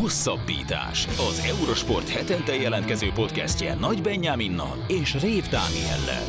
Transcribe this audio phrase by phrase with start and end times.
[0.00, 1.06] Hosszabbítás.
[1.06, 6.24] Az Eurosport hetente jelentkező podcastje Nagy Benyáminnal és Rév Dániellel.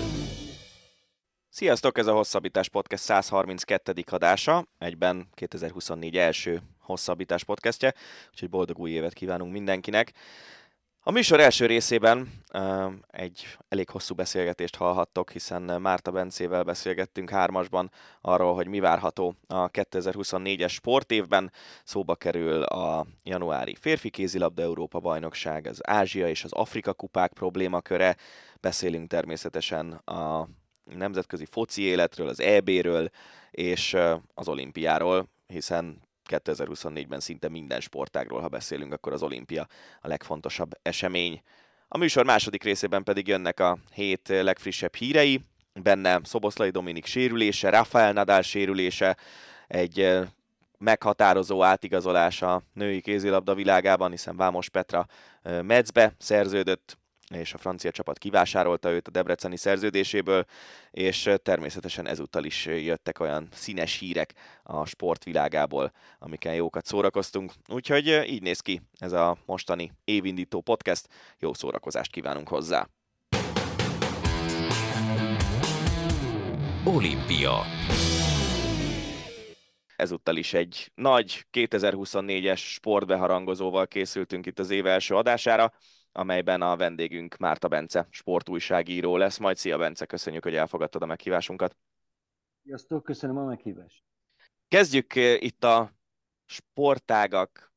[1.50, 3.94] Sziasztok, ez a Hosszabbítás Podcast 132.
[4.12, 7.94] adása, egyben 2024 első Hosszabbítás podcastje,
[8.32, 10.14] úgyhogy boldog új évet kívánunk mindenkinek.
[11.06, 12.44] A műsor első részében
[13.08, 17.92] egy elég hosszú beszélgetést hallhattok, hiszen Márta Bencével beszélgettünk hármasban
[18.22, 21.52] arról, hogy mi várható a 2024-es sportévben.
[21.84, 28.16] Szóba kerül a januári férfi kézilabda Európa bajnokság, az Ázsia és az Afrika kupák problémaköre.
[28.62, 30.48] Beszélünk természetesen a
[30.84, 33.10] nemzetközi foci életről, az EB-ről
[33.52, 33.98] és
[34.34, 39.68] az olimpiáról, hiszen 2024-ben szinte minden sportágról, ha beszélünk, akkor az olimpia
[40.02, 41.42] a legfontosabb esemény.
[41.88, 45.42] A műsor második részében pedig jönnek a hét legfrissebb hírei,
[45.74, 49.18] benne Szoboszlai Dominik sérülése, Rafael Nadal sérülése,
[49.68, 50.20] egy
[50.78, 55.06] meghatározó átigazolás a női kézilabda világában, hiszen Vámos Petra
[55.62, 56.98] Medzbe szerződött
[57.34, 60.46] és a francia csapat kivásárolta őt a debreceni szerződéséből,
[60.92, 67.52] és természetesen ezúttal is jöttek olyan színes hírek a sportvilágából, amiken jókat szórakoztunk.
[67.68, 71.08] Úgyhogy így néz ki ez a mostani évindító podcast.
[71.40, 72.88] Jó szórakozást kívánunk hozzá!
[76.86, 77.62] Olimpia
[79.96, 85.74] ezúttal is egy nagy 2024-es sportbeharangozóval készültünk itt az év első adására
[86.14, 89.38] amelyben a vendégünk Márta Bence, sportújságíró lesz.
[89.38, 91.78] Majd szia Bence, köszönjük, hogy elfogadtad a meghívásunkat.
[92.64, 94.04] Sziasztok, köszönöm a meghívást.
[94.68, 95.94] Kezdjük eh, itt a
[96.46, 97.74] sportágak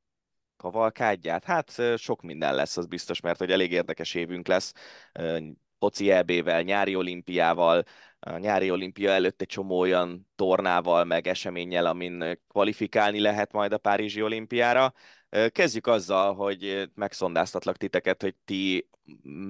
[0.56, 1.44] kavalkádját.
[1.44, 4.72] Hát eh, sok minden lesz, az biztos, mert hogy elég érdekes évünk lesz.
[5.12, 5.42] Eh,
[5.78, 7.82] Poci EB-vel, nyári olimpiával,
[8.18, 13.78] a nyári olimpia előtt egy csomó olyan tornával, meg eseménnyel, amin kvalifikálni lehet majd a
[13.78, 14.94] Párizsi olimpiára.
[15.28, 18.88] Kezdjük azzal, hogy megszondáztatlak titeket, hogy ti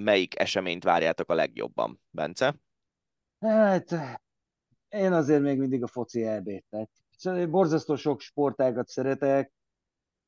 [0.02, 2.54] melyik eseményt várjátok a legjobban, Bence?
[3.40, 3.94] Hát,
[4.88, 6.64] én azért még mindig a foci EB-t.
[6.68, 9.52] Tehát borzasztó sok sportágat szeretek,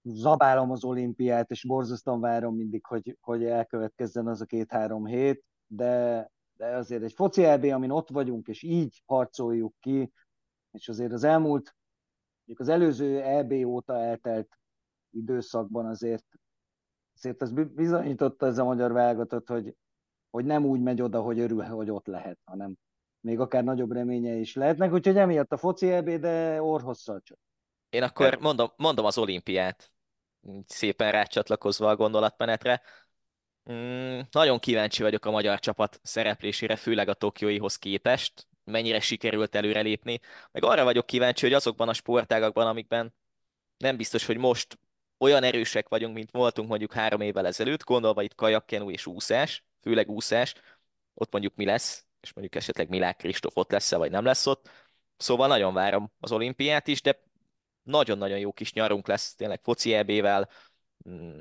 [0.02, 6.30] zabálom az olimpiát, és borzasztóan várom mindig, hogy, hogy elkövetkezzen az a két-három hét, de,
[6.56, 10.12] de azért egy foci EB, amin ott vagyunk, és így harcoljuk ki,
[10.70, 11.74] és azért az elmúlt,
[12.54, 14.57] az előző EB óta eltelt
[15.10, 16.24] időszakban azért,
[17.16, 19.74] azért az bizonyította ez a magyar válogatott, hogy,
[20.30, 22.74] hogy nem úgy megy oda, hogy örül, hogy ott lehet, hanem
[23.20, 27.38] még akár nagyobb reménye is lehetnek, úgyhogy emiatt a foci EB, de orhosszal csak.
[27.88, 29.92] Én akkor mondom, mondom az olimpiát,
[30.66, 32.82] szépen rácsatlakozva a gondolatmenetre.
[33.72, 40.20] Mm, nagyon kíváncsi vagyok a magyar csapat szereplésére, főleg a Tokióihoz képest, mennyire sikerült előrelépni.
[40.52, 43.14] Meg arra vagyok kíváncsi, hogy azokban a sportágakban, amikben
[43.76, 44.78] nem biztos, hogy most
[45.18, 50.10] olyan erősek vagyunk, mint voltunk mondjuk három évvel ezelőtt, gondolva itt kajakkenu és úszás, főleg
[50.10, 50.54] úszás,
[51.14, 54.68] ott mondjuk mi lesz, és mondjuk esetleg Milák Kristóf ott lesz-e, vagy nem lesz ott.
[55.16, 57.22] Szóval nagyon várom az olimpiát is, de
[57.82, 60.48] nagyon-nagyon jó kis nyarunk lesz, tényleg foci EB-vel,
[61.08, 61.38] mm,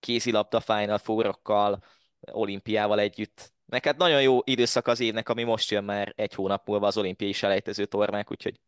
[0.00, 1.84] kézilabda Final Four-okkal,
[2.20, 3.52] olimpiával együtt.
[3.66, 7.32] Neked nagyon jó időszak az évnek, ami most jön már egy hónap múlva az olimpiai
[7.32, 8.60] selejtező tornák, úgyhogy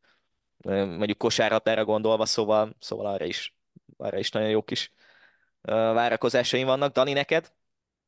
[0.64, 3.54] mondjuk kosárlabdára gondolva, szóval, szóval arra is
[3.96, 4.92] arra is nagyon jó kis
[5.60, 6.92] várakozásaim vannak.
[6.92, 7.52] Dani, neked?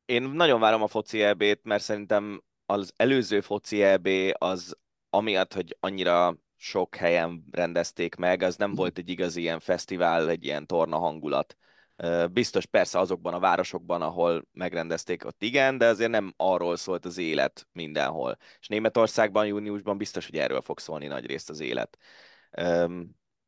[0.05, 4.07] Én nagyon várom a foci EB-t, mert szerintem az előző foci EB
[4.37, 4.77] az
[5.09, 10.43] amiatt, hogy annyira sok helyen rendezték meg, az nem volt egy igazi ilyen fesztivál, egy
[10.43, 11.57] ilyen torna hangulat.
[12.31, 17.17] Biztos persze azokban a városokban, ahol megrendezték, ott igen, de azért nem arról szólt az
[17.17, 18.37] élet mindenhol.
[18.59, 21.97] És Németországban júniusban biztos, hogy erről fog szólni nagy részt az élet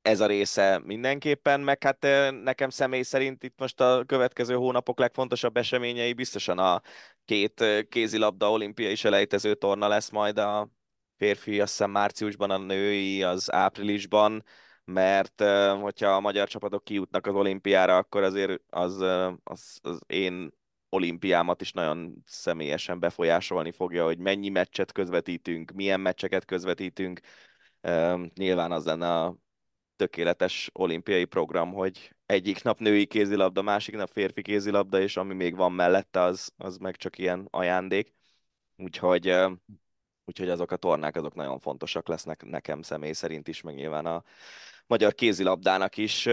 [0.07, 2.07] ez a része mindenképpen, meg hát
[2.44, 6.81] nekem személy szerint itt most a következő hónapok legfontosabb eseményei biztosan a
[7.25, 10.69] két kézilabda olimpiai selejtező torna lesz majd a
[11.17, 14.44] férfi, azt hiszem márciusban, a női az áprilisban,
[14.84, 15.44] mert
[15.81, 19.02] hogyha a magyar csapatok kijutnak az olimpiára, akkor azért az,
[19.43, 20.49] az, az én
[20.90, 27.20] olimpiámat is nagyon személyesen befolyásolni fogja, hogy mennyi meccset közvetítünk, milyen meccseket közvetítünk.
[28.35, 29.35] Nyilván az lenne a
[29.97, 35.55] tökéletes olimpiai program, hogy egyik nap női kézilabda, másik nap férfi kézilabda, és ami még
[35.55, 38.14] van mellette, az, az meg csak ilyen ajándék.
[38.76, 39.34] Úgyhogy,
[40.26, 44.23] úgyhogy azok a tornák azok nagyon fontosak lesznek nekem személy szerint is, meg nyilván a
[44.88, 46.28] magyar kézilabdának is.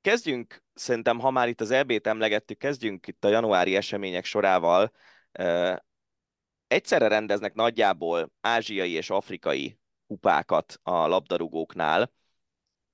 [0.00, 4.92] Kezdjünk, szerintem, ha már itt az EB-t emlegettük, kezdjünk itt a januári események sorával.
[6.66, 12.12] Egyszerre rendeznek nagyjából ázsiai és afrikai kupákat a labdarúgóknál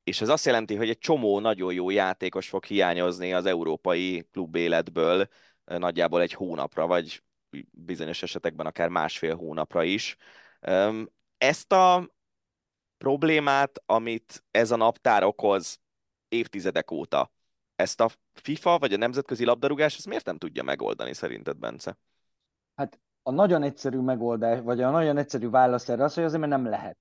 [0.04, 4.56] és ez azt jelenti, hogy egy csomó nagyon jó játékos fog hiányozni az európai klub
[4.56, 5.28] életből
[5.64, 7.22] nagyjából egy hónapra, vagy
[7.70, 10.16] bizonyos esetekben akár másfél hónapra is.
[11.36, 12.14] Ezt a
[12.98, 15.80] problémát, amit ez a naptár okoz
[16.28, 17.32] évtizedek óta,
[17.76, 21.98] ezt a FIFA vagy a nemzetközi labdarúgás, ezt miért nem tudja megoldani szerinted, Bence?
[22.74, 26.52] Hát a nagyon egyszerű megoldás, vagy a nagyon egyszerű válasz erre az, hogy azért mert
[26.52, 26.98] nem lehet.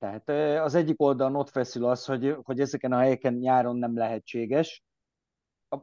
[0.00, 0.28] Tehát
[0.64, 4.82] az egyik oldalon ott feszül az, hogy, hogy ezeken a helyeken nyáron nem lehetséges,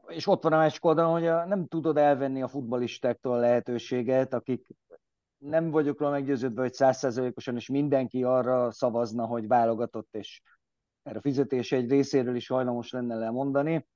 [0.07, 4.33] és ott van a másik oldalon, hogy a, nem tudod elvenni a futbalistáktól a lehetőséget,
[4.33, 4.67] akik
[5.37, 10.41] nem vagyok róla meggyőződve, hogy százszerzelékosan és mindenki arra szavazna, hogy válogatott, és
[11.03, 13.87] erre a fizetés egy részéről is hajlamos lenne lemondani.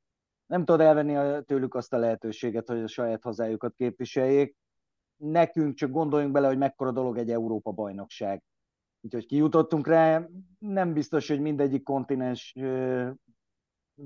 [0.45, 4.55] Nem tudod elvenni tőlük azt a lehetőséget, hogy a saját hazájukat képviseljék.
[5.17, 8.43] Nekünk csak gondoljunk bele, hogy mekkora dolog egy Európa bajnokság.
[9.01, 10.27] Úgyhogy kijutottunk rá,
[10.59, 12.55] nem biztos, hogy mindegyik kontinens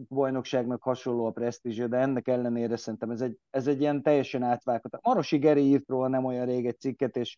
[0.08, 5.00] bajnokságnak hasonló a presztízse, de ennek ellenére szerintem ez egy, ez egy ilyen teljesen átvágott.
[5.02, 7.38] Marosi Geri írt róla nem olyan rég egy cikket, és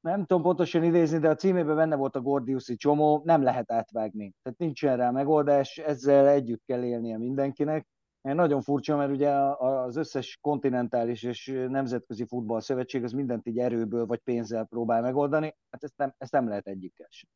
[0.00, 4.32] nem tudom pontosan idézni, de a címében benne volt a Gordiuszi csomó, nem lehet átvágni.
[4.42, 7.86] Tehát nincsen rá megoldás, ezzel együtt kell élnie mindenkinek.
[8.32, 14.18] Nagyon furcsa, mert ugye az összes kontinentális és nemzetközi futballszövetség az mindent így erőből vagy
[14.18, 17.30] pénzzel próbál megoldani, hát ezt nem, ezt nem lehet egyikkel sem.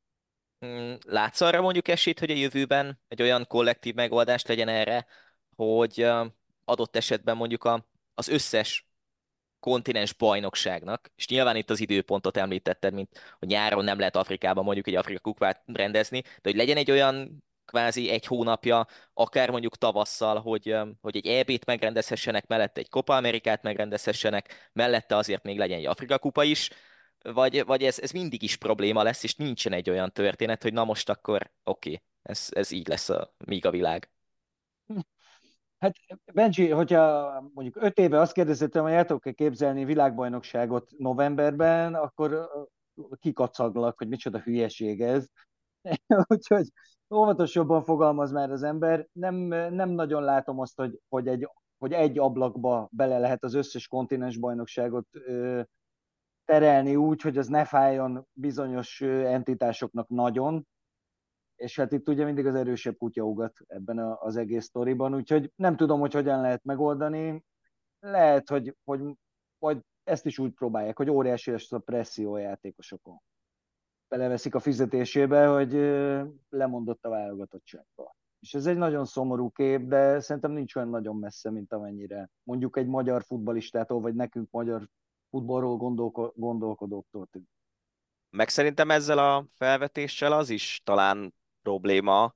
[0.67, 5.06] Mm, látsz arra mondjuk esélyt, hogy a jövőben egy olyan kollektív megoldást legyen erre,
[5.56, 6.06] hogy
[6.64, 8.88] adott esetben mondjuk a, az összes
[9.61, 14.87] kontinens bajnokságnak, és nyilván itt az időpontot említetted, mint hogy nyáron nem lehet Afrikában mondjuk
[14.87, 20.40] egy Afrika kupát rendezni, de hogy legyen egy olyan kvázi egy hónapja, akár mondjuk tavasszal,
[20.40, 25.86] hogy, hogy egy EB-t megrendezhessenek, mellette egy Copa Amerikát megrendezhessenek, mellette azért még legyen egy
[25.86, 26.70] Afrika kupa is,
[27.22, 30.84] vagy, vagy ez, ez mindig is probléma lesz, és nincsen egy olyan történet, hogy na
[30.84, 34.10] most akkor oké, okay, ez, ez így lesz a, míg a világ.
[35.78, 35.94] Hát
[36.32, 42.50] Benji, hogyha mondjuk öt éve azt kérdeztem, hogy el tudok-e képzelni világbajnokságot novemberben, akkor
[43.20, 45.26] kikacaglak, hogy micsoda hülyeség ez.
[46.28, 46.66] Úgyhogy
[47.14, 49.06] óvatosabban fogalmaz már az ember.
[49.12, 49.34] Nem,
[49.75, 54.37] nem nagyon látom azt, hogy, hogy, egy, hogy egy ablakba bele lehet az összes kontinens
[54.37, 55.60] bajnokságot ö,
[56.44, 60.66] terelni úgy, hogy az ne fájjon bizonyos entitásoknak nagyon,
[61.56, 65.76] és hát itt ugye mindig az erősebb kutya ugat ebben az egész sztoriban, úgyhogy nem
[65.76, 67.44] tudom, hogy hogyan lehet megoldani.
[68.00, 69.00] Lehet, hogy, hogy
[69.58, 73.20] vagy ezt is úgy próbálják, hogy óriási lesz a presszió a játékosokon.
[74.08, 75.72] Beleveszik a fizetésébe, hogy
[76.49, 78.16] lemondott a válogatottságba.
[78.40, 82.76] És ez egy nagyon szomorú kép, de szerintem nincs olyan nagyon messze, mint amennyire mondjuk
[82.76, 84.88] egy magyar futbalistától, vagy nekünk magyar
[85.31, 87.49] futballról gondolko- gondolkodóktól tűnt.
[88.31, 92.34] Meg szerintem ezzel a felvetéssel az is talán probléma,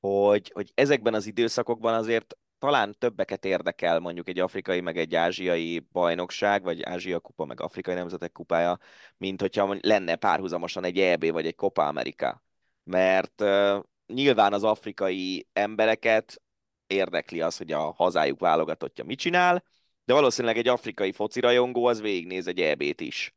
[0.00, 5.78] hogy, hogy ezekben az időszakokban azért talán többeket érdekel mondjuk egy afrikai, meg egy ázsiai
[5.78, 8.78] bajnokság, vagy Ázsia kupa, meg afrikai nemzetek kupája,
[9.16, 12.42] mint hogyha lenne párhuzamosan egy EB vagy egy Copa America.
[12.84, 13.44] Mert
[14.06, 16.42] nyilván az afrikai embereket
[16.86, 19.64] érdekli az, hogy a hazájuk válogatottja mit csinál,
[20.04, 23.32] de valószínűleg egy afrikai foci rajongó az végignéz egy EB-t is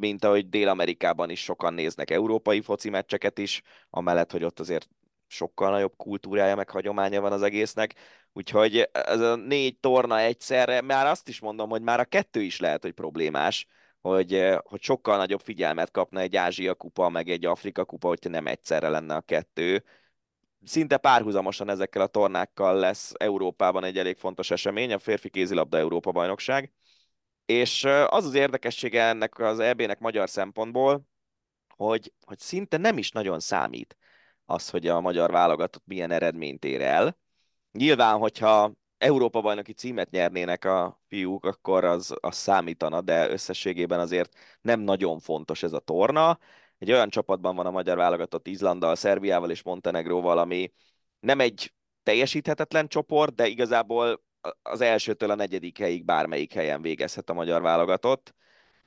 [0.00, 4.88] mint ahogy Dél-Amerikában is sokan néznek európai foci meccseket is, amellett, hogy ott azért
[5.26, 7.94] sokkal nagyobb kultúrája, meg hagyománya van az egésznek.
[8.32, 12.60] Úgyhogy ez a négy torna egyszerre, már azt is mondom, hogy már a kettő is
[12.60, 13.66] lehet, hogy problémás,
[14.00, 18.46] hogy, hogy sokkal nagyobb figyelmet kapna egy Ázsia kupa, meg egy Afrika kupa, hogyha nem
[18.46, 19.84] egyszerre lenne a kettő.
[20.64, 26.12] Szinte párhuzamosan ezekkel a tornákkal lesz Európában egy elég fontos esemény, a férfi kézilabda Európa
[26.12, 26.72] bajnokság.
[27.44, 31.08] És az az érdekessége ennek az EB-nek magyar szempontból,
[31.76, 33.96] hogy, hogy szinte nem is nagyon számít
[34.44, 37.18] az, hogy a magyar válogatott milyen eredményt ér el.
[37.72, 44.36] Nyilván, hogyha Európa bajnoki címet nyernének a fiúk, akkor az, az számítana, de összességében azért
[44.60, 46.38] nem nagyon fontos ez a torna.
[46.78, 50.72] Egy olyan csapatban van a magyar válogatott Izlanddal, Szerbiával és Montenegróval, ami
[51.20, 54.22] nem egy teljesíthetetlen csoport, de igazából
[54.62, 58.34] az elsőtől a negyedik helyig bármelyik helyen végezhet a magyar válogatott,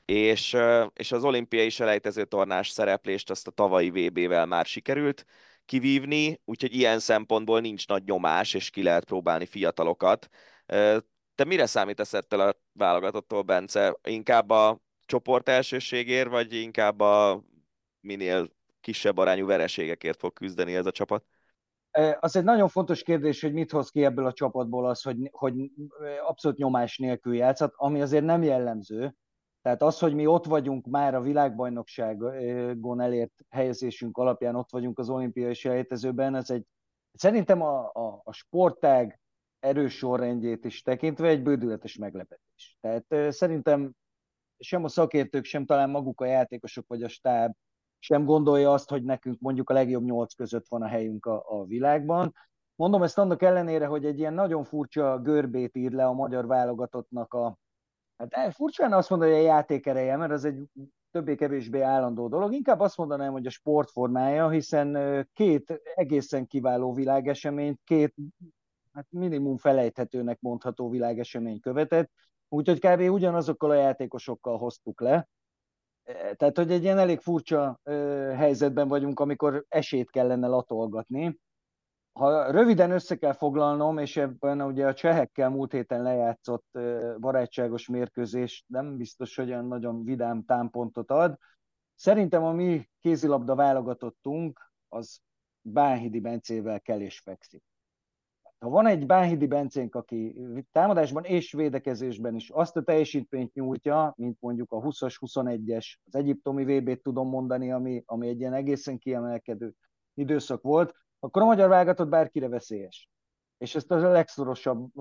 [0.06, 0.58] és,
[0.94, 5.26] és az olimpiai selejtező tornás szereplést azt a tavalyi VB-vel már sikerült
[5.66, 10.28] kivívni, úgyhogy ilyen szempontból nincs nagy nyomás, és ki lehet próbálni fiatalokat.
[11.36, 13.98] Te mire számítasz ettől a válogatottól, Bence?
[14.04, 17.44] Inkább a csoport elsőségért, vagy inkább a
[18.00, 18.50] minél
[18.82, 21.26] kisebb arányú vereségekért fog küzdeni ez a csapat?
[22.20, 25.54] Az egy nagyon fontos kérdés, hogy mit hoz ki ebből a csapatból az, hogy, hogy
[26.28, 29.16] abszolút nyomás nélkül játszhat, ami azért nem jellemző.
[29.64, 35.10] Tehát az, hogy mi ott vagyunk már a világbajnokságon elért helyezésünk alapján, ott vagyunk az
[35.10, 36.66] olimpiai selejtezőben, ez egy
[37.14, 39.20] Szerintem a, a, a sportág
[39.60, 42.78] erős sorrendjét is tekintve egy bődületes meglepetés.
[42.82, 43.92] Tehát szerintem
[44.60, 47.56] sem a szakértők, sem talán maguk a játékosok vagy a stáb
[48.00, 51.66] sem gondolja azt, hogy nekünk mondjuk a legjobb nyolc között van a helyünk a, a
[51.66, 52.36] világban.
[52.76, 57.34] Mondom ezt annak ellenére, hogy egy ilyen nagyon furcsa görbét ír le a magyar válogatottnak
[57.34, 57.58] a,
[58.18, 60.64] hát furcsán azt mondani, hogy a játékereje, mert az egy
[61.12, 62.54] többé-kevésbé állandó dolog.
[62.54, 64.98] Inkább azt mondanám, hogy a sportformája, hiszen
[65.34, 68.16] két egészen kiváló világeseményt, két
[68.94, 72.12] hát minimum felejthetőnek mondható világesemény követett,
[72.50, 73.00] úgyhogy kb.
[73.00, 75.28] ugyanazokkal a játékosokkal hoztuk le.
[76.04, 77.80] E, tehát, hogy egy ilyen elég furcsa
[78.36, 81.40] helyzetben vagyunk, amikor esélyt kellene latolgatni.
[82.14, 86.80] Ha röviden össze kell foglalnom, és ebben ugye a csehekkel múlt héten lejátszott
[87.20, 91.38] barátságos mérkőzés nem biztos, hogy olyan nagyon vidám támpontot ad.
[91.96, 95.20] Szerintem a mi kézilabda válogatottunk, az
[95.62, 97.64] Bánhidi Bencével kell és fekszik.
[98.60, 100.36] Ha van egy Bánhidi Bencénk, aki
[100.72, 106.64] támadásban és védekezésben is azt a teljesítményt nyújtja, mint mondjuk a 20-as, 21-es, az egyiptomi
[106.64, 109.74] VB-t tudom mondani, ami, ami egy ilyen egészen kiemelkedő
[110.14, 110.94] időszak volt,
[111.24, 113.10] akkor a magyar válogatott bárkire veszélyes.
[113.58, 114.92] És ezt a legszorosabb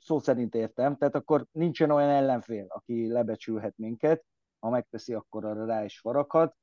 [0.00, 4.24] szó szerint értem, tehát akkor nincsen olyan ellenfél, aki lebecsülhet minket,
[4.58, 6.56] ha megteszi, akkor arra rá is faraghat.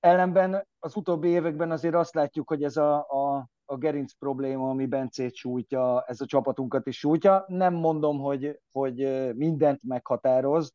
[0.00, 4.86] Ellenben az utóbbi években azért azt látjuk, hogy ez a, a, a gerinc probléma, ami
[4.86, 7.44] Bencét sújtja, ez a csapatunkat is sújtja.
[7.46, 8.96] Nem mondom, hogy, hogy
[9.36, 10.72] mindent meghatároz,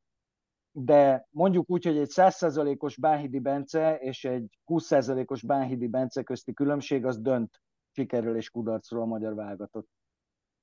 [0.78, 7.06] de mondjuk úgy, hogy egy 100%-os Bánhidi Bence és egy 20%-os Bánhidi Bence közti különbség
[7.06, 9.88] az dönt sikerről és kudarcról a magyar válogatott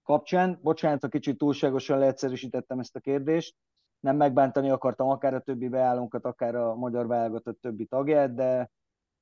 [0.02, 0.58] kapcsán.
[0.62, 3.56] Bocsánat, ha kicsit túlságosan leegyszerűsítettem ezt a kérdést,
[4.00, 8.70] nem megbántani akartam akár a többi beállónkat, akár a magyar válogatott többi tagját, de,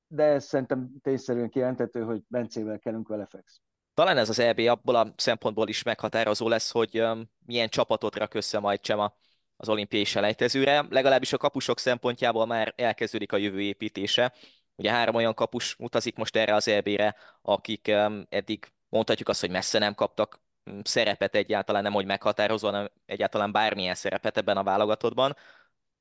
[0.07, 3.61] de ez szerintem tényszerűen kijelentető, hogy Bencével kellünk vele feksz.
[3.93, 8.33] Talán ez az EB abból a szempontból is meghatározó lesz, hogy um, milyen csapatot rak
[8.33, 9.13] össze majd Csema
[9.61, 10.85] az olimpiai selejtezőre.
[10.89, 14.33] Legalábbis a kapusok szempontjából már elkezdődik a jövő építése.
[14.75, 17.87] Ugye három olyan kapus utazik most erre az EB-re, akik
[18.29, 20.41] eddig mondhatjuk azt, hogy messze nem kaptak
[20.71, 25.35] mm, szerepet egyáltalán, nem hogy meghatározó, hanem egyáltalán bármilyen szerepet ebben a válogatottban.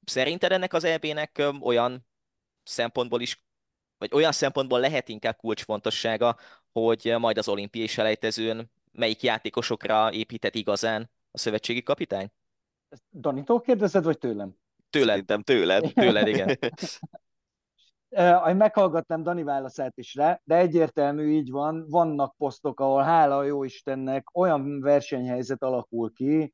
[0.04, 2.06] Szerinted ennek az EB-nek olyan
[2.62, 3.44] szempontból is,
[3.98, 6.36] vagy olyan szempontból lehet inkább kulcsfontossága,
[6.72, 12.30] hogy majd az olimpiai selejtezőn melyik játékosokra épített igazán a szövetségi kapitány?
[12.90, 14.54] Ezt Danitól kérdezed, vagy tőlem?
[14.90, 15.24] Tőled.
[15.44, 15.92] Tőled.
[15.92, 16.58] Tőled, igen.
[18.10, 23.42] Uh, meghallgattam Dani válaszát is rá, de egyértelmű így van, vannak posztok, ahol hála a
[23.42, 26.52] jó Istennek olyan versenyhelyzet alakul ki,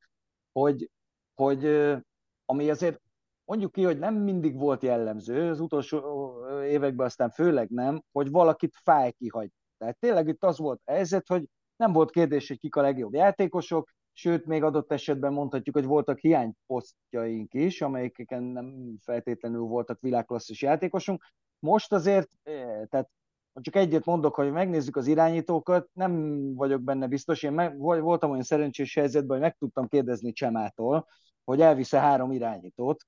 [0.52, 0.90] hogy,
[1.34, 1.64] hogy
[2.44, 3.00] ami azért
[3.44, 8.74] mondjuk ki, hogy nem mindig volt jellemző, az utolsó években aztán főleg nem, hogy valakit
[8.82, 9.50] fáj kihagy.
[9.78, 11.44] Tehát tényleg itt az volt a helyzet, hogy
[11.76, 16.18] nem volt kérdés, hogy kik a legjobb játékosok, sőt, még adott esetben mondhatjuk, hogy voltak
[16.18, 21.22] hiányposztjaink is, amelyeken nem feltétlenül voltak világklasszis játékosunk.
[21.58, 23.10] Most azért, eh, tehát
[23.52, 27.42] csak egyet mondok, hogy megnézzük az irányítókat, nem vagyok benne biztos.
[27.42, 31.06] Én meg, voltam olyan szerencsés helyzetben, hogy meg tudtam kérdezni Csemától,
[31.44, 33.06] hogy elvisze három irányítót,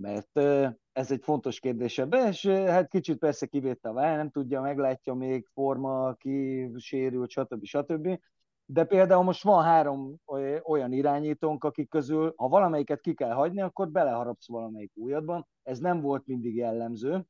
[0.00, 4.16] mert eh, ez egy fontos kérdés ebben, és eh, hát kicsit persze kivétte a vár,
[4.16, 7.64] nem tudja, meglátja még forma, ki sérült, stb.
[7.64, 8.18] stb.
[8.66, 10.16] De például most van három
[10.64, 15.46] olyan irányítónk, akik közül, ha valamelyiket ki kell hagyni, akkor beleharapsz valamelyik újadban.
[15.62, 17.26] Ez nem volt mindig jellemző,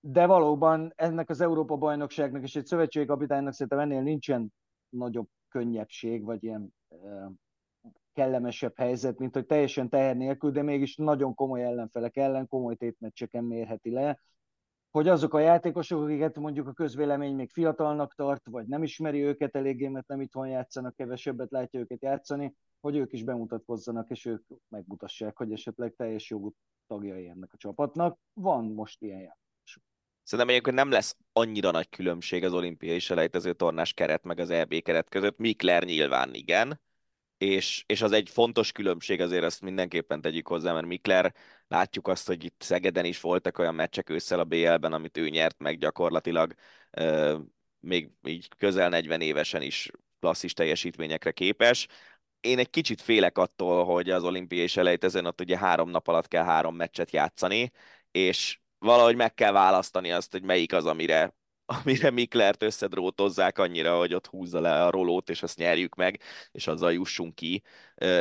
[0.00, 4.52] de valóban ennek az Európa-bajnokságnak és egy szövetségkapitánynak szerintem ennél nincsen
[4.88, 6.74] nagyobb könnyebbség, vagy ilyen
[8.12, 13.44] kellemesebb helyzet, mint hogy teljesen teher nélkül, de mégis nagyon komoly ellenfelek ellen, komoly tétmeccseken
[13.44, 14.20] mérheti le,
[14.90, 19.56] hogy azok a játékosok, akiket mondjuk a közvélemény még fiatalnak tart, vagy nem ismeri őket
[19.56, 24.42] eléggé, mert nem itthon játszanak, kevesebbet látja őket játszani, hogy ők is bemutatkozzanak, és ők
[24.68, 26.54] megmutassák, hogy esetleg teljes jogú
[26.86, 28.18] tagjai ennek a csapatnak.
[28.32, 29.78] Van most ilyen játékos.
[30.22, 34.74] Szerintem egyébként nem lesz annyira nagy különbség az olimpiai selejtező tornás keret meg az EB
[34.82, 35.38] keret között.
[35.38, 36.80] Mikler nyilván igen,
[37.38, 41.34] és, és az egy fontos különbség, azért ezt mindenképpen tegyük hozzá, mert Mikler
[41.68, 45.58] látjuk azt, hogy itt Szegeden is voltak olyan meccsek ősszel a BL-ben, amit ő nyert
[45.58, 46.54] meg gyakorlatilag,
[46.90, 47.40] euh,
[47.80, 51.86] még így közel 40 évesen is klasszis teljesítményekre képes.
[52.40, 56.44] Én egy kicsit félek attól, hogy az olimpiai selejtezőn ott ugye három nap alatt kell
[56.44, 57.72] három meccset játszani,
[58.10, 61.34] és valahogy meg kell választani azt, hogy melyik az, amire
[61.68, 66.20] amire Miklert összedrótozzák annyira, hogy ott húzza le a rolót, és azt nyerjük meg,
[66.50, 67.62] és azzal jussunk ki.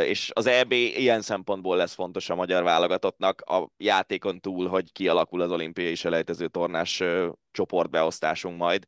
[0.06, 5.42] És az EB ilyen szempontból lesz fontos a magyar válogatottnak a játékon túl, hogy kialakul
[5.42, 7.04] az olimpiai selejtező tornás
[7.51, 8.88] csoportbeosztásunk majd.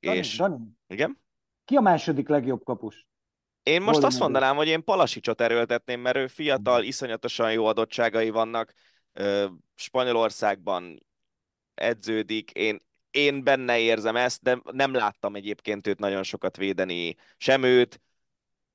[0.00, 0.36] Dani, és...
[0.36, 0.56] Dani,
[0.86, 1.20] igen?
[1.64, 3.06] Ki a második legjobb kapus?
[3.62, 8.72] Én most azt mondanám, hogy én Palasicsot erőltetném, mert ő fiatal, iszonyatosan jó adottságai vannak.
[9.74, 11.06] Spanyolországban
[11.74, 17.62] edződik, én, én benne érzem ezt, de nem láttam egyébként őt nagyon sokat védeni, sem
[17.62, 18.00] őt.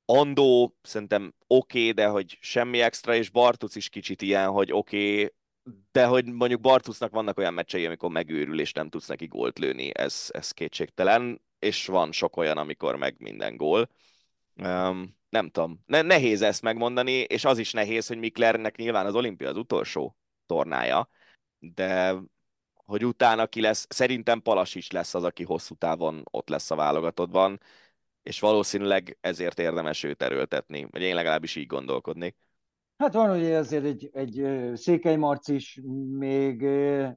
[0.06, 5.14] Andó szerintem oké, okay, de hogy semmi extra, és Bartuc is kicsit ilyen, hogy oké,
[5.14, 5.34] okay,
[5.92, 9.92] de hogy mondjuk Bartucnak vannak olyan meccsei, amikor megőrül, és nem tudsz neki gólt lőni,
[9.94, 13.90] ez, ez kétségtelen, és van sok olyan, amikor meg minden gól.
[14.56, 19.16] Um, nem tudom, ne, nehéz ezt megmondani, és az is nehéz, hogy Miklernek nyilván az
[19.16, 21.10] olimpia az utolsó tornája,
[21.60, 22.16] de
[22.88, 26.76] hogy utána ki lesz, szerintem Palas is lesz az, aki hosszú távon ott lesz a
[26.76, 27.60] válogatottban,
[28.24, 32.36] és valószínűleg ezért érdemes őt erőltetni, vagy én legalábbis így gondolkodnék.
[32.98, 35.82] Hát van ugye azért egy, egy Székely Marci is,
[36.18, 36.68] még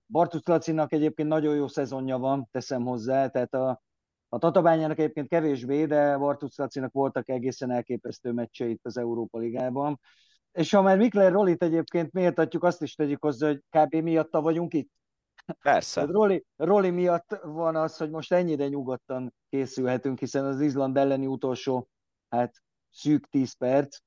[0.06, 3.82] Bartusz Lacinak egyébként nagyon jó szezonja van, teszem hozzá, tehát a,
[4.28, 10.00] a Tatabányának egyébként kevésbé, de Bartusz Lacinak voltak egészen elképesztő meccseit az Európa Ligában.
[10.52, 13.94] És ha már Mikler Rolit egyébként méltatjuk, azt is tegyük hozzá, hogy kb.
[13.94, 14.90] miatta vagyunk itt.
[15.62, 16.04] Persze.
[16.04, 21.88] Roli, Roli miatt van az, hogy most ennyire nyugodtan készülhetünk, hiszen az Izland elleni utolsó,
[22.28, 22.54] hát
[22.90, 23.99] szűk 10 perc,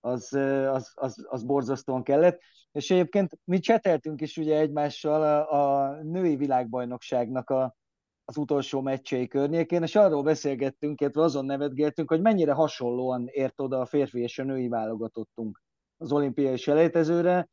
[0.00, 0.32] az,
[0.72, 2.40] az, az, az borzasztóan kellett.
[2.72, 7.76] És egyébként mi cseteltünk is ugye egymással a, a női világbajnokságnak a,
[8.24, 13.80] az utolsó meccsei környékén, és arról beszélgettünk, illetve azon nevetgéltünk, hogy mennyire hasonlóan ért oda
[13.80, 15.62] a férfi és a női válogatottunk
[15.96, 17.48] az olimpiai selejtezőre,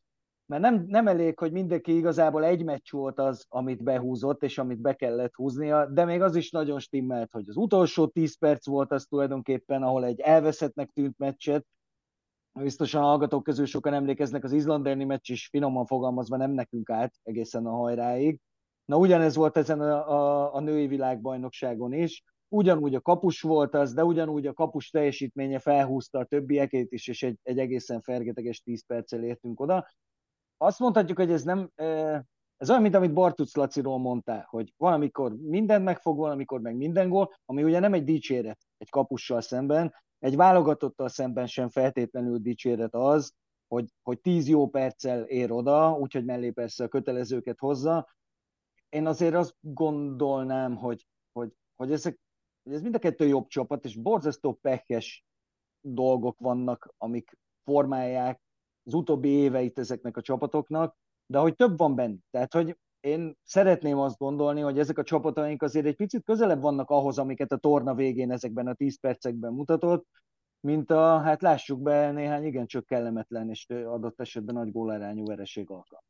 [0.50, 4.82] mert nem, nem elég, hogy mindenki igazából egy meccs volt az, amit behúzott, és amit
[4.82, 8.92] be kellett húznia, de még az is nagyon stimmelt, hogy az utolsó 10 perc volt
[8.92, 11.66] az tulajdonképpen, ahol egy elveszettnek tűnt meccset,
[12.52, 17.14] biztosan a hallgatók közül sokan emlékeznek, az izlanderni meccs is finoman fogalmazva nem nekünk állt
[17.24, 18.40] egészen a hajráig.
[18.86, 23.94] Na ugyanez volt ezen a, a, a női világbajnokságon is, ugyanúgy a kapus volt az,
[23.94, 28.86] de ugyanúgy a kapus teljesítménye felhúzta a többiekét is, és egy, egy egészen fergeteges 10
[28.86, 29.86] perccel értünk oda
[30.62, 31.72] azt mondhatjuk, hogy ez nem,
[32.58, 37.34] ez olyan, mint amit Bartuc Laciról mondtál, hogy valamikor mindent megfog, valamikor meg minden gól,
[37.46, 43.34] ami ugye nem egy dicséret egy kapussal szemben, egy válogatottal szemben sem feltétlenül dicséret az,
[43.68, 48.08] hogy, hogy tíz jó perccel ér oda, úgyhogy mellé persze a kötelezőket hozza.
[48.90, 52.20] Én azért azt gondolnám, hogy, hogy, hogy, ezek,
[52.64, 55.26] hogy ez mind a kettő jobb csapat, és borzasztó pekes
[55.82, 58.42] dolgok vannak, amik formálják
[58.90, 62.18] az utóbbi éveit ezeknek a csapatoknak, de hogy több van benne.
[62.32, 66.90] Tehát, hogy én szeretném azt gondolni, hogy ezek a csapataink azért egy picit közelebb vannak
[66.90, 70.08] ahhoz, amiket a torna végén ezekben a 10 percekben mutatott,
[70.60, 76.04] mint a, hát lássuk be, néhány igencsak kellemetlen és adott esetben nagy gólarányú vereség alkalm.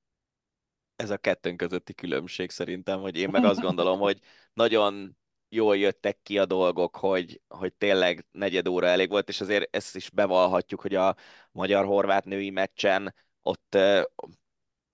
[0.96, 4.20] Ez a kettőnk közötti különbség szerintem, hogy én meg azt gondolom, hogy
[4.54, 5.18] nagyon
[5.50, 9.96] jól jöttek ki a dolgok, hogy, hogy tényleg negyed óra elég volt, és azért ezt
[9.96, 11.16] is bevallhatjuk, hogy a
[11.52, 13.78] magyar-horvát női meccsen ott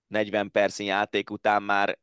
[0.06, 1.98] 40 percnyi játék után már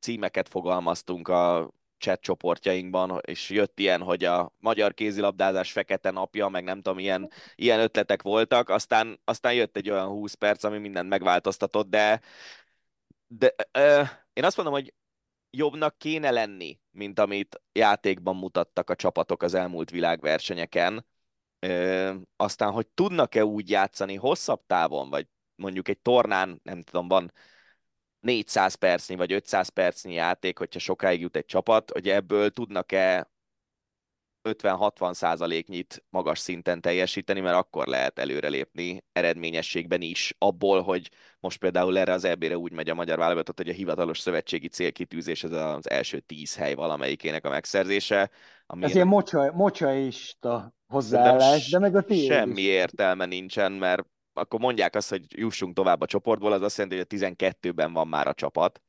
[0.00, 6.64] címeket fogalmaztunk a chat csoportjainkban, és jött ilyen, hogy a magyar kézilabdázás fekete napja, meg
[6.64, 11.08] nem tudom, ilyen, ilyen ötletek voltak, aztán, aztán jött egy olyan 20 perc, ami mindent
[11.08, 12.20] megváltoztatott, de,
[13.26, 14.94] de ö, én azt mondom, hogy
[15.50, 21.06] jobbnak kéne lenni, mint amit játékban mutattak a csapatok az elmúlt világversenyeken.
[21.58, 27.32] Ö, aztán, hogy tudnak-e úgy játszani hosszabb távon, vagy mondjuk egy tornán, nem tudom, van
[28.20, 33.30] 400 percnyi vagy 500 percnyi játék, hogyha sokáig jut egy csapat, hogy ebből tudnak-e
[34.42, 41.98] 50-60 százaléknyit magas szinten teljesíteni, mert akkor lehet előrelépni eredményességben is, abból, hogy most például
[41.98, 45.90] erre az EB-re úgy megy a magyar válogatott, hogy a hivatalos szövetségi célkitűzés ez az
[45.90, 48.30] első tíz hely valamelyikének a megszerzése.
[48.66, 52.66] Ami ez ilyen mocsa, mocsaista hozzáállás, de meg a tiéd Semmi is.
[52.66, 57.06] értelme nincsen, mert akkor mondják azt, hogy jussunk tovább a csoportból, az azt jelenti, hogy
[57.10, 58.82] a 12-ben van már a csapat.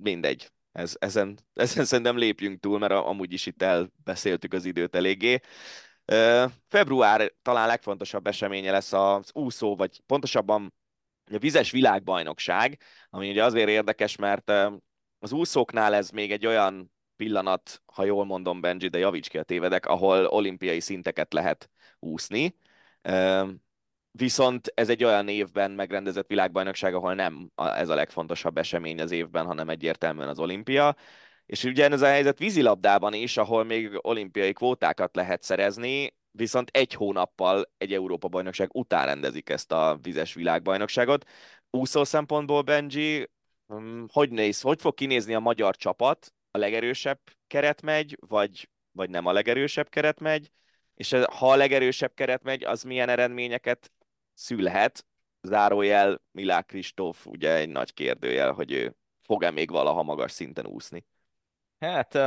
[0.00, 5.40] Mindegy, ez, ezen, ezen szerintem lépjünk túl, mert amúgy is itt elbeszéltük az időt eléggé.
[6.68, 10.74] Február talán legfontosabb eseménye lesz az úszó, vagy pontosabban
[11.32, 14.52] a vizes világbajnokság, ami ugye azért érdekes, mert
[15.18, 19.42] az úszóknál ez még egy olyan pillanat, ha jól mondom, Benji, de javíts ki a
[19.42, 22.56] tévedek, ahol olimpiai szinteket lehet úszni.
[24.12, 29.46] Viszont ez egy olyan évben megrendezett világbajnokság, ahol nem ez a legfontosabb esemény az évben,
[29.46, 30.96] hanem egyértelműen az olimpia.
[31.46, 36.94] És ugye ez a helyzet vízilabdában is, ahol még olimpiai kvótákat lehet szerezni, viszont egy
[36.94, 41.24] hónappal egy Európa-bajnokság után rendezik ezt a vizes világbajnokságot.
[41.70, 43.30] Úszó szempontból, Benji,
[43.66, 46.34] hm, hogy néz, hogy fog kinézni a magyar csapat?
[46.50, 50.50] A legerősebb keret megy, vagy, vagy nem a legerősebb keret megy,
[50.94, 53.90] és ha a legerősebb keret megy, az milyen eredményeket
[54.40, 55.06] szülhet.
[55.42, 61.04] Zárójel Milák Kristóf, ugye egy nagy kérdőjel, hogy ő fog-e még valaha magas szinten úszni.
[61.78, 62.18] Hát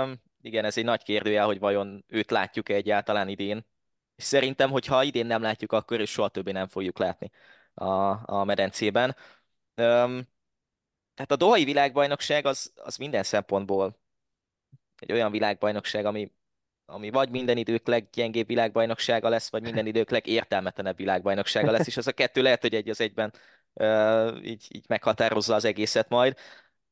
[0.41, 3.65] igen, ez egy nagy kérdőjel, hogy vajon őt látjuk -e egyáltalán idén.
[4.15, 7.31] És szerintem, hogy ha idén nem látjuk, akkor is soha többé nem fogjuk látni
[7.73, 7.85] a,
[8.35, 9.15] a medencében.
[9.75, 10.27] Um,
[11.13, 13.99] tehát a Dohai világbajnokság az, az minden szempontból
[14.95, 16.31] egy olyan világbajnokság, ami,
[16.85, 22.07] ami vagy minden idők leggyengébb világbajnoksága lesz, vagy minden idők legértelmetlenebb világbajnoksága lesz, és az
[22.07, 23.33] a kettő lehet, hogy egy az egyben
[23.73, 26.37] uh, így, így meghatározza az egészet majd.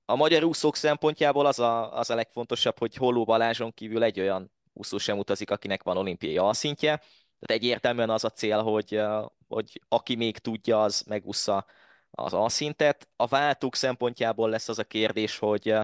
[0.06, 4.52] A magyar úszók szempontjából az a, az a legfontosabb, hogy Holló Balázson kívül egy olyan
[4.74, 6.96] úszó sem utazik, akinek van olimpiai alszintje.
[6.96, 9.02] Tehát egyértelműen az a cél, hogy,
[9.48, 11.66] hogy aki még tudja, az megúszza
[12.12, 13.10] az alszintet.
[13.16, 15.76] A váltók szempontjából lesz az a kérdés, hogy,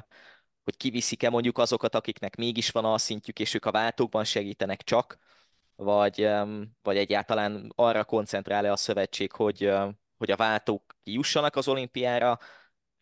[0.68, 5.18] hogy kiviszik-e mondjuk azokat, akiknek mégis van alszintjük, és ők a váltókban segítenek csak,
[5.76, 6.30] vagy,
[6.82, 9.72] vagy egyáltalán arra koncentrál-e a szövetség, hogy,
[10.18, 12.40] hogy a váltók kijussanak az olimpiára,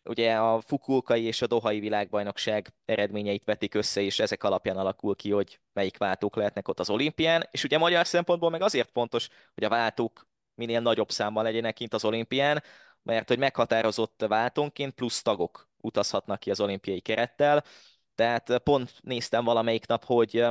[0.04, 5.30] ugye a Fukulkai és a Dohai világbajnokság eredményeit vetik össze, és ezek alapján alakul ki,
[5.30, 9.64] hogy melyik váltók lehetnek ott az olimpián, és ugye magyar szempontból meg azért fontos, hogy
[9.64, 12.62] a váltók minél nagyobb számmal legyenek kint az olimpián,
[13.02, 17.64] mert hogy meghatározott váltónként plusz tagok utazhatnak ki az olimpiai kerettel,
[18.14, 20.46] tehát pont néztem valamelyik nap, hogy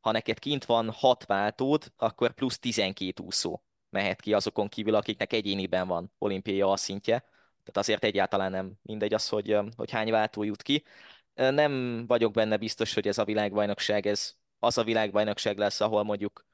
[0.00, 5.32] ha neked kint van 6 váltód, akkor plusz 12 úszó mehet ki azokon kívül, akiknek
[5.32, 7.18] egyéniben van olimpiai alszintje,
[7.68, 10.84] tehát azért egyáltalán nem mindegy az, hogy, hogy hány váltó jut ki.
[11.34, 16.46] Nem vagyok benne biztos, hogy ez a világbajnokság, ez az a világbajnokság lesz, ahol mondjuk,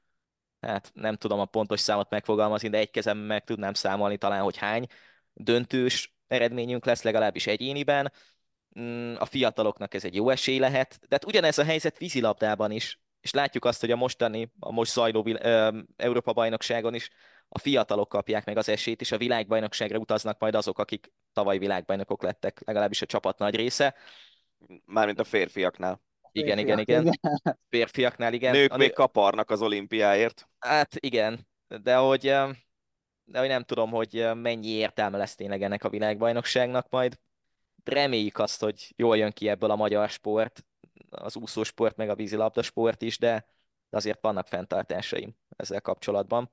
[0.61, 4.57] hát nem tudom a pontos számot megfogalmazni, de egy kezem meg tudnám számolni talán, hogy
[4.57, 4.87] hány
[5.33, 8.11] döntős eredményünk lesz, legalábbis egyéniben.
[8.79, 12.99] Mm, a fiataloknak ez egy jó esély lehet, de hát ugyanez a helyzet vízilabdában is,
[13.21, 15.27] és látjuk azt, hogy a mostani, a most zajló
[15.95, 17.09] Európa-bajnokságon is
[17.47, 22.23] a fiatalok kapják meg az esélyt, és a világbajnokságra utaznak majd azok, akik tavaly világbajnokok
[22.23, 23.95] lettek, legalábbis a csapat nagy része.
[24.85, 26.01] Mármint a férfiaknál.
[26.31, 27.19] Igen, igen, igen.
[27.69, 28.51] Férfiaknál, igen.
[28.51, 28.83] Nők a nő...
[28.83, 30.49] még kaparnak az olimpiáért.
[30.59, 31.47] Hát igen,
[31.81, 32.33] de hogy,
[33.25, 37.19] de hogy nem tudom, hogy mennyi értelme lesz tényleg ennek a világbajnokságnak majd.
[37.83, 40.65] Reméljük azt, hogy jól jön ki ebből a magyar sport,
[41.09, 43.45] az úszósport, meg a vízilabdasport is, de
[43.89, 46.51] azért vannak fenntartásaim ezzel kapcsolatban.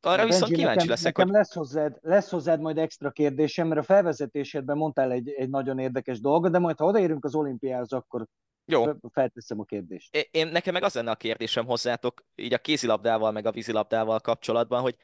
[0.00, 1.36] Arra Benji, viszont kíváncsi nekem, leszek, nekem hogy...
[1.36, 6.20] lesz, hozzád, lesz hozzád majd extra kérdésem, mert a felvezetésedben mondtál egy, egy nagyon érdekes
[6.20, 8.26] dolgot, de majd ha odaérünk az olimpiához, akkor
[8.64, 8.84] Jó.
[9.12, 10.14] felteszem a kérdést.
[10.14, 14.20] Én, én, nekem meg az lenne a kérdésem hozzátok, így a kézilabdával, meg a vízilabdával
[14.20, 14.96] kapcsolatban, hogy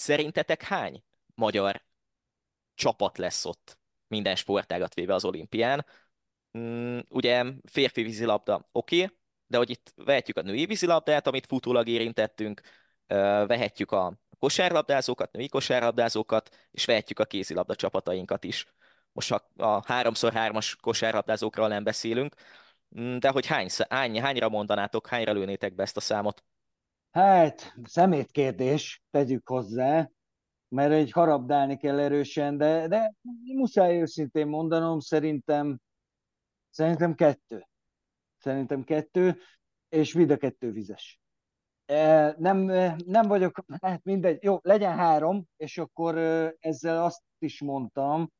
[0.00, 1.02] szerintetek hány
[1.34, 1.84] magyar
[2.74, 5.86] csapat lesz ott minden sportágat véve az olimpián?
[6.58, 11.88] Mm, ugye férfi vízilabda oké, okay, de hogy itt vehetjük a női vízilabdát, amit futólag
[11.88, 12.60] érintettünk,
[13.46, 18.66] vehetjük a kosárlabdázókat, női kosárlabdázókat, és vehetjük a kézilabda csapatainkat is.
[19.12, 22.34] Most ha a 3x3-as kosárlabdázókról nem beszélünk,
[23.00, 26.44] mm, de hogy hány, hány, hányra mondanátok, hányra lőnétek be ezt a számot?
[27.10, 30.10] Hát, szemétkérdés, tegyük hozzá,
[30.68, 33.14] mert egy harabdálni kell erősen, de, de
[33.54, 35.80] muszáj őszintén mondanom, szerintem,
[36.70, 37.66] szerintem kettő.
[38.38, 39.38] Szerintem kettő,
[39.88, 41.20] és mind a kettő vizes
[42.36, 42.58] nem,
[43.04, 46.18] nem vagyok, hát mindegy, jó, legyen három, és akkor
[46.60, 48.32] ezzel azt is mondtam,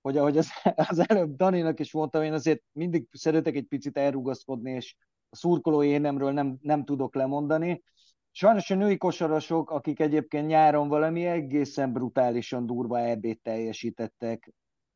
[0.00, 0.48] hogy ahogy az,
[0.88, 4.96] az előbb Daninak is mondtam, én azért mindig szeretek egy picit elrugaszkodni, és
[5.28, 7.82] a szurkolói énemről nem, nem tudok lemondani.
[8.36, 14.52] Sajnos a női kosarasok, akik egyébként nyáron valami egészen brutálisan durva EB-t teljesítettek,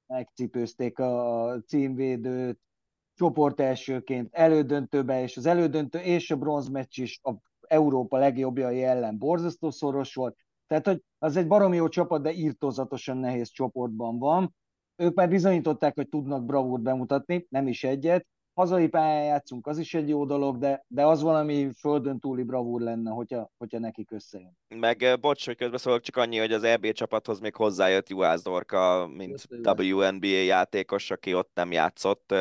[0.07, 2.59] megcipőzték a címvédőt,
[3.14, 9.70] csoport elsőként elődöntőbe, és az elődöntő és a bronzmeccs is a Európa legjobbjai ellen borzasztó
[9.70, 14.55] szoros volt, tehát hogy az egy baromi jó csapat, de írtózatosan nehéz csoportban van.
[14.96, 18.27] Ők már bizonyították, hogy tudnak bravúrt bemutatni, nem is egyet.
[18.59, 22.81] Hazai pályán játszunk, az is egy jó dolog, de, de az valami földön túli bravúr
[22.81, 24.59] lenne, hogyha, hogyha nekik összejön.
[24.68, 29.47] Meg bocs, hogy közbeszólok, csak annyi, hogy az EB csapathoz még hozzájött Juhász Dorka, mint
[29.79, 32.35] WNBA játékos, aki ott nem játszott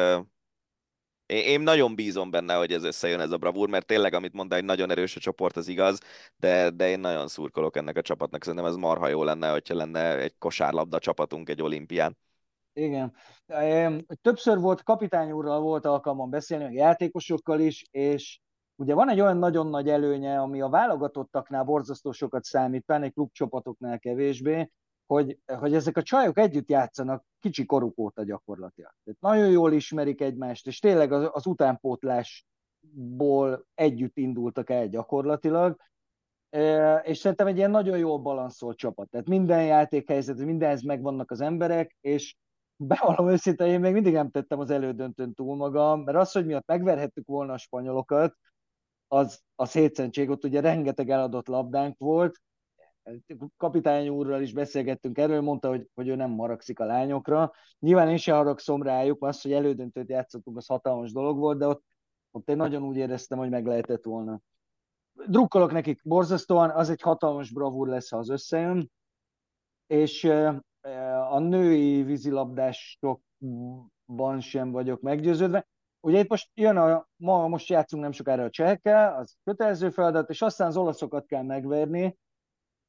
[1.25, 4.63] én nagyon bízom benne, hogy ez összejön ez a bravúr, mert tényleg, amit mondta, egy
[4.63, 5.99] nagyon erős a csoport, az igaz,
[6.37, 8.43] de, de én nagyon szurkolok ennek a csapatnak.
[8.43, 12.17] Szerintem ez marha jó lenne, hogyha lenne egy kosárlabda csapatunk egy olimpián.
[12.77, 13.13] Igen.
[14.21, 18.39] Többször volt, kapitány úrral volt alkalmam beszélni, a játékosokkal is, és
[18.75, 23.99] ugye van egy olyan nagyon nagy előnye, ami a válogatottaknál borzasztó sokat számít, pláne klubcsapatoknál
[23.99, 24.71] kevésbé,
[25.05, 28.91] hogy, hogy ezek a csajok együtt játszanak kicsi koruk óta gyakorlatilag.
[29.03, 32.45] Tehát nagyon jól ismerik egymást, és tényleg az, az utánpótlás
[32.93, 35.77] ból együtt indultak el gyakorlatilag,
[37.01, 39.09] és szerintem egy ilyen nagyon jól balanszolt csapat.
[39.09, 42.35] Tehát minden játékhelyzet, mindenhez megvannak az emberek, és
[42.77, 46.67] bevallom őszintén, én még mindig nem tettem az elődöntőn túl magam, mert az, hogy miatt
[46.67, 48.37] megverhettük volna a spanyolokat,
[49.07, 52.41] az, az hétszentség, ott ugye rengeteg eladott labdánk volt,
[53.57, 57.51] kapitány úrral is beszélgettünk erről, mondta, hogy, hogy ő nem maragszik a lányokra.
[57.79, 61.83] Nyilván én sem haragszom rájuk, az, hogy elődöntőt játszottunk, az hatalmas dolog volt, de ott,
[62.31, 64.39] ott én nagyon úgy éreztem, hogy meg lehetett volna.
[65.27, 68.91] Drukkolok nekik borzasztóan, az egy hatalmas bravúr lesz, ha az összejön,
[69.87, 70.31] és
[71.29, 75.67] a női vízilabdásokban sem vagyok meggyőződve.
[75.99, 80.29] Ugye itt most jön a, ma most játszunk nem sokára a csehekkel, az kötelező feladat,
[80.29, 82.17] és aztán az olaszokat kell megverni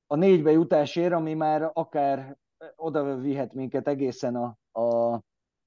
[0.07, 2.37] a négybe jutásért, ami már akár
[2.77, 5.15] oda vihet minket egészen a, a,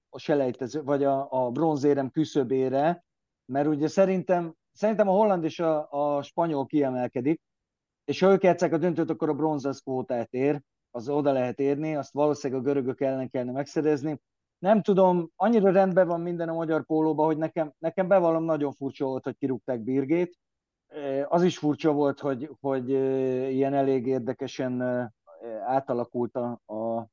[0.09, 3.05] a selejtező, vagy a, a bronzérem küszöbére,
[3.45, 7.41] mert ugye szerintem, szerintem a holland és a, a spanyol kiemelkedik,
[8.03, 10.61] és ha ők játszák a döntőt, akkor a bronz az kvótát ér,
[10.91, 14.19] az oda lehet érni, azt valószínűleg a görögök ellen kellene megszerezni.
[14.60, 19.06] Nem tudom, annyira rendben van minden a magyar pólóban, hogy nekem, nekem bevallom nagyon furcsa
[19.06, 20.38] volt, hogy kirúgták Birgét.
[21.27, 22.89] Az is furcsa volt, hogy, hogy
[23.54, 24.82] ilyen elég érdekesen
[25.65, 27.08] átalakult a, a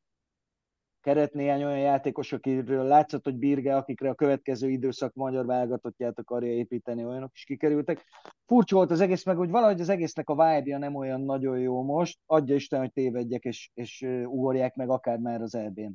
[1.08, 6.52] keret néhány olyan játékos, akiről látszott, hogy Birge, akikre a következő időszak magyar válogatottját akarja
[6.52, 8.04] építeni, olyanok is kikerültek.
[8.46, 11.82] Furcsa volt az egész, meg hogy valahogy az egésznek a vibe nem olyan nagyon jó
[11.82, 15.94] most, adja Isten, hogy tévedjek, és, és ugorják meg akár már az elbén.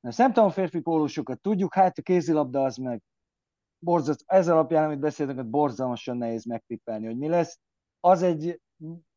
[0.00, 3.02] Mert szemtelen férfi pólusokat tudjuk, hát a kézilabda az meg
[3.78, 7.60] borzat, ez alapján, amit beszéltünk, hogy borzalmasan nehéz megtippelni, hogy mi lesz.
[8.00, 8.60] Az egy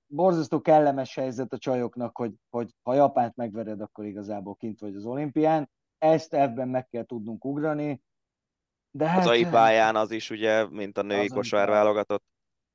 [0.08, 5.06] borzasztó kellemes helyzet a csajoknak, hogy, hogy ha Japánt megvered, akkor igazából kint vagy az
[5.06, 5.70] olimpián.
[5.98, 8.02] Ezt ebben meg kell tudnunk ugrani.
[8.91, 12.24] De hát, az AI pályán az is ugye, mint a női kosár válogatott.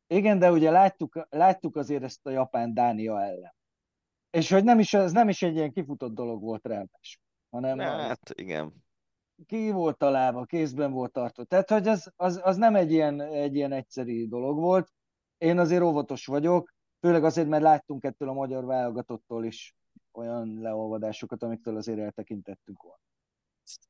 [0.07, 3.55] Igen, de ugye láttuk, láttuk azért ezt a Japán-Dánia ellen.
[4.31, 7.23] És hogy nem is, ez nem is egy ilyen kifutott dolog volt ráadásul.
[7.51, 8.85] Hanem hát, igen.
[9.47, 11.45] Ki volt találva, kézben volt tartva.
[11.45, 14.92] Tehát, hogy az, az, az nem egy ilyen, egy ilyen egyszerű dolog volt.
[15.38, 16.71] Én azért óvatos vagyok,
[17.02, 19.74] Főleg azért, mert láttunk ettől a magyar válogatottól is
[20.12, 23.00] olyan leolvadásokat, amiktől azért eltekintettünk volna.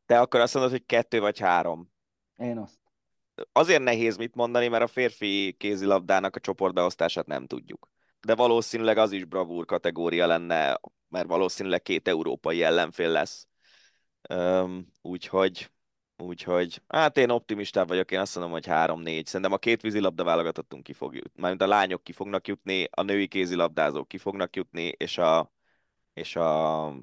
[0.06, 1.90] Te akkor azt mondod, hogy kettő vagy három?
[2.36, 2.80] Én azt.
[3.52, 7.90] Azért nehéz mit mondani, mert a férfi kézilabdának a csoportbeosztását nem tudjuk.
[8.20, 13.46] De valószínűleg az is bravúr kategória lenne, mert valószínűleg két európai ellenfél lesz.
[14.28, 15.70] Um, úgyhogy
[16.22, 19.24] Úgyhogy, hát én optimistább vagyok, én azt mondom, hogy 3-4.
[19.24, 21.40] Szerintem a két vízilabda válogatottunk ki fog jutni.
[21.40, 25.52] Mármint a lányok ki fognak jutni, a női kézilabdázók ki fognak jutni, és a,
[26.14, 26.94] és a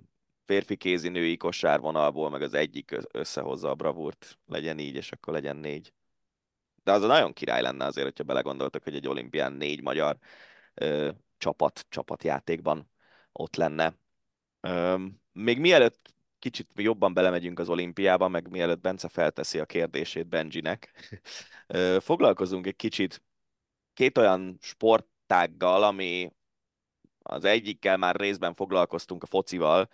[0.45, 4.37] férfi kézi női kosárvonalból meg az egyik összehozza a bravúrt.
[4.45, 5.93] Legyen így, és akkor legyen négy.
[6.83, 10.17] De az a nagyon király lenne azért, hogyha belegondoltak, hogy egy olimpián négy magyar
[10.73, 12.89] ö, csapat, csapatjátékban
[13.31, 13.93] ott lenne.
[14.61, 20.93] Ö, még mielőtt kicsit jobban belemegyünk az olimpiába, meg mielőtt Bence felteszi a kérdését Benjinek,
[21.99, 23.23] foglalkozunk egy kicsit
[23.93, 26.31] két olyan sporttággal, ami
[27.21, 29.89] az egyikkel már részben foglalkoztunk a focival,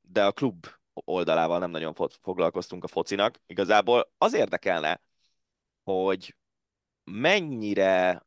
[0.00, 3.40] de a klub oldalával nem nagyon foglalkoztunk a focinak.
[3.46, 5.00] Igazából az érdekelne,
[5.82, 6.36] hogy
[7.04, 8.26] mennyire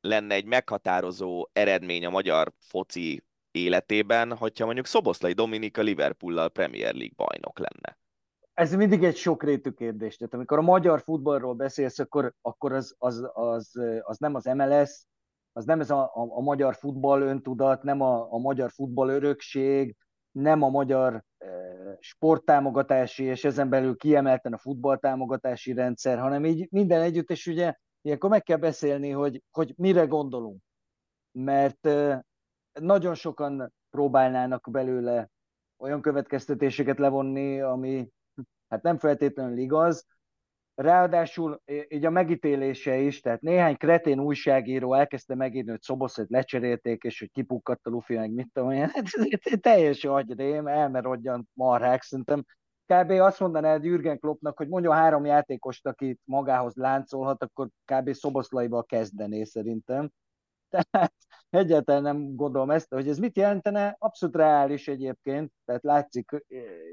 [0.00, 7.14] lenne egy meghatározó eredmény a magyar foci életében, hogyha mondjuk Szoboszlai Dominika Liverpool-lal Premier League
[7.16, 7.98] bajnok lenne?
[8.54, 10.16] Ez mindig egy sokrétű kérdés.
[10.16, 15.04] Tehát amikor a magyar futballról beszélsz, akkor, akkor az, az, az, az nem az MLS,
[15.52, 19.96] az nem ez a, a, a magyar futball öntudat, nem a, a magyar futball örökség,
[20.30, 21.48] nem a magyar e,
[22.00, 28.30] sporttámogatási, és ezen belül kiemelten a futballtámogatási rendszer, hanem így minden együtt, és ugye ilyenkor
[28.30, 30.62] meg kell beszélni, hogy, hogy mire gondolunk.
[31.32, 32.24] Mert e,
[32.72, 35.28] nagyon sokan próbálnának belőle
[35.78, 38.08] olyan következtetéseket levonni, ami
[38.68, 40.06] hát nem feltétlenül igaz.
[40.74, 47.18] Ráadásul így a megítélése is, tehát néhány kretén újságíró elkezdte megírni, hogy Szoboszét lecserélték, és
[47.18, 48.88] hogy kipukkadt a Luffy, meg mit tudom én.
[48.94, 49.04] Hát
[49.40, 52.44] ez teljes agyrém, elmerodjan marhák, szerintem
[52.86, 53.10] kb.
[53.10, 58.12] azt mondaná Jürgen Kloppnak, hogy mondja három játékost, akit magához láncolhat, akkor kb.
[58.12, 60.10] Szoboszlaival kezdené szerintem.
[60.70, 61.14] Tehát
[61.50, 66.44] egyáltalán nem gondolom ezt, hogy ez mit jelentene, abszolút reális egyébként, tehát látszik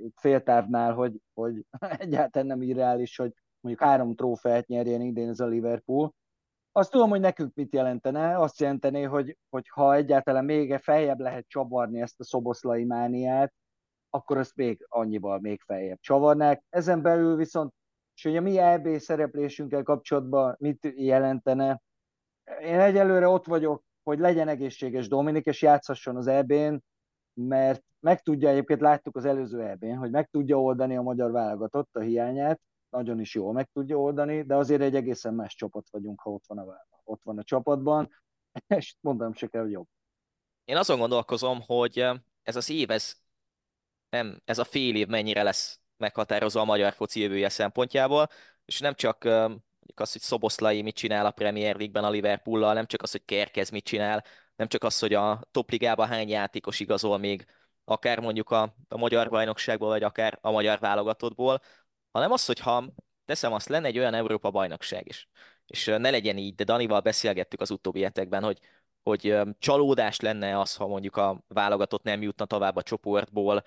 [0.04, 1.66] itt féltávnál, hogy, hogy
[2.00, 6.14] egyáltalán nem irreális, hogy mondjuk három trófeát nyerjen idén ez a Liverpool.
[6.72, 11.48] Azt tudom, hogy nekünk mit jelentene, azt jelenteni, hogy, hogy ha egyáltalán még feljebb lehet
[11.48, 13.54] csavarni ezt a szoboszlai mániát,
[14.10, 16.64] akkor azt még annyival még feljebb csavarnák.
[16.70, 17.74] Ezen belül viszont
[18.18, 21.82] és hogy a mi EB szereplésünkkel kapcsolatban mit jelentene.
[22.62, 26.84] Én egyelőre ott vagyok, hogy legyen egészséges Dominik, és játszhasson az EB-n,
[27.34, 31.96] mert meg tudja, egyébként láttuk az előző EB-n, hogy meg tudja oldani a magyar válogatott
[31.96, 36.22] a hiányát, nagyon is jól meg tudja oldani, de azért egy egészen más csapat vagyunk,
[36.22, 38.10] ha ott van a, ott van a csapatban,
[38.78, 39.88] és mondom se kell, hogy jobb.
[40.66, 42.06] Én azon gondolkozom, hogy
[42.44, 43.14] ez az év, ez,
[44.10, 48.28] nem, ez a fél év mennyire lesz meghatározó a magyar foci jövője szempontjából,
[48.66, 49.24] és nem csak
[49.96, 53.70] az, hogy Szoboszlai mit csinál a Premier League-ben a Liverpool-lal, nem csak az, hogy Kerkez
[53.70, 54.24] mit csinál,
[54.56, 57.46] nem csak az, hogy a topligában hány játékos igazol még,
[57.84, 61.62] akár mondjuk a, a magyar bajnokságból, vagy akár a magyar válogatottból,
[62.12, 62.86] hanem az, hogyha
[63.26, 65.28] teszem azt, lenne egy olyan Európa bajnokság is,
[65.68, 68.60] és ne legyen így, de Danival beszélgettük az utóbbi hetekben, hogy,
[69.04, 73.64] hogy csalódás lenne az, ha mondjuk a válogatott nem jutna tovább a csoportból,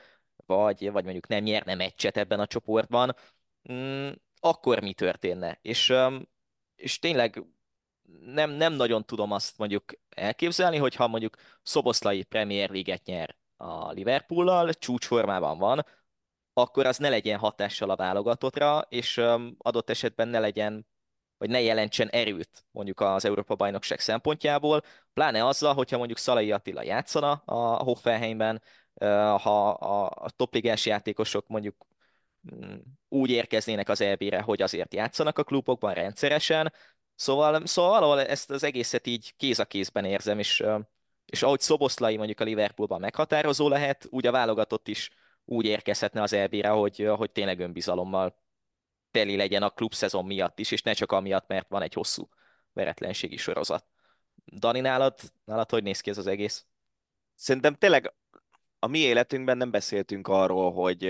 [0.47, 3.15] vagy, vagy mondjuk nem nyerne meccset ebben a csoportban,
[3.73, 5.59] mm, akkor mi történne?
[5.63, 5.93] És,
[6.77, 7.45] és tényleg
[8.25, 14.73] nem, nem nagyon tudom azt mondjuk elképzelni, hogyha mondjuk Szoboszlai Premier League-et nyer a Liverpool-lal,
[14.73, 15.85] csúcsformában van,
[16.53, 19.17] akkor az ne legyen hatással a válogatottra, és
[19.59, 20.87] adott esetben ne legyen,
[21.39, 26.83] vagy ne jelentsen erőt mondjuk az Európa bajnokság szempontjából, pláne azzal, hogyha mondjuk Szalai Attila
[26.83, 28.63] játszana a Hoffenheimben,
[29.39, 29.71] ha
[30.09, 31.87] a topligás játékosok mondjuk
[33.09, 36.73] úgy érkeznének az EB-re, hogy azért játszanak a klubokban rendszeresen,
[37.21, 40.65] Szóval, szóval valahol ezt az egészet így kéz a kézben érzem, és,
[41.25, 45.11] és ahogy Szoboszlai mondjuk a Liverpoolban meghatározó lehet, úgy a válogatott is
[45.45, 48.43] úgy érkezhetne az EB-re, hogy, hogy tényleg önbizalommal
[49.11, 52.29] teli legyen a klubszezon miatt is, és ne csak amiatt, mert van egy hosszú
[52.73, 53.85] veretlenségi sorozat.
[54.45, 56.67] Dani, nálad, nálad hogy néz ki ez az egész?
[57.35, 58.15] Szerintem tényleg
[58.79, 61.05] a mi életünkben nem beszéltünk arról, hogy,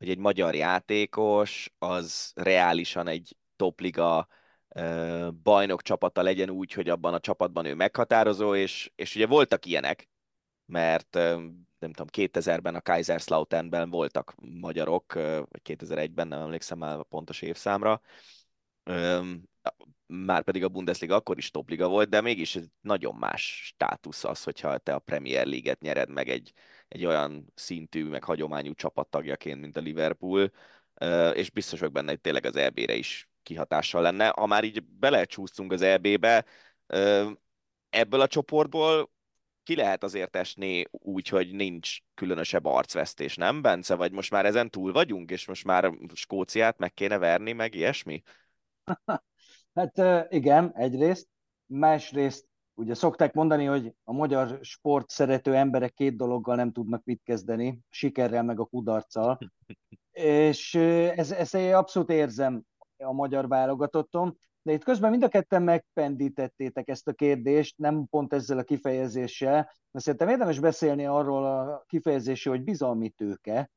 [0.00, 4.28] hogy egy magyar játékos az reálisan egy topliga
[5.42, 10.08] bajnok csapata legyen úgy, hogy abban a csapatban ő meghatározó, és, és ugye voltak ilyenek,
[10.66, 11.14] mert
[11.78, 18.00] nem tudom, 2000-ben a Kaiserslauternben voltak magyarok, vagy 2001-ben, nem emlékszem már a pontos évszámra,
[20.06, 24.78] már pedig a Bundesliga akkor is topliga volt, de mégis nagyon más státusz az, hogyha
[24.78, 26.52] te a Premier League-et nyered meg egy,
[26.90, 30.52] egy olyan szintű, meg hagyományú csapattagjaként, mint a Liverpool,
[31.32, 34.28] és biztos vagyok benne, hogy tényleg az EB-re is kihatással lenne.
[34.28, 36.44] Ha már így belecsúsztunk az EB-be,
[37.90, 39.10] ebből a csoportból
[39.62, 43.94] ki lehet azért esni úgy, hogy nincs különösebb arcvesztés, nem, Bence?
[43.94, 48.22] Vagy most már ezen túl vagyunk, és most már Skóciát meg kéne verni, meg ilyesmi?
[49.74, 51.28] Hát igen, egyrészt.
[51.66, 52.49] Másrészt
[52.80, 57.80] ugye szokták mondani, hogy a magyar sport szerető emberek két dologgal nem tudnak mit kezdeni,
[57.88, 59.38] sikerrel meg a kudarccal.
[60.10, 62.62] És ez, ezt abszolút érzem
[62.96, 68.32] a magyar válogatottom, de itt közben mind a ketten megpendítettétek ezt a kérdést, nem pont
[68.32, 73.70] ezzel a kifejezéssel, de szerintem érdemes beszélni arról a kifejezésről, hogy bizalmi tőke,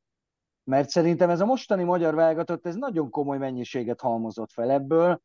[0.63, 5.22] mert szerintem ez a mostani magyar válogatott, ez nagyon komoly mennyiséget halmozott fel ebből,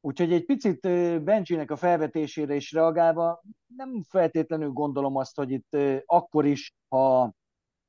[0.00, 0.80] úgyhogy egy picit
[1.22, 3.42] Benjinek a felvetésére is reagálva,
[3.76, 7.32] nem feltétlenül gondolom azt, hogy itt akkor is, ha,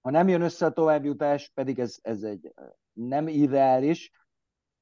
[0.02, 2.54] ha nem jön össze a továbbjutás, pedig ez, ez egy
[2.94, 4.12] nem irreális,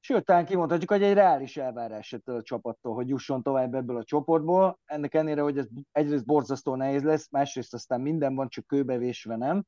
[0.02, 4.04] Sőt, talán kimondhatjuk, hogy egy reális elvárás ettől a csapattól, hogy jusson tovább ebből a
[4.04, 4.78] csoportból.
[4.84, 9.64] Ennek ennyire, hogy ez egyrészt borzasztó nehéz lesz, másrészt aztán minden van, csak kőbevésve nem.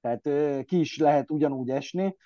[0.00, 0.22] Tehát
[0.64, 2.16] ki is lehet ugyanúgy esni,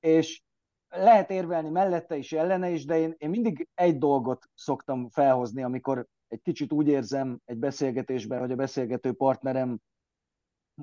[0.00, 0.42] és
[0.88, 6.06] lehet érvelni mellette is, ellene is, de én, én mindig egy dolgot szoktam felhozni, amikor
[6.28, 9.78] egy kicsit úgy érzem egy beszélgetésben, hogy a beszélgető partnerem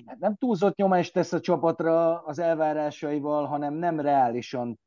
[0.06, 4.80] hát nem túlzott nyomást tesz a csapatra az elvárásaival, hanem nem reálisan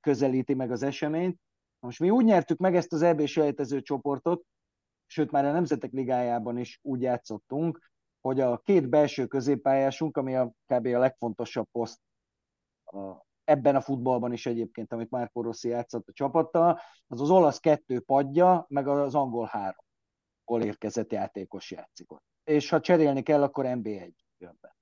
[0.00, 1.40] közelíti meg az eseményt.
[1.78, 4.44] Most mi úgy nyertük meg ezt az EB sejtező csoportot,
[5.06, 10.52] sőt már a Nemzetek Ligájában is úgy játszottunk, hogy a két belső középpályásunk, ami a
[10.66, 10.86] kb.
[10.86, 12.00] a legfontosabb poszt
[13.44, 18.00] ebben a futballban is egyébként, amit Márko Rossi játszott a csapattal, az az olasz kettő
[18.00, 19.84] padja, meg az angol három
[20.44, 22.24] gól érkezett játékos játszik ott.
[22.44, 24.76] És ha cserélni kell, akkor NB1 jön be.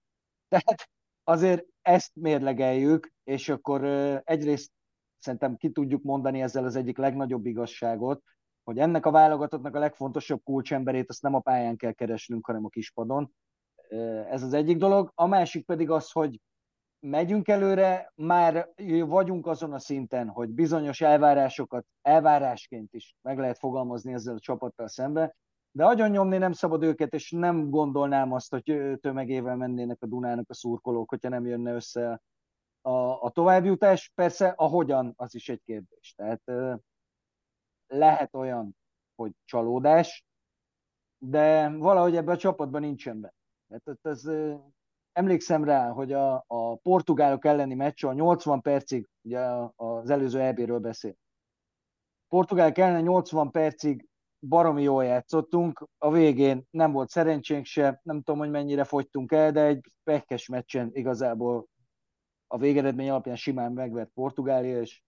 [0.48, 0.90] Tehát
[1.24, 3.84] azért ezt mérlegeljük, és akkor
[4.24, 4.70] egyrészt
[5.18, 8.22] szerintem ki tudjuk mondani ezzel az egyik legnagyobb igazságot,
[8.62, 12.68] hogy ennek a válogatottnak a legfontosabb kulcsemberét azt nem a pályán kell keresnünk, hanem a
[12.68, 13.34] kispadon.
[14.30, 15.12] Ez az egyik dolog.
[15.14, 16.40] A másik pedig az, hogy
[17.02, 18.68] megyünk előre, már
[19.06, 24.88] vagyunk azon a szinten, hogy bizonyos elvárásokat elvárásként is meg lehet fogalmazni ezzel a csapattal
[24.88, 25.34] szemben,
[25.70, 30.50] de agyon nyomni nem szabad őket, és nem gondolnám azt, hogy tömegével mennének a Dunának
[30.50, 32.20] a szurkolók, hogyha nem jönne össze
[32.80, 34.12] a, a továbbjutás.
[34.14, 36.14] Persze a hogyan, az is egy kérdés.
[36.16, 36.42] Tehát
[37.86, 38.76] lehet olyan,
[39.14, 40.24] hogy csalódás,
[41.18, 43.34] de valahogy ebben a csapatban nincsen be.
[43.68, 44.24] Tehát ez,
[45.12, 49.40] emlékszem rá, hogy a, a portugálok elleni meccs a 80 percig, ugye
[49.76, 51.14] az előző EB-ről beszél.
[52.28, 54.08] Portugálok ellen 80 percig
[54.48, 59.52] baromi jól játszottunk, a végén nem volt szerencsénk se, nem tudom, hogy mennyire fogytunk el,
[59.52, 61.66] de egy pekes meccsen igazából
[62.46, 65.02] a végeredmény alapján simán megvert Portugália, és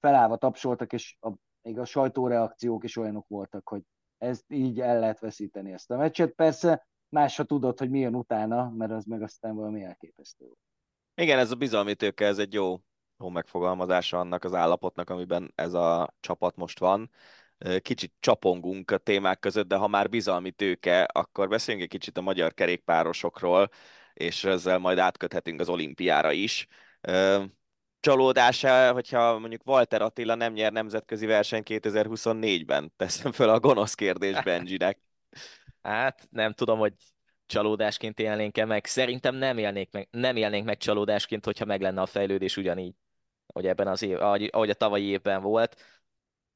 [0.00, 1.32] felállva tapsoltak, és a,
[1.62, 3.82] még a sajtóreakciók is olyanok voltak, hogy
[4.18, 6.32] ezt így el lehet veszíteni ezt a meccset.
[6.32, 10.46] Persze más, ha tudod, hogy mi jön utána, mert az meg aztán valami elképesztő.
[11.14, 12.80] Igen, ez a bizalmi tőke, ez egy jó,
[13.18, 17.10] jó megfogalmazása annak az állapotnak, amiben ez a csapat most van.
[17.78, 22.20] Kicsit csapongunk a témák között, de ha már bizalmi tőke, akkor beszéljünk egy kicsit a
[22.20, 23.68] magyar kerékpárosokról,
[24.14, 26.66] és ezzel majd átköthetünk az olimpiára is.
[28.00, 32.92] Csalódása, hogyha mondjuk Walter Attila nem nyer nemzetközi verseny 2024-ben?
[32.96, 34.98] Teszem fel a gonosz kérdés Benjinek.
[35.84, 36.94] Hát nem tudom, hogy
[37.46, 38.86] csalódásként élnénk-e meg.
[38.86, 42.94] Szerintem nem élnék meg, nem élnénk meg csalódásként, hogyha meg lenne a fejlődés ugyanígy,
[43.46, 45.76] hogy ebben az év, ahogy, ahogy a tavalyi évben volt.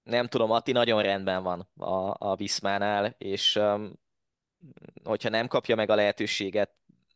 [0.02, 3.92] Nem tudom, Atti nagyon rendben van a, a Viszmánál, és um,
[5.04, 6.70] hogyha nem kapja meg a lehetőséget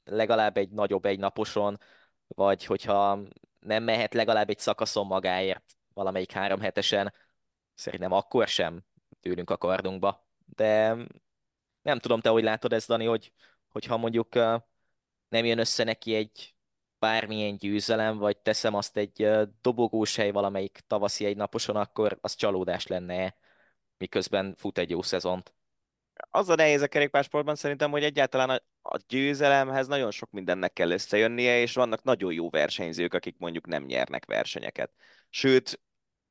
[0.04, 1.78] legalább egy nagyobb egy naposon,
[2.26, 3.18] vagy hogyha
[3.60, 7.12] nem mehet legalább egy szakaszon magáért valamelyik három hetesen,
[7.74, 8.84] szerintem akkor sem
[9.20, 10.26] tőlünk a kardunkba.
[10.46, 10.96] De
[11.82, 13.32] nem tudom, te hogy látod ezt, Dani, hogy,
[13.68, 14.34] hogyha mondjuk
[15.28, 16.54] nem jön össze neki egy
[16.98, 19.28] bármilyen győzelem, vagy teszem azt egy
[19.60, 23.34] dobogós hely valamelyik tavaszi egy naposon, akkor az csalódás lenne
[24.02, 25.54] miközben fut egy jó szezont.
[26.30, 30.90] Az a nehéz a kerékpársportban szerintem, hogy egyáltalán a, a győzelemhez nagyon sok mindennek kell
[30.90, 34.92] összejönnie, és vannak nagyon jó versenyzők, akik mondjuk nem nyernek versenyeket.
[35.30, 35.80] Sőt,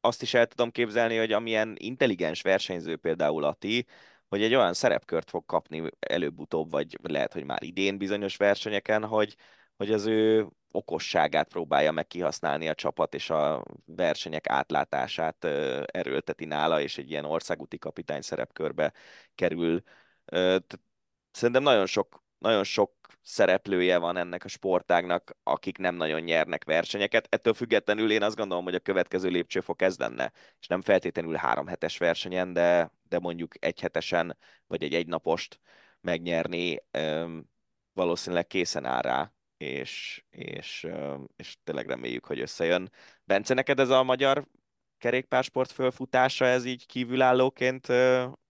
[0.02, 3.88] azt is el tudom képzelni, hogy amilyen intelligens versenyző például Ati,
[4.32, 9.36] hogy egy olyan szerepkört fog kapni előbb-utóbb, vagy lehet, hogy már idén bizonyos versenyeken, hogy,
[9.78, 15.44] hogy az ő okosságát próbálja meg kihasználni a csapat, és a versenyek átlátását
[15.86, 18.94] erőlteti nála, és egy ilyen országúti kapitány szerepkörbe
[19.36, 19.82] kerül.
[21.32, 27.28] Szerintem nagyon sok, nagyon sok szereplője van ennek a sportágnak, akik nem nagyon nyernek versenyeket.
[27.30, 31.68] Ettől függetlenül én azt gondolom, hogy a következő lépcsőfok ez lenne, és nem feltétlenül három
[31.68, 34.38] hetes versenyen, de, de mondjuk egy hetesen,
[34.68, 35.60] vagy egy egynapost
[36.00, 36.84] megnyerni,
[37.94, 40.88] valószínűleg készen áll rá, és, és,
[41.36, 42.92] és tényleg reméljük, hogy összejön.
[43.24, 44.48] Bence, neked ez a magyar
[44.98, 47.88] kerékpársport fölfutása, ez így kívülállóként,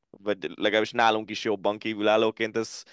[0.10, 2.84] vagy legalábbis nálunk is jobban kívülállóként, ez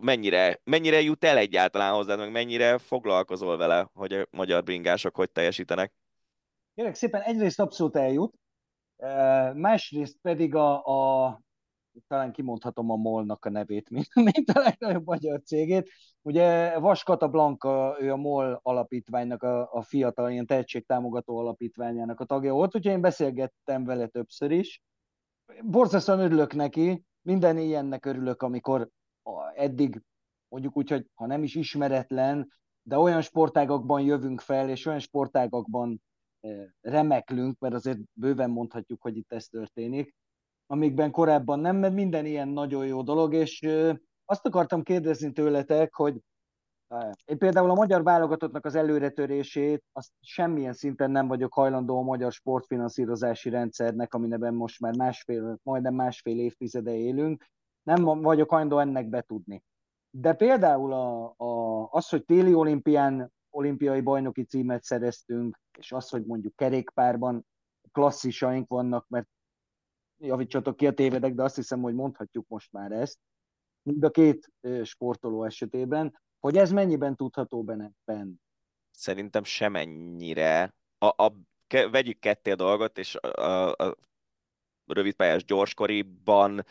[0.00, 5.30] mennyire, mennyire jut el egyáltalán hozzád, meg mennyire foglalkozol vele, hogy a magyar bringások hogy
[5.30, 5.92] teljesítenek?
[6.74, 8.34] Kérlek szépen, egyrészt abszolút eljut,
[9.54, 11.40] másrészt pedig a, a
[12.08, 15.90] talán kimondhatom a MOL-nak a nevét, mint, mint a legnagyobb magyar cégét.
[16.22, 22.52] Ugye Vaskata Blanka, ő a MOL alapítványnak, a, a fiatal ilyen tehetségtámogató alapítványának a tagja
[22.52, 24.82] volt, úgyhogy én beszélgettem vele többször is.
[25.62, 28.88] Borzasztóan örülök neki, minden ilyennek örülök, amikor
[29.54, 30.02] eddig
[30.48, 32.52] mondjuk úgy, hogy ha nem is ismeretlen,
[32.82, 36.02] de olyan sportágakban jövünk fel, és olyan sportágakban
[36.80, 40.14] remeklünk, mert azért bőven mondhatjuk, hogy itt ez történik,
[40.66, 43.68] amikben korábban nem, mert minden ilyen nagyon jó dolog, és
[44.24, 46.20] azt akartam kérdezni tőletek, hogy
[47.24, 52.32] én például a magyar válogatottnak az előretörését, azt semmilyen szinten nem vagyok hajlandó a magyar
[52.32, 57.44] sportfinanszírozási rendszernek, aminek most már másfél, majdnem másfél évtizede élünk,
[57.86, 59.64] nem vagyok hajlandó ennek betudni.
[60.10, 66.24] De például a, a, az, hogy téli olimpián olimpiai bajnoki címet szereztünk, és az, hogy
[66.24, 67.46] mondjuk kerékpárban
[67.92, 69.28] klasszisaink vannak, mert
[70.18, 73.18] javítsatok ki a tévedek, de azt hiszem, hogy mondhatjuk most már ezt,
[73.82, 77.90] mind a két sportoló esetében, hogy ez mennyiben tudható benne?
[78.90, 80.74] Szerintem semennyire.
[80.98, 81.32] A, a,
[81.66, 83.96] ke, vegyük ketté a dolgot, és a, a, a
[84.86, 86.64] rövidpályás gyorskoriban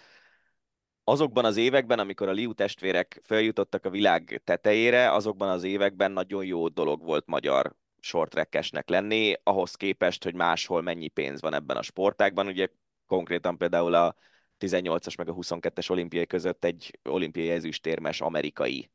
[1.07, 6.45] azokban az években, amikor a Liu testvérek feljutottak a világ tetejére, azokban az években nagyon
[6.45, 11.81] jó dolog volt magyar shorttrackesnek lenni, ahhoz képest, hogy máshol mennyi pénz van ebben a
[11.81, 12.47] sportágban.
[12.47, 12.67] Ugye
[13.07, 14.15] konkrétan például a
[14.59, 18.89] 18-as meg a 22-es olimpiai között egy olimpiai ezüstérmes amerikai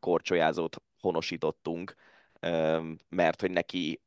[0.00, 1.94] korcsolyázót honosítottunk,
[3.08, 4.00] mert hogy neki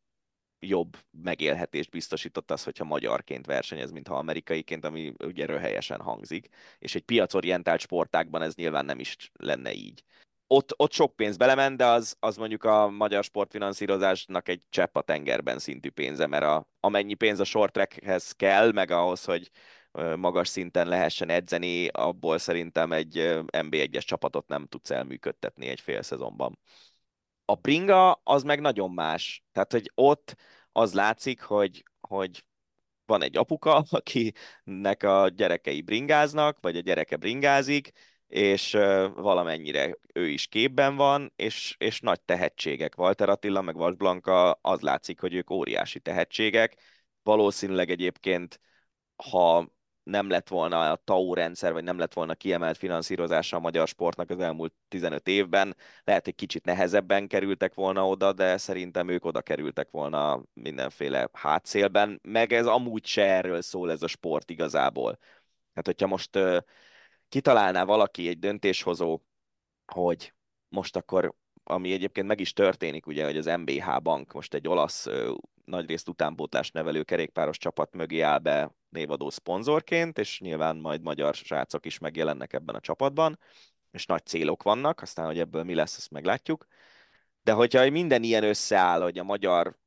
[0.65, 6.49] jobb megélhetést biztosított az, hogyha magyarként versenyez, mint ha amerikaiként, ami ugye helyesen hangzik.
[6.79, 10.03] És egy piacorientált sportákban ez nyilván nem is lenne így.
[10.47, 15.01] ott, ott sok pénz belement, de az, az mondjuk a magyar sportfinanszírozásnak egy csepp a
[15.01, 19.51] tengerben szintű pénze, mert a, amennyi pénz a short trackhez kell, meg ahhoz, hogy
[20.15, 23.15] magas szinten lehessen edzeni, abból szerintem egy
[23.51, 26.59] NB1-es csapatot nem tudsz elműködtetni egy fél szezonban.
[27.45, 29.43] A bringa az meg nagyon más.
[29.51, 30.35] Tehát, hogy ott
[30.71, 32.45] az látszik, hogy, hogy
[33.05, 37.91] van egy apuka, akinek a gyerekei bringáznak, vagy a gyereke bringázik,
[38.27, 38.71] és
[39.15, 42.97] valamennyire ő is képben van, és, és nagy tehetségek.
[42.97, 46.81] Walter Attila, meg Vas Blanka, az látszik, hogy ők óriási tehetségek.
[47.23, 48.59] Valószínűleg egyébként,
[49.15, 49.67] ha
[50.03, 54.29] nem lett volna a TAU rendszer, vagy nem lett volna kiemelt finanszírozása a magyar sportnak
[54.29, 59.41] az elmúlt 15 évben, lehet, hogy kicsit nehezebben kerültek volna oda, de szerintem ők oda
[59.41, 65.19] kerültek volna mindenféle hátszélben, meg ez amúgy se erről szól ez a sport igazából.
[65.73, 66.57] Hát, hogyha most uh,
[67.29, 69.21] kitalálná valaki egy döntéshozó,
[69.85, 70.33] hogy
[70.69, 75.07] most akkor, ami egyébként meg is történik, ugye, hogy az MBH Bank most egy olasz
[75.65, 81.85] nagyrészt utánpótlás nevelő kerékpáros csapat mögé áll be névadó szponzorként, és nyilván majd magyar srácok
[81.85, 83.39] is megjelennek ebben a csapatban,
[83.91, 86.65] és nagy célok vannak, aztán, hogy ebből mi lesz, azt meglátjuk.
[87.43, 89.77] De hogyha minden ilyen összeáll, hogy a magyar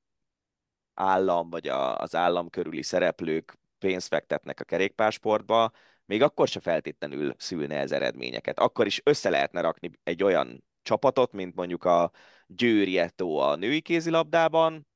[0.95, 5.73] állam, vagy a, az állam körüli szereplők pénzt fektetnek a kerékpársportba,
[6.05, 8.59] még akkor se feltétlenül szülne ez eredményeket.
[8.59, 12.11] Akkor is össze lehetne rakni egy olyan csapatot, mint mondjuk a
[12.47, 14.87] Győri Eto a női kézilabdában,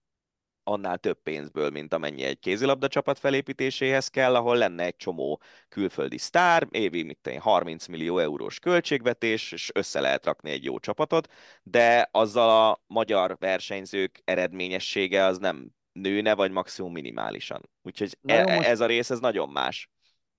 [0.65, 6.19] annál több pénzből, mint amennyi egy kézilabda csapat felépítéséhez kell, ahol lenne egy csomó külföldi
[6.19, 11.29] sztár, évi mit tenni, 30 millió eurós költségvetés, és össze lehet rakni egy jó csapatot,
[11.63, 17.71] de azzal a magyar versenyzők eredményessége az nem nőne, vagy maximum minimálisan.
[17.83, 18.69] Úgyhogy e- most...
[18.69, 19.91] ez a rész, ez nagyon más.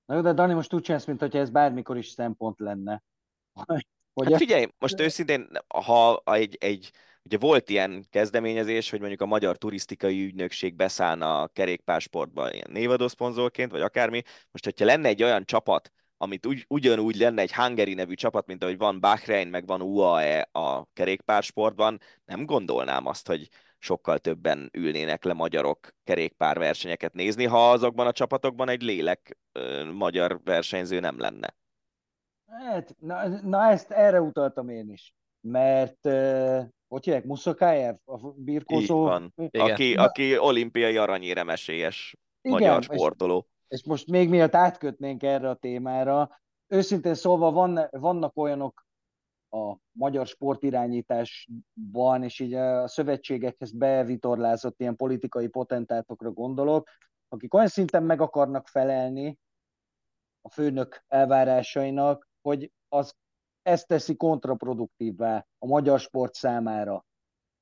[0.05, 3.03] Na jó, de Dani, most úgy csinálsz, mint ez bármikor is szempont lenne.
[4.13, 6.91] Hogy hát figyelj, most őszintén, ha egy, egy
[7.23, 13.07] Ugye volt ilyen kezdeményezés, hogy mondjuk a Magyar Turisztikai Ügynökség beszállna a kerékpársportba ilyen névadó
[13.07, 14.21] szponzorként, vagy akármi.
[14.51, 18.63] Most, hogyha lenne egy olyan csapat, amit ugy, ugyanúgy lenne egy Hungary nevű csapat, mint
[18.63, 25.23] ahogy van Bahrein, meg van UAE a kerékpársportban, nem gondolnám azt, hogy sokkal többen ülnének
[25.23, 31.55] le magyarok kerékpárversenyeket nézni, ha azokban a csapatokban egy lélek ö, magyar versenyző nem lenne.
[32.47, 39.03] Hát, na, na ezt erre utaltam én is, mert uh, hogy hívják, Muszakájev, a birkózó?
[39.03, 39.33] van.
[39.51, 43.47] Aki, na, aki olimpiai aranyéremesélyes magyar sportoló.
[43.67, 48.85] És, és most még miatt átkötnénk erre a témára, őszintén szólva van, vannak olyanok
[49.49, 56.89] a magyar sportirányításban, és így a szövetségekhez bevitorlázott ilyen politikai potentátokra gondolok,
[57.29, 59.37] akik olyan szinten meg akarnak felelni
[60.41, 63.15] a főnök elvárásainak, hogy az
[63.61, 67.05] ezt teszi kontraproduktívvá a magyar sport számára.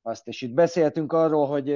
[0.01, 1.71] Azt, és itt beszéltünk arról, hogy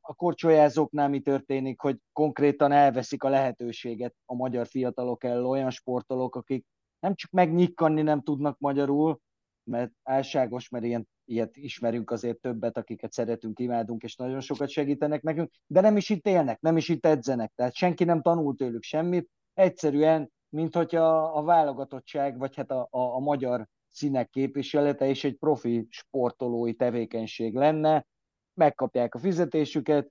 [0.00, 6.36] a korcsolyázóknál mi történik, hogy konkrétan elveszik a lehetőséget a magyar fiatalok el olyan sportolók,
[6.36, 6.66] akik
[7.00, 9.20] nem csak megnyikkanni nem tudnak magyarul,
[9.64, 15.22] mert álságos, mert ilyen, ilyet ismerünk azért többet, akiket szeretünk, imádunk, és nagyon sokat segítenek
[15.22, 18.82] nekünk, de nem is itt élnek, nem is itt edzenek, tehát senki nem tanul tőlük
[18.82, 25.06] semmit, egyszerűen, mint hogy a, a válogatottság, vagy hát a, a, a magyar színek képviselete
[25.06, 28.06] és egy profi sportolói tevékenység lenne,
[28.54, 30.10] megkapják a fizetésüket,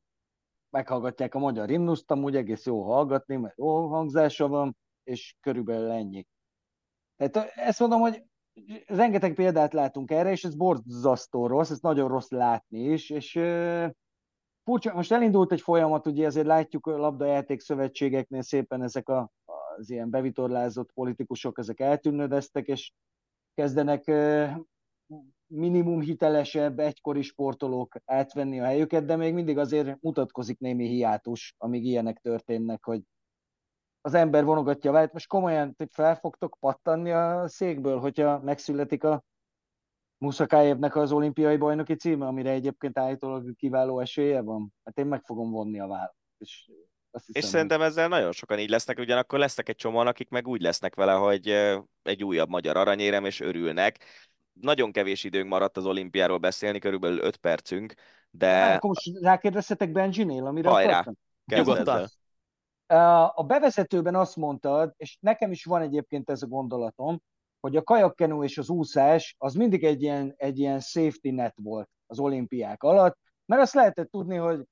[0.70, 6.26] meghallgatják a magyar himnuszt, amúgy egész jó hallgatni, mert jó hangzása van, és körülbelül ennyi.
[7.18, 8.24] Tehát ezt mondom, hogy
[8.86, 13.32] rengeteg példát látunk erre, és ez borzasztó rossz, ez nagyon rossz látni is, és
[14.64, 19.32] furcsa, most elindult egy folyamat, ugye ezért látjuk a labdajáték szövetségeknél szépen ezek a,
[19.78, 22.92] az ilyen bevitorlázott politikusok, ezek eltűnődeztek, és
[23.54, 24.12] kezdenek
[25.48, 31.86] minimum hitelesebb, egykori sportolók átvenni a helyüket, de még mindig azért mutatkozik némi hiátus, amíg
[31.86, 33.02] ilyenek történnek, hogy
[34.02, 35.14] az ember vonogatja a vált.
[35.14, 39.24] Most komolyan fel fogtok pattanni a székből, hogyha megszületik a
[40.18, 44.74] Muszakájevnek az olimpiai bajnoki címe, amire egyébként állítólag kiváló esélye van?
[44.84, 46.16] Hát én meg fogom vonni a vállat.
[46.38, 46.72] És,
[47.12, 50.48] azt hiszem, és szerintem ezzel nagyon sokan így lesznek, ugyanakkor lesznek egy csomóan, akik meg
[50.48, 51.48] úgy lesznek vele, hogy
[52.04, 54.04] egy újabb magyar aranyérem, és örülnek.
[54.54, 57.94] Nagyon kevés időnk maradt az olimpiáról beszélni, körülbelül 5 percünk,
[58.30, 58.48] de...
[58.48, 61.06] Hát, akkor most rákérdezhetek Benjinél, amire Hajrá,
[61.46, 62.08] Nyugodtan.
[63.36, 67.22] A bevezetőben azt mondtad, és nekem is van egyébként ez a gondolatom,
[67.60, 71.90] hogy a kajakkenú és az úszás az mindig egy ilyen, egy ilyen safety net volt
[72.08, 74.64] az olimpiák alatt, mert azt lehetett tudni, hogy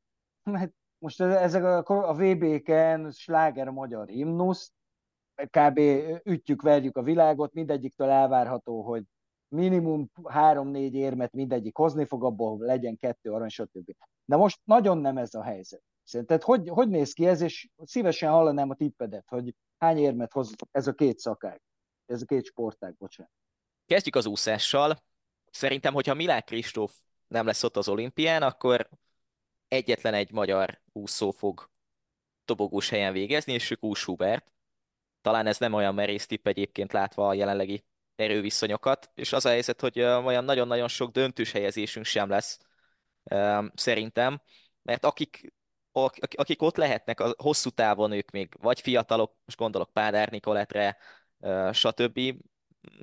[0.53, 4.71] hát most ezek a, a VB-ken sláger magyar himnusz,
[5.35, 5.79] kb.
[6.23, 9.03] ütjük, verjük a világot, mindegyiktől elvárható, hogy
[9.47, 13.91] minimum három-négy érmet mindegyik hozni fog, abból legyen kettő arany, stb.
[14.25, 15.81] De most nagyon nem ez a helyzet.
[16.03, 20.53] Szerinted hogy, hogy néz ki ez, és szívesen hallanám a tippedet, hogy hány érmet hoz
[20.71, 21.61] ez a két szakág,
[22.05, 23.31] ez a két sportág, bocsánat.
[23.85, 24.97] Kezdjük az úszással.
[25.51, 28.89] Szerintem, hogyha Milák Kristóf nem lesz ott az olimpián, akkor
[29.69, 31.69] egyetlen egy magyar úszó fog
[32.45, 34.07] dobogós helyen végezni, és ők Ús.
[35.21, 39.81] Talán ez nem olyan merész tipp egyébként látva a jelenlegi erőviszonyokat, és az a helyzet,
[39.81, 42.59] hogy olyan nagyon-nagyon sok döntős helyezésünk sem lesz,
[43.73, 44.41] szerintem,
[44.81, 45.53] mert akik,
[46.31, 50.97] akik ott lehetnek, a hosszú távon ők még vagy fiatalok, most gondolok Pádár Nikoletre,
[51.71, 52.19] stb.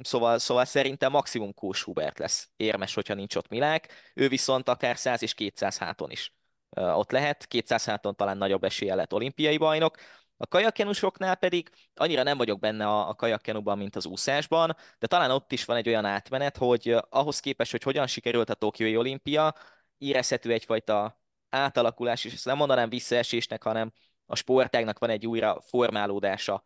[0.03, 3.93] Szóval, szóval szerintem maximum Kós Hubert lesz érmes, hogyha nincs ott Milák.
[4.15, 6.35] Ő viszont akár 100 és 200 háton is
[6.81, 7.47] ott lehet.
[7.47, 9.97] 200 háton talán nagyobb esélye lett olimpiai bajnok.
[10.37, 15.31] A kajakkenusoknál pedig annyira nem vagyok benne a, a kajakkenuban, mint az úszásban, de talán
[15.31, 19.55] ott is van egy olyan átmenet, hogy ahhoz képest, hogy hogyan sikerült a Tokiói olimpia,
[19.99, 23.93] érezhető egyfajta átalakulás, és ezt nem mondanám visszaesésnek, hanem
[24.27, 26.63] a sportágnak van egy újra formálódása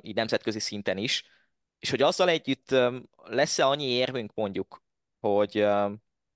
[0.00, 1.24] így nemzetközi szinten is,
[1.78, 2.74] és hogy azzal együtt
[3.24, 4.82] lesz-e annyi érvünk mondjuk,
[5.20, 5.66] hogy,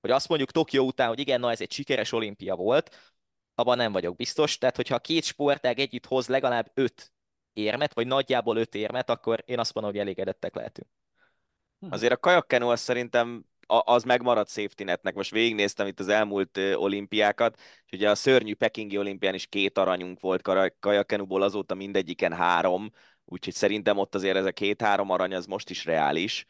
[0.00, 3.14] hogy azt mondjuk Tokió után, hogy igen, na ez egy sikeres olimpia volt,
[3.54, 4.58] abban nem vagyok biztos.
[4.58, 7.12] Tehát, hogyha a két sportág együtt hoz legalább öt
[7.52, 10.88] érmet, vagy nagyjából öt érmet, akkor én azt mondom, hogy elégedettek lehetünk.
[11.88, 15.12] Azért a kajakkenu az szerintem az megmaradt safety.
[15.14, 20.20] Most végignéztem itt az elmúlt olimpiákat, és ugye a szörnyű Pekingi olimpián is két aranyunk
[20.20, 20.42] volt
[20.80, 22.90] kajakenuból, azóta mindegyiken három,
[23.24, 26.46] úgyhogy szerintem ott azért ez a két-három arany az most is reális.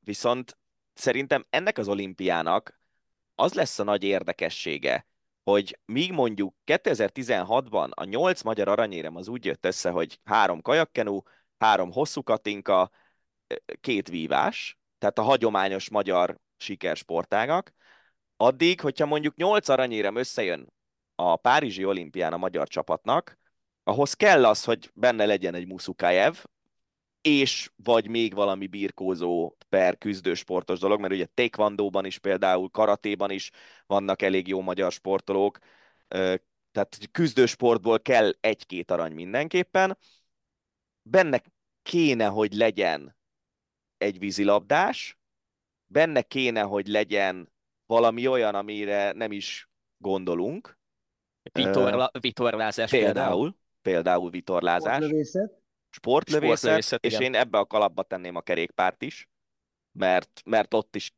[0.00, 0.58] Viszont
[0.98, 2.80] szerintem ennek az olimpiának
[3.34, 5.06] az lesz a nagy érdekessége,
[5.42, 11.20] hogy míg mondjuk 2016-ban a nyolc magyar aranyérem az úgy jött össze, hogy három kajakkenu,
[11.58, 12.90] három hosszú katinka,
[13.80, 17.72] két vívás, tehát a hagyományos magyar sikersportágak,
[18.36, 20.72] addig, hogyha mondjuk nyolc aranyérem összejön
[21.14, 23.38] a Párizsi olimpián a magyar csapatnak,
[23.82, 26.44] ahhoz kell az, hogy benne legyen egy Muszukájev,
[27.20, 33.50] és vagy még valami birkózó per küzdősportos dolog, mert ugye taekwondóban is például, karatéban is
[33.86, 35.58] vannak elég jó magyar sportolók,
[36.70, 39.98] tehát küzdősportból kell egy-két arany mindenképpen.
[41.02, 41.42] Benne
[41.82, 43.16] kéne, hogy legyen
[43.96, 45.18] egy vízilabdás,
[45.86, 47.52] benne kéne, hogy legyen
[47.86, 50.78] valami olyan, amire nem is gondolunk.
[51.52, 53.14] Vitorla, vitorlázás például.
[53.14, 54.96] Például, például vitorlázás.
[54.96, 55.57] Sportlövészet
[55.90, 57.22] sportlövészet, sportlövészet és igen.
[57.22, 59.28] én ebbe a kalapba tenném a kerékpárt is,
[59.92, 61.12] mert, mert ott is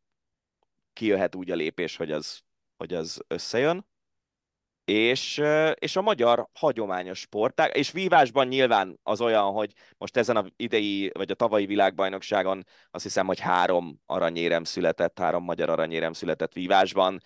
[0.92, 2.42] kijöhet úgy a lépés, hogy az,
[2.76, 3.88] hogy az összejön.
[4.84, 5.42] És,
[5.74, 11.10] és a magyar hagyományos sportág, és vívásban nyilván az olyan, hogy most ezen a idei,
[11.14, 17.20] vagy a tavalyi világbajnokságon azt hiszem, hogy három aranyérem született, három magyar aranyérem született vívásban,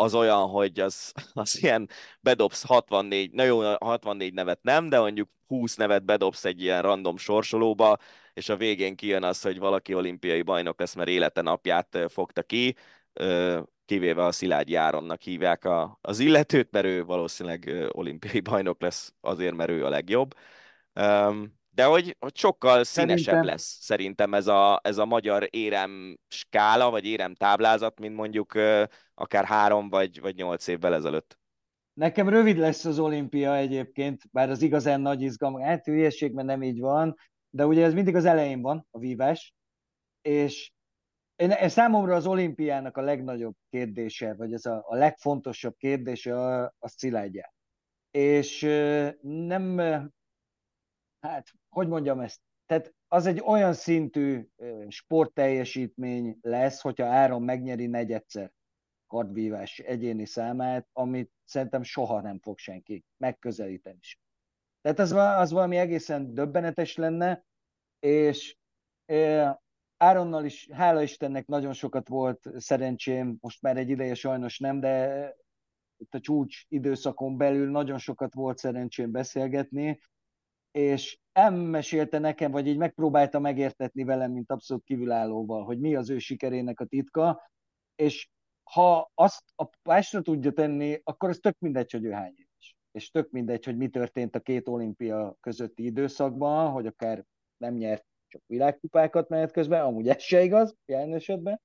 [0.00, 1.88] az olyan, hogy az, az ilyen
[2.20, 7.16] bedobsz 64, na jó, 64 nevet nem, de mondjuk 20 nevet bedobsz egy ilyen random
[7.16, 7.96] sorsolóba,
[8.32, 12.76] és a végén kijön az, hogy valaki olimpiai bajnok lesz, mert élete napját fogta ki,
[13.84, 15.68] kivéve a Szilágyi Áronnak hívják
[16.00, 20.34] az illetőt, mert ő valószínűleg olimpiai bajnok lesz azért, mert ő a legjobb.
[21.72, 23.44] De hogy, hogy sokkal színesebb szerintem...
[23.44, 28.52] lesz szerintem ez a, ez a magyar érem skála, vagy érem táblázat, mint mondjuk
[29.14, 31.38] akár három vagy, vagy nyolc évvel ezelőtt.
[31.92, 36.62] Nekem rövid lesz az olimpia egyébként, bár az igazán nagy izgalom, hát hülyeség, mert nem
[36.62, 37.16] így van,
[37.50, 39.54] de ugye ez mindig az elején van, a vívás,
[40.22, 40.72] és
[41.36, 46.62] én, ez számomra az olimpiának a legnagyobb kérdése, vagy ez a, a legfontosabb kérdése a,
[46.78, 47.52] a szilágyá.
[48.10, 48.60] És
[49.20, 49.80] nem,
[51.20, 54.48] hát, hogy mondjam ezt, tehát az egy olyan szintű
[54.88, 58.52] sportteljesítmény lesz, hogyha Áron megnyeri negyedszer
[59.06, 64.20] kardvívás egyéni számát, amit szerintem soha nem fog senki megközelíteni is.
[64.80, 67.44] Tehát az, az valami egészen döbbenetes lenne,
[67.98, 68.56] és
[69.96, 75.34] Áronnal is, hála Istennek nagyon sokat volt szerencsém, most már egy ideje sajnos nem, de
[75.96, 80.00] itt a csúcs időszakon belül nagyon sokat volt szerencsém beszélgetni,
[80.70, 86.18] és elmesélte nekem, vagy így megpróbálta megértetni velem, mint abszolút kívülállóval, hogy mi az ő
[86.18, 87.50] sikerének a titka,
[87.94, 88.28] és
[88.62, 92.76] ha azt a pásra tudja tenni, akkor ez tök mindegy, hogy ő hány éves.
[92.90, 97.24] És tök mindegy, hogy mi történt a két olimpia közötti időszakban, hogy akár
[97.56, 101.60] nem nyert csak világkupákat menet közben, amúgy ez se igaz, jelen esetben,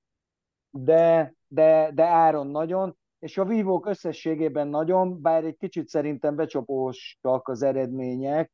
[0.70, 7.48] de, de, de áron nagyon, és a vívók összességében nagyon, bár egy kicsit szerintem becsapósak
[7.48, 8.50] az eredmények,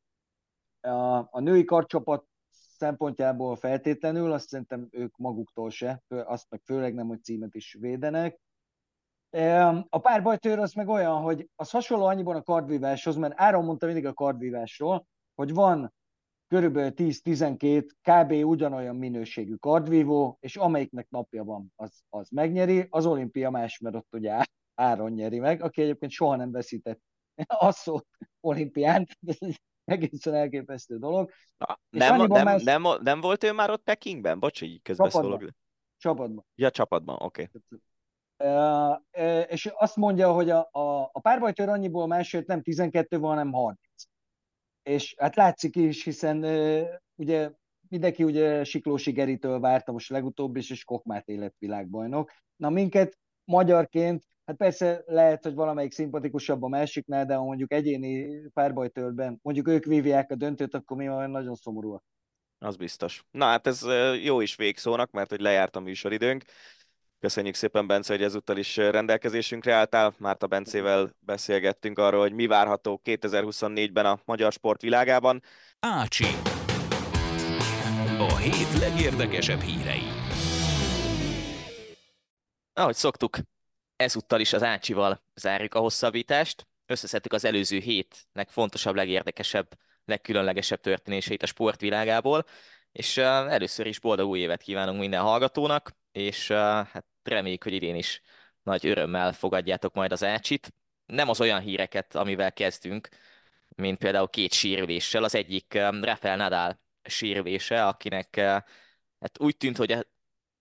[0.83, 2.25] a, a női karcsapat
[2.77, 8.39] szempontjából feltétlenül, azt szerintem ők maguktól se, azt meg főleg nem, hogy címet is védenek.
[9.89, 14.05] A párbajtőr az meg olyan, hogy az hasonló annyiban a kardvíváshoz, mert Áron mondta mindig
[14.05, 15.93] a kardvívásról, hogy van
[16.47, 18.31] körülbelül 10-12 kb.
[18.31, 22.87] ugyanolyan minőségű kardvívó, és amelyiknek napja van, az, az megnyeri.
[22.89, 24.43] Az olimpia más, mert ott ugye
[24.75, 26.99] Áron nyeri meg, aki egyébként soha nem veszített
[27.47, 28.07] asszót
[28.39, 29.07] olimpián,
[29.85, 31.31] egészen elképesztő dolog.
[31.57, 32.63] Na, nem, nem, más...
[32.63, 34.39] nem, nem, volt ő már ott Pekingben?
[34.39, 35.43] Bocs, hogy közbeszólok.
[35.97, 36.45] Csapatban.
[36.55, 37.49] Ja, csapatban, oké.
[37.53, 37.79] Okay.
[38.37, 43.51] Uh, és azt mondja, hogy a, a, a párbajtőr annyiból másért nem 12 van, hanem
[43.51, 43.79] 30
[44.83, 46.43] és hát látszik is, hiszen
[47.15, 47.51] ugye
[47.89, 52.31] mindenki ugye Siklósi Geritől várta most legutóbb is, és Kokmát élet világbajnok.
[52.55, 58.41] Na minket magyarként, hát persze lehet, hogy valamelyik szimpatikusabb a másiknál, de ha mondjuk egyéni
[58.53, 62.03] párbajtőrben, mondjuk ők vívják a döntőt, akkor mi olyan nagyon szomorúak.
[62.59, 63.25] Az biztos.
[63.31, 63.85] Na hát ez
[64.23, 66.43] jó is végszónak, mert hogy lejárt a műsoridőnk.
[67.19, 70.13] Köszönjük szépen, Bence, hogy ezúttal is rendelkezésünkre álltál.
[70.17, 75.41] Márta Bencével beszélgettünk arról, hogy mi várható 2024-ben a magyar sport világában.
[75.79, 76.25] Ácsi.
[78.17, 80.03] A hét legérdekesebb hírei.
[82.73, 83.37] Ahogy szoktuk,
[84.03, 86.67] ezúttal is az Ácsival zárjuk a hosszabbítást.
[86.85, 89.67] Összeszedtük az előző hét legfontosabb, legérdekesebb,
[90.05, 92.45] legkülönlegesebb történéseit a sportvilágából,
[92.91, 98.21] és először is boldog új évet kívánunk minden hallgatónak, és hát reméljük, hogy idén is
[98.63, 100.73] nagy örömmel fogadjátok majd az ácsit.
[101.05, 103.09] Nem az olyan híreket, amivel kezdünk,
[103.75, 105.23] mint például két sírvéssel.
[105.23, 108.35] Az egyik Rafael Nadal sírvése, akinek
[109.19, 110.07] hát úgy tűnt, hogy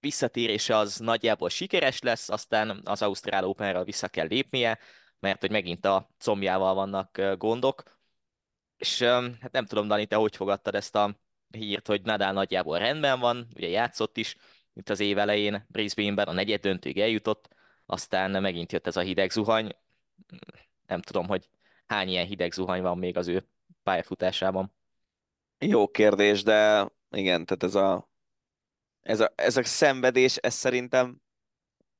[0.02, 4.78] visszatérése az nagyjából sikeres lesz, aztán az Ausztrál Openra vissza kell lépnie,
[5.20, 7.82] mert hogy megint a combjával vannak gondok.
[8.76, 9.02] És
[9.40, 11.16] hát nem tudom, Dani, te hogy fogadtad ezt a
[11.50, 14.36] hírt, hogy Nadal nagyjából rendben van, ugye játszott is,
[14.74, 17.48] itt az év elején Brisbane-ben a negyed döntőig eljutott,
[17.86, 19.76] aztán megint jött ez a hideg zuhany.
[20.86, 21.48] Nem tudom, hogy
[21.86, 23.46] hány ilyen hideg zuhany van még az ő
[23.82, 24.74] pályafutásában.
[25.58, 28.11] Jó kérdés, de igen, tehát ez a,
[29.02, 31.20] ez a, ez a szenvedés, ez szerintem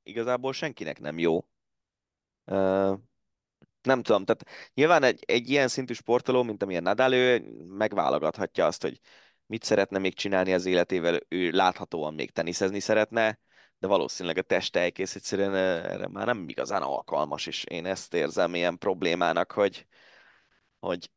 [0.03, 1.45] igazából senkinek nem jó.
[2.45, 2.99] Uh,
[3.81, 8.81] nem tudom, tehát nyilván egy, egy ilyen szintű sportoló, mint amilyen Nadal, ő megválogathatja azt,
[8.81, 8.99] hogy
[9.45, 13.39] mit szeretne még csinálni az életével, ő láthatóan még teniszezni szeretne,
[13.77, 18.55] de valószínűleg a teste egész egyszerűen erre már nem igazán alkalmas, és én ezt érzem
[18.55, 19.87] ilyen problémának, hogy,
[20.79, 21.09] hogy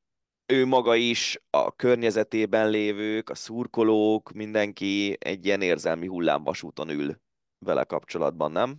[0.47, 7.21] ő maga is, a környezetében lévők, a szurkolók, mindenki egy ilyen érzelmi hullámvasúton ül
[7.59, 8.79] vele kapcsolatban, nem?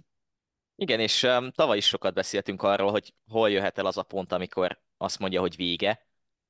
[0.76, 4.32] Igen, és um, tavaly is sokat beszéltünk arról, hogy hol jöhet el az a pont,
[4.32, 6.07] amikor azt mondja, hogy vége,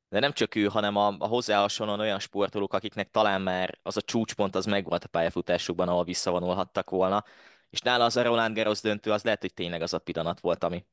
[0.10, 3.98] de nem csak ő, hanem a, a hozzá hasonlóan olyan sportolók, akiknek talán már az
[3.98, 7.24] a csúcspont az megvolt a pályafutásukban, ahol visszavonulhattak volna.
[7.70, 10.64] És nála az a Roland Garros döntő, az lehet, hogy tényleg az a pillanat volt,
[10.64, 10.86] ami,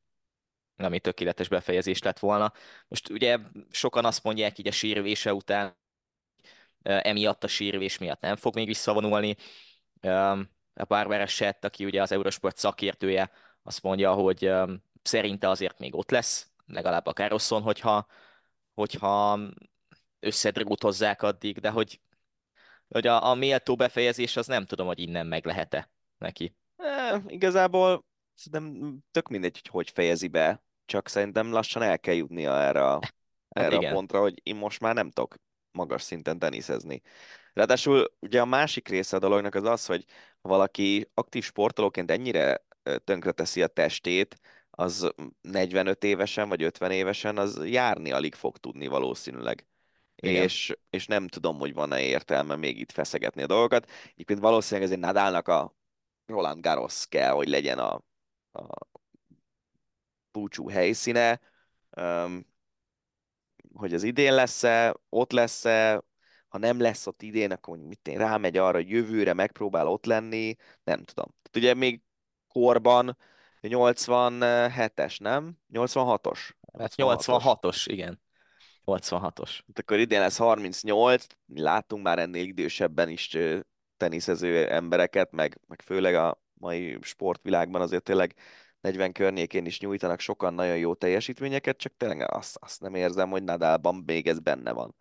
[0.77, 2.53] ami tökéletes befejezés lett volna.
[2.89, 3.39] Most ugye
[3.71, 5.77] sokan azt mondják így a sírvése után,
[6.83, 9.37] emiatt a sírvés miatt nem fog még visszavonulni.
[10.75, 13.31] A Barbara Sett, aki ugye az Eurosport szakértője,
[13.63, 14.53] azt mondja, hogy
[15.03, 18.07] szerinte azért még ott lesz, legalább a Carlson, hogyha
[18.75, 19.39] hogyha
[20.21, 22.01] összedrótozzák addig, de hogy,
[22.89, 26.55] hogy a, a méltó befejezés az nem tudom, hogy innen meg lehet-e neki.
[26.77, 28.05] E, igazából
[28.35, 32.93] szerintem tök mindegy, hogy hogy fejezi be, csak szerintem lassan el kell jutnia erre, a,
[32.93, 33.13] hát
[33.49, 35.35] erre a pontra, hogy én most már nem tudok
[35.71, 37.03] magas szinten teniszezni.
[37.53, 40.05] Ráadásul ugye a másik része a dolognak az az, hogy
[40.41, 42.65] ha valaki aktív sportolóként ennyire
[43.05, 49.67] tönkreteszi a testét, az 45 évesen vagy 50 évesen, az járni alig fog tudni valószínűleg.
[50.17, 53.91] És, és nem tudom, hogy van-e értelme még itt feszegetni a dolgokat.
[54.13, 55.75] Egyébként valószínűleg ezért Nadalnak a
[56.27, 58.03] Roland Garros kell, hogy legyen a,
[58.55, 58.89] a
[60.33, 61.41] búcsú helyszíne.
[61.97, 62.47] Um,
[63.75, 66.03] hogy az idén lesz-e, ott lesz-e,
[66.49, 70.57] ha nem lesz ott idén, akkor mit én, rámegy arra, hogy jövőre megpróbál ott lenni,
[70.85, 71.35] nem tudom.
[71.43, 72.03] Tehát ugye még
[72.49, 73.17] korban
[73.63, 75.59] 87-es, nem?
[75.73, 76.51] 86-os?
[76.79, 78.21] Hát 86-os, igen.
[78.87, 79.51] 86-os.
[79.67, 83.37] Hát akkor idén lesz 38, látunk már ennél idősebben is
[83.97, 88.35] teniszező embereket, meg, meg főleg a mai sportvilágban azért tényleg
[88.81, 93.43] 40 környékén is nyújtanak sokan nagyon jó teljesítményeket, csak tényleg azt, azt nem érzem, hogy
[93.43, 94.95] Nadalban még ez benne van.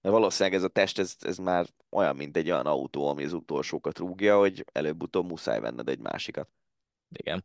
[0.00, 3.32] Mert valószínűleg ez a test, ez, ez már olyan, mint egy olyan autó, ami az
[3.32, 6.48] utolsókat rúgja, hogy előbb-utóbb muszáj venned egy másikat.
[7.08, 7.44] Igen.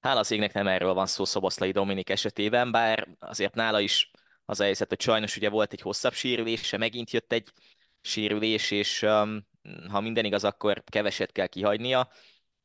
[0.00, 4.10] Hála az égnek nem erről van szó Szoboszlai Dominik esetében, bár azért nála is
[4.44, 7.52] az a helyzet, hogy sajnos ugye volt egy hosszabb sérülése, megint jött egy
[8.00, 9.46] sérülés, és um,
[9.88, 12.08] ha minden igaz, akkor keveset kell kihagynia.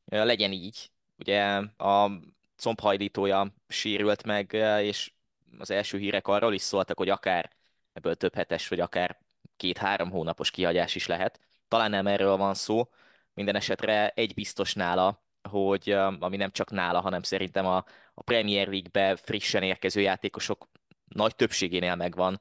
[0.06, 0.90] Legyen így.
[1.18, 1.42] Ugye
[1.76, 2.10] a
[2.56, 4.52] combhajlítója sérült meg,
[4.82, 5.12] és
[5.58, 7.50] az első hírek arról is szóltak, hogy akár
[7.92, 9.18] ebből több hetes, vagy akár
[9.56, 11.40] két-három hónapos kihagyás is lehet.
[11.68, 12.88] Talán nem erről van szó.
[13.34, 17.84] Minden esetre egy biztos nála, hogy ami nem csak nála, hanem szerintem a,
[18.14, 20.68] a Premier League-be frissen érkező játékosok
[21.08, 22.40] nagy többségénél megvan,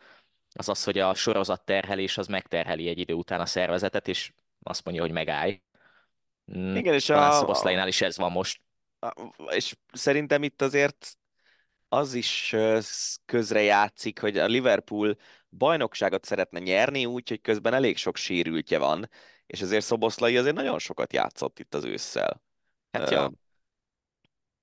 [0.58, 4.86] az az, hogy a sorozat terhelés az megterheli egy idő után a szervezetet, és azt
[4.86, 5.62] mondja, hogy megállj.
[6.58, 7.32] Mm, Igen, és a...
[7.32, 8.62] Szoboszlainál is ez van most.
[9.48, 11.18] És szerintem itt azért
[11.88, 12.56] az is
[13.26, 15.18] közre játszik, hogy a Liverpool
[15.50, 19.10] bajnokságot szeretne nyerni, úgyhogy közben elég sok sérültje van,
[19.46, 22.42] és ezért Szoboszlai azért nagyon sokat játszott itt az ősszel.
[22.92, 23.32] Hát ja.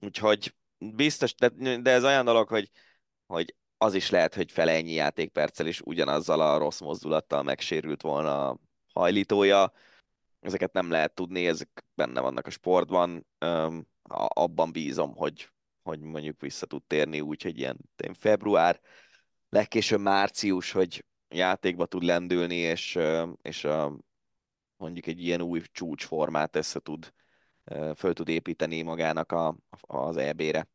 [0.01, 2.71] Úgyhogy biztos, de, de ez olyan dolog, hogy,
[3.27, 8.49] hogy az is lehet, hogy fele ennyi játékperccel is ugyanazzal a rossz mozdulattal megsérült volna
[8.49, 8.59] a
[8.93, 9.73] hajlítója.
[10.43, 13.27] Ezeket nem lehet tudni, ezek benne vannak a sportban.
[14.29, 15.51] abban bízom, hogy,
[15.83, 17.79] hogy mondjuk vissza tud térni úgy, hogy ilyen
[18.13, 18.81] február,
[19.49, 22.99] legkésőbb március, hogy játékba tud lendülni, és,
[23.43, 23.99] és a,
[24.77, 27.13] mondjuk egy ilyen új csúcsformát össze tud,
[27.97, 30.69] föl tud építeni magának a, az EB-re.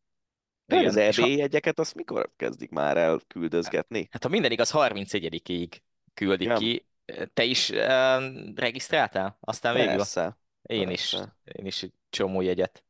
[0.65, 4.07] Még az EB jegyeket azt mikor kezdik már el küldözgetni?
[4.11, 5.78] Hát ha minden igaz, 31-ig
[6.13, 6.57] küldik Igen.
[6.57, 6.86] ki.
[7.33, 9.37] Te is uh, regisztráltál?
[9.39, 9.95] Aztán végül?
[9.95, 10.37] Persze.
[10.61, 11.17] Én Persze.
[11.17, 11.53] is.
[11.55, 12.83] Én is egy csomó jegyet.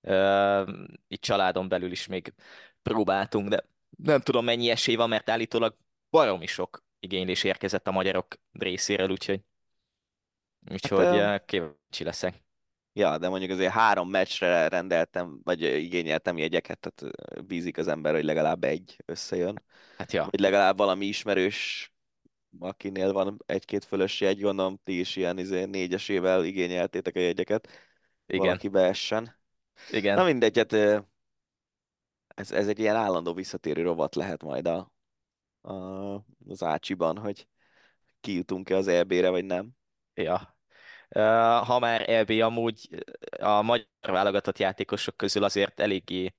[0.00, 0.68] Uh,
[1.08, 2.32] itt családon belül is még
[2.82, 3.64] próbáltunk, de
[3.96, 5.76] nem tudom mennyi esély van, mert állítólag
[6.10, 9.40] baromi sok igénylés érkezett a magyarok részéről, úgyhogy
[10.70, 12.42] úgyhogy hát, kíváncsi leszek.
[12.92, 18.24] Ja, de mondjuk azért három meccsre rendeltem, vagy igényeltem jegyeket, tehát bízik az ember, hogy
[18.24, 19.62] legalább egy összejön.
[19.98, 20.28] Hát ja.
[20.30, 21.91] Vagy legalább valami ismerős,
[22.58, 27.68] akinél van egy-két fölös jegy, gondolom ti is ilyen izé, négyesével igényeltétek a jegyeket.
[28.26, 28.44] Igen.
[28.44, 29.36] Valaki beessen.
[29.90, 30.16] Igen.
[30.16, 30.72] Na mindegy, hát
[32.34, 34.92] ez, ez egy ilyen állandó visszatérő rovat lehet majd a,
[35.60, 35.74] a,
[36.48, 37.46] az Ácsiban, hogy
[38.20, 39.70] kijutunk-e az EB-re, vagy nem.
[40.14, 40.56] Ja,
[41.64, 43.04] ha már EB amúgy
[43.40, 46.34] a magyar válogatott játékosok közül azért eléggé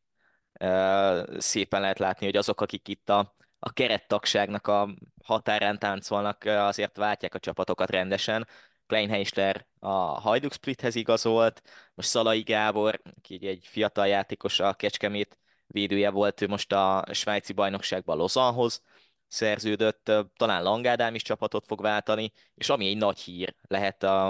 [1.37, 3.35] szépen lehet látni, hogy azok, akik itt a,
[3.65, 4.89] a kerettagságnak a
[5.23, 8.47] határán táncolnak, azért váltják a csapatokat rendesen.
[8.87, 9.89] Klein Heisler a
[10.19, 11.61] Hajduk Splithez igazolt,
[11.93, 15.37] most Szalai Gábor, aki egy fiatal játékos, a Kecskemét
[15.67, 18.81] védője volt, ő most a svájci bajnokságban Lozanhoz
[19.27, 24.27] szerződött, talán Langádám is csapatot fog váltani, és ami egy nagy hír lehet a,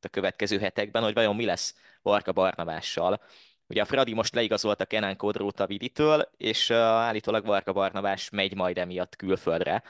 [0.00, 3.20] a következő hetekben, hogy vajon mi lesz Varga Barnavással.
[3.72, 8.54] Ugye a Fradi most leigazolta Kenan Kodrót a Viditől, és uh, állítólag Varga Barnavás megy
[8.54, 9.82] majd emiatt külföldre.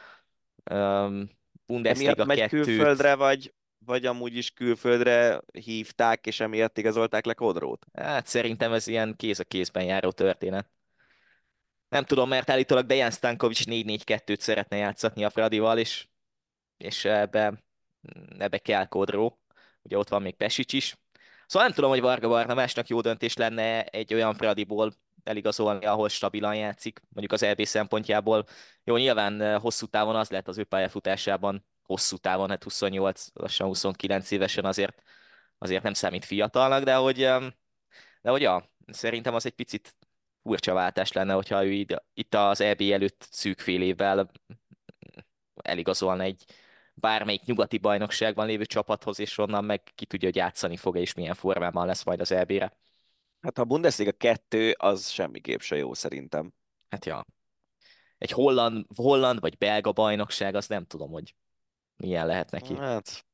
[0.70, 1.30] Um,
[1.66, 2.64] Bundesliga emiatt megy kettőt...
[2.64, 7.86] külföldre, vagy, vagy amúgy is külföldre hívták, és emiatt igazolták le Kodrót?
[7.92, 10.70] Hát szerintem ez ilyen kéz a kézben járó történet.
[11.88, 16.08] Nem tudom, mert állítólag Dejan Stankovic 4-4-2-t szeretne játszatni a Fradival, és,
[16.76, 17.62] és ebbe,
[18.38, 19.40] ebbe kell Kodró
[19.82, 20.96] ugye ott van még Pesic is.
[21.52, 24.92] Szóval nem tudom, hogy Varga Barnabásnak jó döntés lenne egy olyan Fradiból
[25.24, 28.44] eligazolni, ahol stabilan játszik, mondjuk az EB szempontjából.
[28.84, 33.66] Jó, nyilván eh, hosszú távon az lehet az ő pályafutásában, hosszú távon, hát 28, lassan
[33.66, 35.02] 29 évesen azért,
[35.58, 37.16] azért nem számít fiatalnak, de hogy,
[38.22, 39.96] de hogy ja, szerintem az egy picit
[40.42, 44.30] furcsa váltás lenne, hogyha ő itt az EB előtt szűk fél évvel
[45.62, 46.44] eligazolna egy,
[46.94, 51.34] bármelyik nyugati bajnokságban lévő csapathoz, és onnan meg ki tudja, hogy játszani fog, és milyen
[51.34, 52.76] formában lesz majd az EB-re.
[53.40, 56.52] Hát ha a Bundesliga 2, az semmiképp se jó szerintem.
[56.88, 57.26] Hát ja.
[58.18, 61.34] Egy holland, holland vagy belga bajnokság, az nem tudom, hogy
[61.96, 62.76] milyen lehet neki.
[62.76, 63.24] Hát,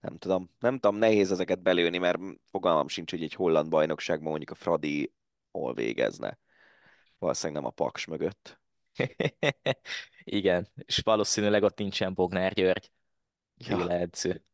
[0.00, 0.50] nem tudom.
[0.58, 2.18] Nem tudom, nehéz ezeket belőni, mert
[2.50, 5.12] fogalmam sincs, hogy egy holland bajnokságban mondjuk a Fradi
[5.50, 6.38] hol végezne.
[7.18, 8.60] Valószínűleg nem a Paks mögött.
[10.24, 12.90] Igen, és valószínűleg ott nincsen Bognár György
[13.56, 13.88] ja.
[13.90, 14.44] edző.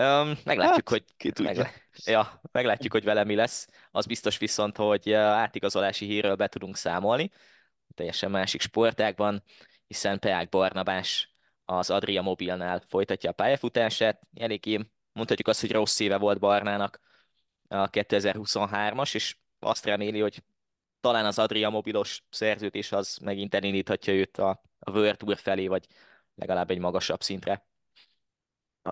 [0.00, 1.52] Um, meglátjuk, hát, hogy ki tudja.
[1.52, 1.70] Meglá...
[2.04, 3.68] Ja, meglátjuk, hogy vele mi lesz.
[3.90, 7.30] Az biztos viszont, hogy átigazolási hírről be tudunk számolni,
[7.94, 9.42] teljesen másik sportágban,
[9.86, 14.20] hiszen Peák Barnabás az Adria Mobilnál folytatja a pályafutását.
[14.34, 14.80] Eléggé
[15.12, 17.00] mondhatjuk azt, hogy rossz éve volt Barnának
[17.68, 20.42] a 2023-as, és azt reméli, hogy
[21.00, 25.86] talán az Adria Mobilos szerződés az megint elindíthatja őt a, a World Tour felé, vagy
[26.34, 27.66] legalább egy magasabb szintre.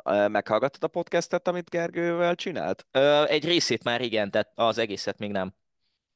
[0.05, 2.86] Meghallgattad a podcastet, amit Gergővel csinált?
[2.91, 5.55] Ö, egy részét már igen, tehát az egészet még nem.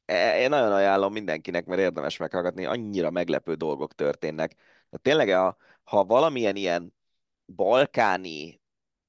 [0.04, 4.52] E, én nagyon ajánlom mindenkinek, mert érdemes meghallgatni, annyira meglepő dolgok történnek.
[4.54, 6.94] Tehát tényleg, ha, ha valamilyen ilyen
[7.46, 8.60] balkáni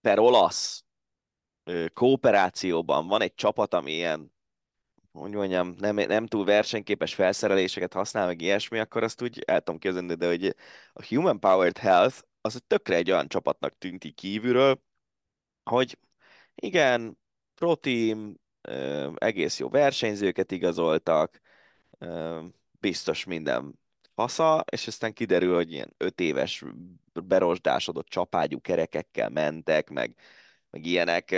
[0.01, 0.85] per olasz
[1.93, 4.33] kooperációban van egy csapat, ami ilyen,
[5.11, 9.79] hogy mondjam, nem, nem túl versenyképes felszereléseket használ, meg ilyesmi, akkor azt úgy el tudom
[9.79, 10.55] képzelni, de hogy
[10.93, 14.81] a Human Powered Health az tökre egy olyan csapatnak tűnt így kívülről,
[15.63, 15.97] hogy
[16.55, 17.17] igen,
[17.55, 18.39] pro team,
[19.15, 21.41] egész jó versenyzőket igazoltak,
[22.79, 23.79] biztos minden
[24.15, 26.63] fasza, és aztán kiderül, hogy ilyen öt éves
[27.13, 30.15] berosdásodott csapágyú kerekekkel mentek, meg,
[30.69, 31.31] meg ilyenek.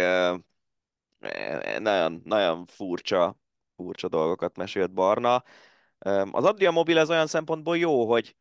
[1.80, 3.40] Nagyon, nagyon furcsa,
[3.76, 5.44] furcsa dolgokat mesélt Barna.
[6.32, 8.36] Az Adria Mobil ez olyan szempontból jó, hogy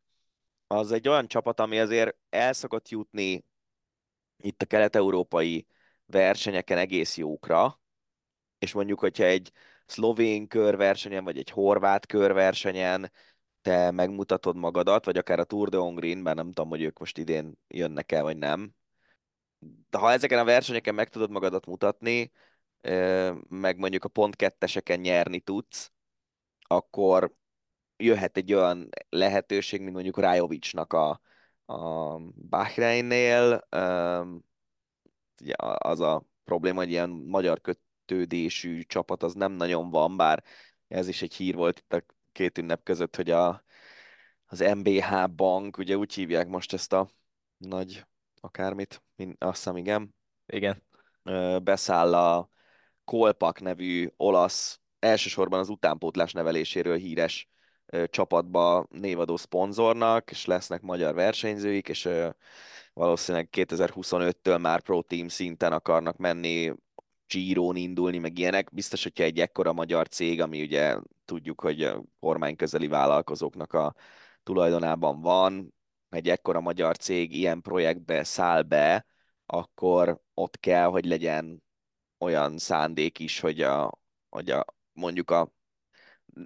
[0.67, 3.45] az egy olyan csapat, ami azért el szokott jutni
[4.37, 5.67] itt a kelet-európai
[6.05, 7.81] versenyeken egész jókra,
[8.59, 9.51] és mondjuk, hogyha egy
[9.85, 13.11] szlovén körversenyen, vagy egy horvát körversenyen
[13.61, 17.17] te megmutatod magadat, vagy akár a Tour de Hongrin, mert nem tudom, hogy ők most
[17.17, 18.75] idén jönnek el, vagy nem.
[19.89, 22.31] De ha ezeken a versenyeken meg tudod magadat mutatni,
[23.49, 25.91] meg mondjuk a pont ketteseken nyerni tudsz,
[26.61, 27.35] akkor
[27.97, 31.21] jöhet egy olyan lehetőség, mint mondjuk Rajovicsnak a,
[31.65, 32.17] a
[32.49, 33.67] Bahreinnél.
[35.41, 40.43] Ugye az a probléma, hogy ilyen magyar kötődésű csapat az nem nagyon van, bár
[40.87, 43.63] ez is egy hír volt itt a két ünnep között, hogy a,
[44.45, 47.09] az MBH bank, ugye úgy hívják most ezt a
[47.57, 48.05] nagy
[48.41, 50.15] akármit, mint, azt hiszem igen.
[50.45, 50.83] Igen.
[51.63, 52.49] Beszáll a
[53.03, 57.49] Kolpak nevű olasz, elsősorban az utánpótlás neveléséről híres
[58.09, 62.09] csapatba névadó szponzornak, és lesznek magyar versenyzőik, és
[62.93, 66.73] valószínűleg 2025-től már Pro Team szinten akarnak menni
[67.27, 68.73] Giro-n indulni, meg ilyenek.
[68.73, 73.95] Biztos, hogyha egy ekkora magyar cég, ami ugye tudjuk, hogy a kormány közeli vállalkozóknak a
[74.43, 75.73] tulajdonában van,
[76.09, 79.05] egy ekkora magyar cég ilyen projektbe száll be,
[79.45, 81.63] akkor ott kell, hogy legyen
[82.17, 85.51] olyan szándék is, hogy, a, hogy a, mondjuk a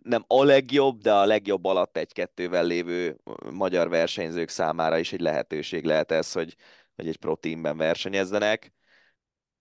[0.03, 3.19] nem a legjobb, de a legjobb alatt egy-kettővel lévő
[3.51, 6.55] magyar versenyzők számára is egy lehetőség lehet ez, hogy,
[6.95, 8.73] hogy egy pro teamben versenyezzenek.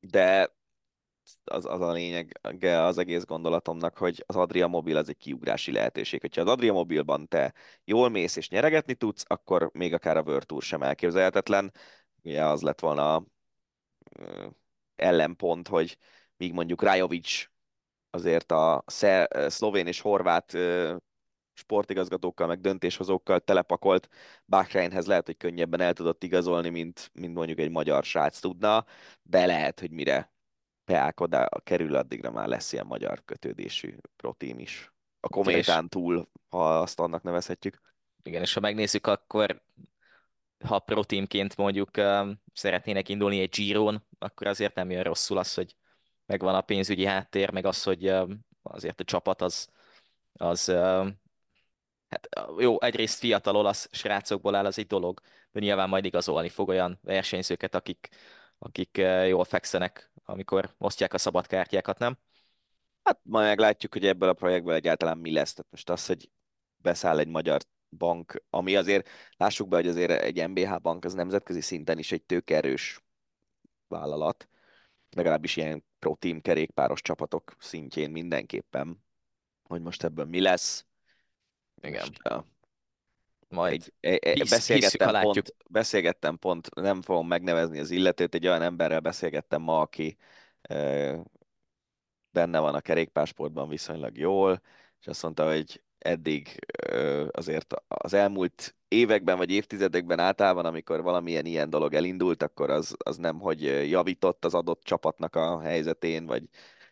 [0.01, 0.59] De
[1.45, 6.21] az, az a lényeg az egész gondolatomnak, hogy az Adria Mobil az egy kiugrási lehetőség.
[6.21, 7.55] Hogyha az Adria Mobilban te
[7.85, 11.73] jól mész és nyeregetni tudsz, akkor még akár a World Tour sem elképzelhetetlen.
[12.23, 13.25] Ugye az lett volna
[14.97, 15.99] ellenpont, hogy
[16.37, 17.50] míg mondjuk Rajovic
[18.11, 18.85] azért a
[19.47, 20.57] szlovén és horvát
[21.53, 24.09] sportigazgatókkal, meg döntéshozókkal telepakolt
[24.47, 28.85] Bahreinhez lehet, hogy könnyebben el tudott igazolni, mint, mint mondjuk egy magyar srác tudna,
[29.23, 30.33] de lehet, hogy mire
[30.85, 34.93] Peák oda kerül, addigra már lesz ilyen magyar kötődésű protím is.
[35.21, 37.81] A kométán túl, ha azt annak nevezhetjük.
[38.23, 39.63] Igen, és ha megnézzük, akkor
[40.65, 45.77] ha proteimként mondjuk uh, szeretnének indulni egy Giron, akkor azért nem jön rosszul az, hogy
[46.31, 48.07] megvan a pénzügyi háttér, meg az, hogy
[48.63, 49.69] azért a csapat az,
[50.33, 50.67] az
[52.09, 52.29] hát
[52.59, 55.21] jó, egyrészt fiatal olasz srácokból áll az egy dolog,
[55.53, 58.09] de nyilván majd igazolni fog olyan versenyzőket, akik,
[58.59, 62.19] akik jól fekszenek amikor osztják a szabadkártyákat, nem?
[63.03, 65.53] Hát majd meglátjuk, hogy ebből a projektből egyáltalán mi lesz.
[65.55, 66.31] Tehát most az, hogy
[66.77, 71.61] beszáll egy magyar bank, ami azért, lássuk be, hogy azért egy MBH bank az nemzetközi
[71.61, 73.01] szinten is egy tőkerős
[73.89, 74.49] vállalat,
[75.11, 79.05] legalábbis ilyen pro team kerékpáros csapatok szintjén mindenképpen,
[79.63, 80.87] hogy most ebből mi lesz.
[81.83, 82.01] Igen.
[82.01, 82.45] Most, uh,
[83.49, 88.63] majd egy, egy, egy, beszélgettem, pont, beszélgettem pont, nem fogom megnevezni az illetőt, egy olyan
[88.63, 90.17] emberrel beszélgettem ma, aki
[90.63, 91.17] e,
[92.31, 94.63] benne van a kerékpásportban viszonylag jól,
[95.01, 96.59] és azt mondta, hogy eddig
[97.31, 103.17] azért az elmúlt években vagy évtizedekben általában, amikor valamilyen ilyen dolog elindult, akkor az, az
[103.17, 106.43] nem, hogy javított az adott csapatnak a helyzetén, vagy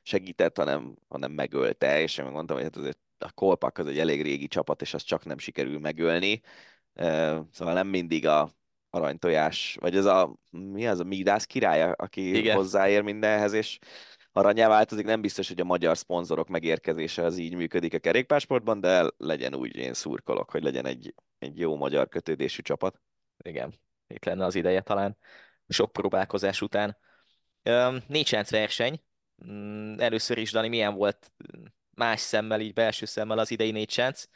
[0.03, 4.23] segített, hanem, hanem megölte, és én mondtam, hogy hát azért a Kolpak az egy elég
[4.23, 6.41] régi csapat, és az csak nem sikerül megölni.
[7.51, 8.51] Szóval nem mindig a
[8.91, 12.57] aranytojás, vagy ez a, mi az a Midász királya, aki Igen.
[12.57, 13.79] hozzáér mindenhez, és
[14.39, 19.11] aranyá változik, nem biztos, hogy a magyar szponzorok megérkezése az így működik a kerékpársportban, de
[19.17, 23.01] legyen úgy, én szurkolok, hogy legyen egy, egy jó magyar kötődésű csapat.
[23.45, 23.75] Igen,
[24.07, 25.17] itt lenne az ideje talán,
[25.69, 26.97] sok próbálkozás után.
[28.07, 29.03] Négy verseny.
[29.47, 31.33] Mm, először is, Dani, milyen volt
[31.91, 34.27] más szemmel, így belső szemmel az idei négy chance.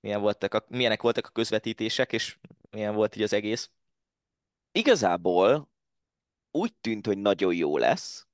[0.00, 2.38] Milyen voltak a, milyenek voltak a közvetítések, és
[2.70, 3.70] milyen volt így az egész?
[4.72, 5.70] Igazából
[6.50, 8.27] úgy tűnt, hogy nagyon jó lesz,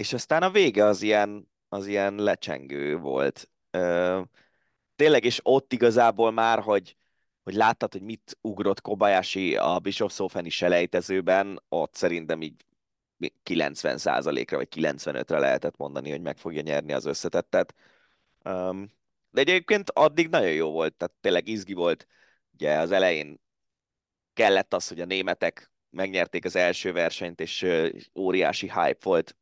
[0.00, 3.50] és aztán a vége az ilyen, az ilyen lecsengő volt.
[3.70, 4.20] Ö,
[4.96, 6.96] tényleg, és ott igazából már, hogy
[7.42, 12.64] hogy láttad, hogy mit ugrott Kobayashi a Bischofszhofeni selejtezőben, ott szerintem így
[13.44, 17.74] 90%-ra vagy 95-re lehetett mondani, hogy meg fogja nyerni az összetettet.
[18.44, 18.92] Um,
[19.30, 22.06] de egyébként addig nagyon jó volt, tehát tényleg izgi volt.
[22.52, 23.40] Ugye az elején
[24.32, 27.66] kellett az, hogy a németek megnyerték az első versenyt, és
[28.14, 29.34] óriási hype volt.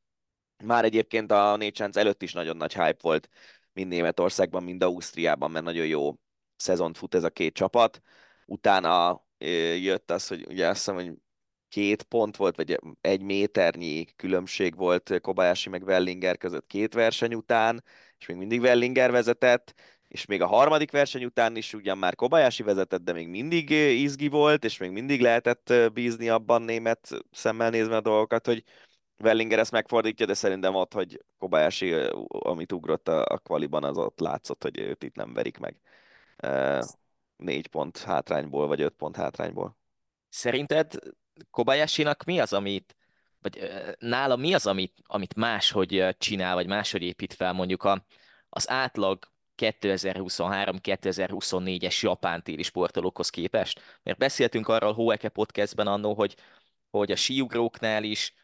[0.65, 3.29] Már egyébként a négy előtt is nagyon nagy hype volt,
[3.73, 6.15] mind Németországban, mind Ausztriában, mert nagyon jó
[6.57, 8.01] szezont fut ez a két csapat.
[8.47, 9.25] Utána
[9.81, 11.13] jött az, hogy ugye azt hiszem, hogy
[11.69, 17.85] két pont volt, vagy egy méternyi különbség volt Kobayashi meg Wellinger között két verseny után,
[18.19, 19.75] és még mindig Wellinger vezetett,
[20.09, 24.29] és még a harmadik verseny után is ugyan már Kobayashi vezetett, de még mindig izgi
[24.29, 28.65] volt, és még mindig lehetett bízni abban német szemmel nézve a dolgokat, hogy
[29.25, 31.93] Wellinger ezt megfordítja, de szerintem ott, hogy Kobayashi,
[32.29, 35.81] amit ugrott a, a kvaliban, az ott látszott, hogy őt itt nem verik meg.
[37.37, 39.77] Négy pont hátrányból, vagy öt pont hátrányból.
[40.29, 40.93] Szerinted
[41.51, 42.97] Kobayashinak mi az, amit,
[43.41, 48.05] vagy nála mi az, amit, amit máshogy csinál, vagy máshogy épít fel mondjuk a,
[48.49, 53.81] az átlag 2023-2024-es japán téli sportolókhoz képest?
[54.03, 56.37] Mert beszéltünk arról Hoeke podcastben annó, hogy,
[56.91, 58.35] hogy a síugróknál is,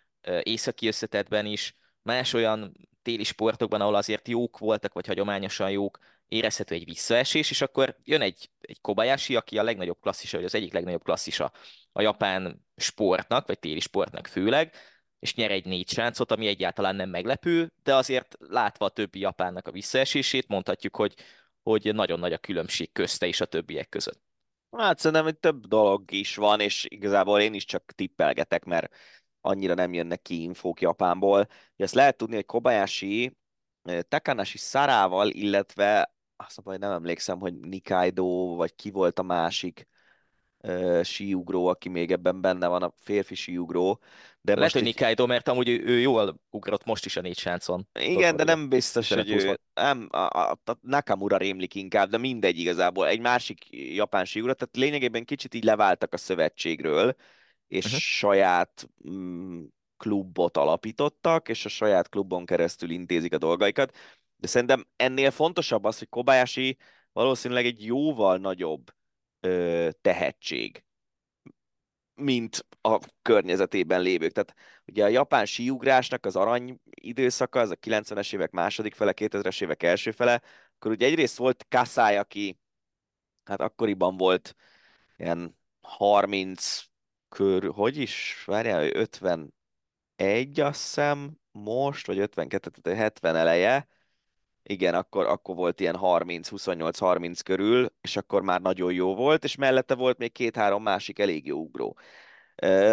[0.43, 5.99] északi összetetben is, más olyan téli sportokban, ahol azért jók voltak, vagy hagyományosan jók,
[6.29, 10.55] érezhető egy visszaesés, és akkor jön egy, egy Kobayashi, aki a legnagyobb klasszisa, vagy az
[10.55, 11.53] egyik legnagyobb klasszisa
[11.93, 14.75] a japán sportnak, vagy téli sportnak főleg,
[15.19, 19.69] és nyer egy négy sáncot, ami egyáltalán nem meglepő, de azért látva a többi japánnak
[19.69, 21.15] a visszaesését, mondhatjuk, hogy,
[21.63, 24.21] hogy nagyon nagy a különbség közte és a többiek között.
[24.77, 28.95] Hát szerintem hogy több dolog is van, és igazából én is csak tippelgetek, mert
[29.45, 31.47] annyira nem jönnek ki infók Japánból.
[31.77, 33.37] Ezt lehet tudni, hogy Kobayashi
[34.09, 39.89] Takanashi Szarával, illetve azt mondom, hogy nem emlékszem, hogy Nikaido, vagy ki volt a másik
[40.59, 44.01] uh, síugró, aki még ebben benne van, a férfi síugró.
[44.41, 44.83] De Lehet, hogy.
[44.83, 47.89] Nikaido, mert amúgy ő, ő jól ugrott most is a négy sáncon.
[48.01, 52.59] Igen, de nem biztos, hogy ő, nem, a, a, a Nakamura rémlik inkább, de mindegy
[52.59, 53.07] igazából.
[53.07, 57.17] Egy másik japán síugró, tehát lényegében kicsit így leváltak a szövetségről,
[57.75, 58.01] és uh-huh.
[58.01, 59.65] saját mm,
[59.97, 63.97] klubot alapítottak, és a saját klubon keresztül intézik a dolgaikat.
[64.37, 66.79] De szerintem ennél fontosabb az, hogy Kobayashi
[67.13, 68.91] valószínűleg egy jóval nagyobb
[69.41, 70.85] ö, tehetség,
[72.15, 74.33] mint a környezetében lévők.
[74.33, 74.55] Tehát
[74.87, 79.83] ugye a japán síugrásnak az arany időszaka, az a 90-es évek második fele, 2000-es évek
[79.83, 80.43] első fele,
[80.75, 82.59] akkor ugye egyrészt volt Kasai, aki
[83.45, 84.55] hát akkoriban volt
[85.17, 86.85] ilyen 30
[87.35, 93.89] kör, hogy is, várjál, 51 azt hiszem, most, vagy 52, tehát 70 eleje,
[94.63, 99.57] igen, akkor, akkor volt ilyen 30, 28-30 körül, és akkor már nagyon jó volt, és
[99.57, 101.99] mellette volt még két-három másik elég jó ugró.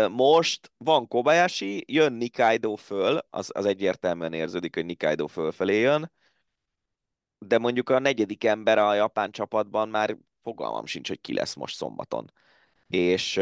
[0.09, 6.11] Most van Kobayashi, jön Nikaido föl, az, az egyértelműen érződik, hogy Nikaido fölfelé jön,
[7.37, 11.75] de mondjuk a negyedik ember a japán csapatban már fogalmam sincs, hogy ki lesz most
[11.75, 12.31] szombaton.
[12.87, 13.39] És,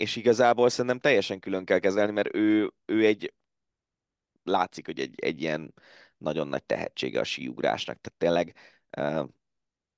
[0.00, 3.34] és igazából szerintem teljesen külön kell kezelni, mert ő, ő egy
[4.42, 5.74] látszik, hogy egy, egy ilyen
[6.16, 7.98] nagyon nagy tehetsége a síugrásnak.
[8.00, 8.54] Tehát tényleg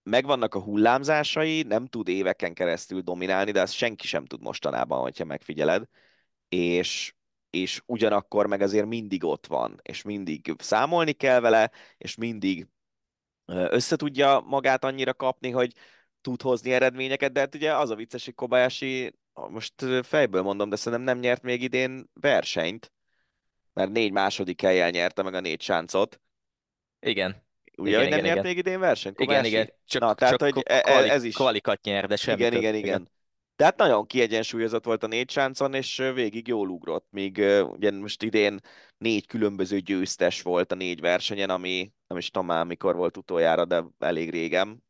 [0.02, 5.24] megvannak a hullámzásai, nem tud éveken keresztül dominálni, de ezt senki sem tud mostanában, hogyha
[5.24, 5.84] megfigyeled.
[6.48, 7.14] És,
[7.50, 12.68] és ugyanakkor meg azért mindig ott van, és mindig számolni kell vele, és mindig
[13.46, 15.72] össze tudja magát annyira kapni, hogy
[16.20, 20.76] tud hozni eredményeket, de hát ugye az a vicces, hogy Kobayashi, most fejből mondom, de
[20.76, 22.92] szerintem nem nyert még idén versenyt,
[23.72, 26.20] mert négy második helyen nyerte meg a négy sáncot.
[27.00, 27.42] Igen.
[27.76, 28.54] Ugye, igen, hogy nem igen, nyert igen.
[28.54, 29.12] még idén verseny?
[29.16, 31.34] Igen, igen, csak, Na, tehát, csak hogy e- kvali, ez is...
[31.34, 32.60] kvalikat nyer, de semmi Igen, több.
[32.60, 33.10] igen, igen.
[33.56, 38.60] Tehát nagyon kiegyensúlyozott volt a négy sáncon, és végig jól ugrott, míg ugye most idén
[38.98, 43.64] négy különböző győztes volt a négy versenyen, ami nem is tudom már mikor volt utoljára,
[43.64, 44.84] de elég régen.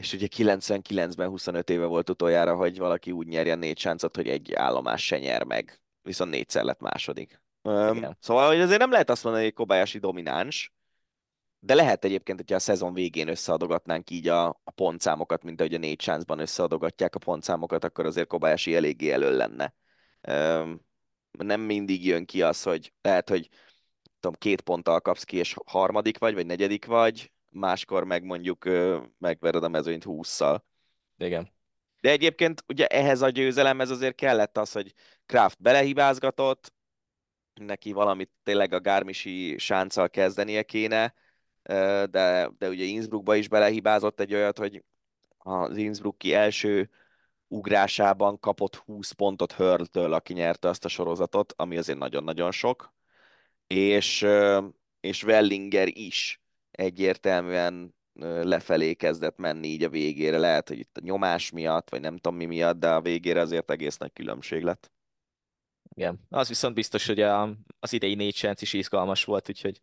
[0.00, 4.52] És ugye 99-ben 25 éve volt utoljára, hogy valaki úgy nyerjen négy sáncot, hogy egy
[4.54, 5.80] állomás se nyer meg.
[6.02, 7.42] Viszont négyszer lett második.
[7.62, 10.72] Um, szóval hogy azért nem lehet azt mondani, hogy Kobayashi domináns,
[11.58, 15.78] de lehet egyébként, hogyha a szezon végén összeadogatnánk így a, a pontszámokat, mint ahogy a
[15.78, 19.74] négy sáncban összeadogatják a pontszámokat, akkor azért Kobayashi eléggé elő lenne.
[20.28, 20.80] Um,
[21.30, 23.48] nem mindig jön ki az, hogy lehet, hogy
[24.20, 28.64] tudom, két ponttal kapsz ki, és harmadik vagy, vagy negyedik vagy, máskor meg mondjuk
[29.18, 30.64] megvered a mezőnyt húszszal.
[31.18, 31.50] Igen.
[32.00, 34.94] De egyébként ugye ehhez a győzelemhez azért kellett az, hogy
[35.26, 36.72] Kraft belehibázgatott,
[37.54, 41.14] neki valamit tényleg a Gármisi sánccal kezdenie kéne,
[41.62, 44.84] de, de ugye Innsbruckba is belehibázott egy olyat, hogy
[45.38, 46.90] az Innsbrucki első
[47.48, 52.92] ugrásában kapott 20 pontot Hurltől, aki nyerte azt a sorozatot, ami azért nagyon-nagyon sok,
[53.66, 54.26] és,
[55.00, 56.40] és Wellinger is
[56.80, 57.94] egyértelműen
[58.42, 60.38] lefelé kezdett menni így a végére.
[60.38, 63.70] Lehet, hogy itt a nyomás miatt, vagy nem tudom mi miatt, de a végére azért
[63.70, 64.92] egész nagy különbség lett.
[65.94, 69.80] Igen, az viszont biztos, hogy a, az idei négy is izgalmas volt, úgyhogy,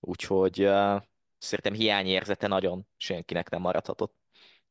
[0.00, 1.02] úgyhogy uh,
[1.38, 4.16] szerintem hiányérzete nagyon senkinek nem maradhatott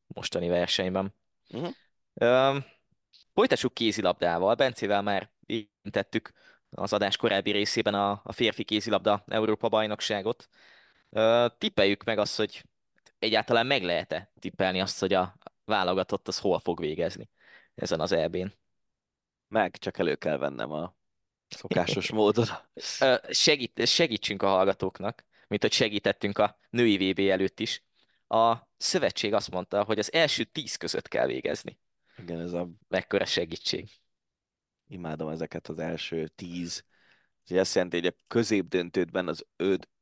[0.07, 1.15] mostani versenyben.
[1.49, 1.73] Uh-huh.
[2.13, 2.63] Uh,
[3.33, 4.55] folytassuk kézilabdával.
[4.55, 6.31] Bencével már érintettük
[6.69, 10.49] az adás korábbi részében a, a férfi kézilabda Európa bajnokságot.
[11.57, 12.63] Tippeljük meg azt, hogy
[13.19, 17.29] egyáltalán meg lehet-e tippelni azt, hogy a válogatott az hol fog végezni
[17.75, 18.53] ezen az EB-n.
[19.47, 20.95] Meg, csak elő kell vennem a
[21.47, 22.45] szokásos módon.
[23.29, 27.83] Segít, segítsünk a hallgatóknak, mint hogy segítettünk a női VB előtt is.
[28.27, 31.79] A szövetség azt mondta, hogy az első tíz között kell végezni.
[32.17, 32.69] Igen, ez a...
[32.87, 33.89] Mekkora segítség.
[34.87, 36.85] Imádom ezeket az első tíz.
[37.47, 39.45] Ez azt jelenti, hogy a középdöntődben az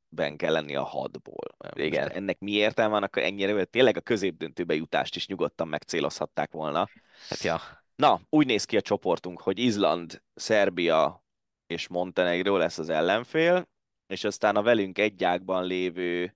[0.10, 1.56] ötben kell lenni a hatból.
[1.73, 2.10] Igen.
[2.10, 6.90] Ennek mi értelme van, akkor ennyire, tényleg a középdöntőbe jutást is nyugodtan megcélozhatták volna.
[7.30, 7.60] Hát ja.
[7.95, 11.23] Na, úgy néz ki a csoportunk, hogy Izland, Szerbia
[11.68, 13.69] és Montenegro lesz az ellenfél,
[14.07, 16.34] és aztán a velünk egy ágban lévő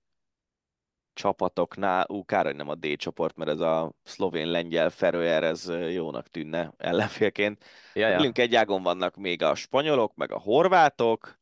[1.12, 6.28] csapatoknál, ú, kár, hogy nem a D csoport, mert ez a szlovén-lengyel Feröer, ez jónak
[6.28, 7.64] tűnne ellenfélként.
[7.94, 8.16] Ja, ja.
[8.16, 11.38] Velünk egy ágon vannak még a spanyolok, meg a horvátok,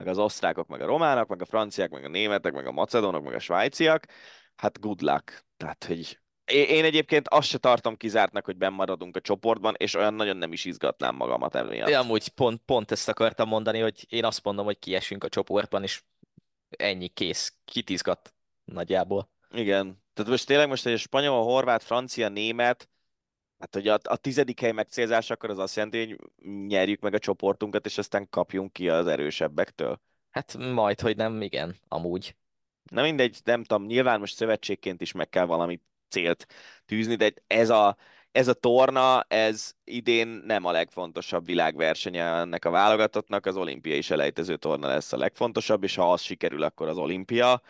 [0.00, 3.24] meg az osztrákok, meg a románok, meg a franciák, meg a németek, meg a macedónok,
[3.24, 4.06] meg a svájciak.
[4.56, 5.44] Hát good luck.
[5.56, 10.36] Tehát, hogy én egyébként azt se tartom kizártnak, hogy bennmaradunk a csoportban, és olyan nagyon
[10.36, 11.88] nem is izgatnám magamat emiatt.
[11.88, 15.82] Ja, amúgy pont, pont ezt akartam mondani, hogy én azt mondom, hogy kiesünk a csoportban,
[15.82, 16.02] és
[16.68, 19.30] ennyi kész, kit izgat nagyjából.
[19.50, 20.02] Igen.
[20.12, 22.88] Tehát most tényleg most egy spanyol, horvát, francia, német,
[23.60, 26.18] hát hogy a, a tizedik hely megcélzás, akkor az azt jelenti, hogy
[26.66, 30.00] nyerjük meg a csoportunkat, és aztán kapjunk ki az erősebbektől.
[30.30, 32.36] Hát majd, hogy nem, igen, amúgy.
[32.90, 36.46] Na mindegy, nem tudom, nyilván most szövetségként is meg kell valami célt
[36.86, 37.96] tűzni, de ez a,
[38.32, 44.56] ez a torna, ez idén nem a legfontosabb világversenye ennek a válogatottnak, az olimpiai selejtező
[44.56, 47.62] torna lesz a legfontosabb, és ha az sikerül, akkor az olimpia,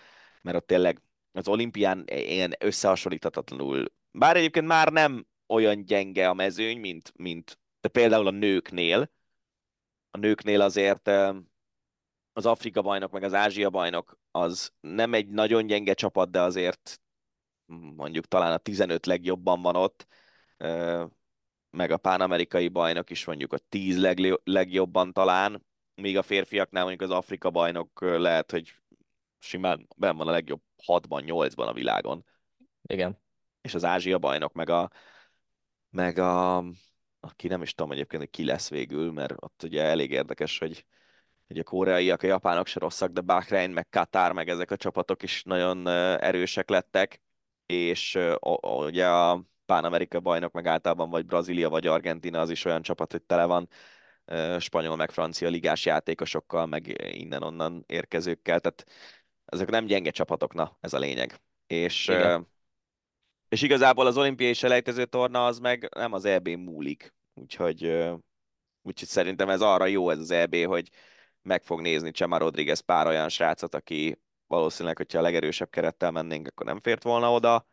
[0.43, 1.03] mert ott tényleg
[1.33, 7.89] az olimpián ilyen összehasonlíthatatlanul, bár egyébként már nem olyan gyenge a mezőny, mint, mint de
[7.89, 9.11] például a nőknél.
[10.11, 11.09] A nőknél azért
[12.33, 17.01] az Afrika bajnok, meg az Ázsia bajnok az nem egy nagyon gyenge csapat, de azért
[17.97, 20.07] mondjuk talán a 15 legjobban van ott,
[21.71, 27.17] meg a pánamerikai bajnok is mondjuk a 10 legjobban talán, míg a férfiaknál mondjuk az
[27.17, 28.75] Afrika bajnok lehet, hogy
[29.39, 32.25] simán benn van a legjobb 6-ban, 8-ban a világon.
[32.83, 33.19] Igen.
[33.61, 34.91] És az Ázsia bajnok, meg a,
[35.91, 36.57] meg a,
[37.21, 40.87] aki nem is tudom egyébként, hogy ki lesz végül, mert ott ugye elég érdekes, hogy,
[41.47, 45.23] hogy a koreaiak, a japánok se rosszak, de Bahrein, meg Katar, meg ezek a csapatok
[45.23, 45.87] is nagyon
[46.19, 47.21] erősek lettek,
[47.67, 48.19] és
[48.61, 53.23] ugye a Pán-Amerika bajnok, meg általában vagy Brazília, vagy Argentina, az is olyan csapat, hogy
[53.23, 53.69] tele van
[54.59, 58.85] spanyol, meg francia ligás játékosokkal, meg innen-onnan érkezőkkel, tehát
[59.45, 61.41] ezek nem gyenge csapatok, na, ez a lényeg.
[61.67, 62.49] És, Igen.
[63.51, 67.85] És igazából az olimpiai selejtező torna az meg nem az EB múlik, úgyhogy,
[68.83, 70.89] úgyhogy szerintem ez arra jó ez az EB, hogy
[71.43, 76.47] meg fog nézni Csema Rodriguez pár olyan srácot, aki valószínűleg, hogyha a legerősebb kerettel mennénk,
[76.47, 77.67] akkor nem fért volna oda.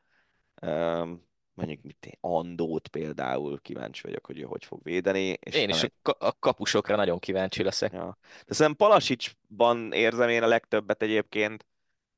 [1.54, 5.38] mondjuk mit Andót például kíváncsi vagyok, hogy ő hogy fog védeni.
[5.40, 7.91] És én is a kapusokra nagyon kíváncsi leszek.
[7.91, 8.18] Ja.
[8.45, 11.66] De szerintem Palasicsban érzem én a legtöbbet egyébként.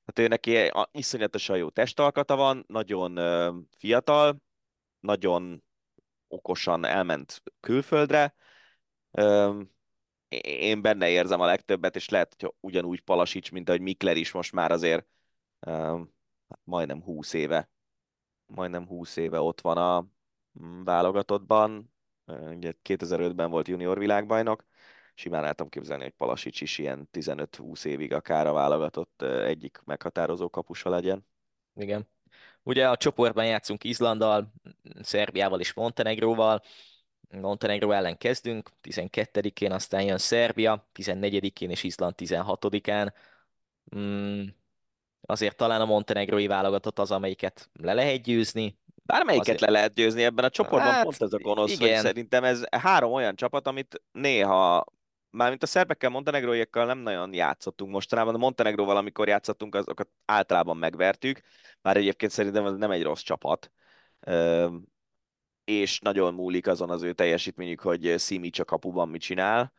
[0.10, 3.19] Hát ő neki iszonyatosan jó testalkata van, nagyon
[3.77, 4.41] fiatal,
[4.99, 5.64] nagyon
[6.27, 8.36] okosan elment külföldre.
[10.41, 14.52] Én benne érzem a legtöbbet, és lehet, hogy ugyanúgy Palasics, mint ahogy Mikler is most
[14.52, 15.07] már azért
[15.68, 16.14] um,
[16.64, 17.69] majdnem 20 éve,
[18.45, 20.07] majdnem 20 éve ott van a
[20.64, 21.94] mm, válogatottban,
[22.26, 24.65] ugye 2005-ben volt junior világbajnok,
[25.19, 30.49] simán el tudom képzelni, hogy Palasics is ilyen 15-20 évig akár a válogatott egyik meghatározó
[30.49, 31.25] kapusa legyen.
[31.75, 32.07] Igen.
[32.63, 34.53] Ugye a csoportban játszunk Izlanddal,
[35.01, 36.61] Szerbiával és Montenegróval,
[37.29, 43.13] Montenegro ellen kezdünk, 12-én, aztán jön Szerbia, 14-én és Izland 16-án.
[43.95, 44.43] Mm,
[45.21, 48.77] azért talán a montenegrói válogatott az, amelyiket le lehet győzni.
[49.03, 49.61] Bármelyiket azért...
[49.61, 51.93] le lehet győzni ebben a csoportban, hát, pont ez a gonosz, igen.
[51.93, 54.85] hogy szerintem ez három olyan csapat, amit néha
[55.31, 61.41] mármint a szerbekkel, montenegróiakkal nem nagyon játszottunk mostanában, a Montenegróval, amikor játszottunk, azokat általában megvertük,
[61.81, 63.72] már egyébként szerintem ez nem egy rossz csapat,
[65.64, 69.73] és nagyon múlik azon az ő teljesítményük, hogy Simic a kapuban mit csinál.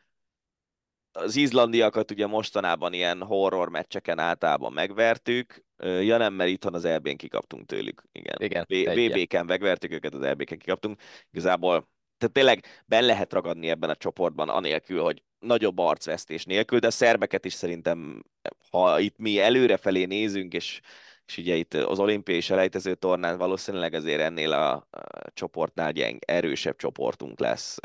[1.12, 7.16] Az izlandiakat ugye mostanában ilyen horror meccseken általában megvertük, ja nem, mert itthon az EB-n
[7.16, 8.02] kikaptunk tőlük.
[8.12, 11.00] Igen, Igen VB-ken megvertük őket, az EB-ken kikaptunk.
[11.30, 11.88] Igazából
[12.20, 16.90] tehát tényleg ben lehet ragadni ebben a csoportban, anélkül, hogy nagyobb arcvesztés nélkül, de a
[16.90, 18.24] szerbeket is szerintem,
[18.70, 20.80] ha itt mi előrefelé nézünk, és,
[21.26, 26.76] és ugye itt az olimpiai selejtező tornán valószínűleg azért ennél a, a csoportnál gyeng, erősebb
[26.76, 27.78] csoportunk lesz.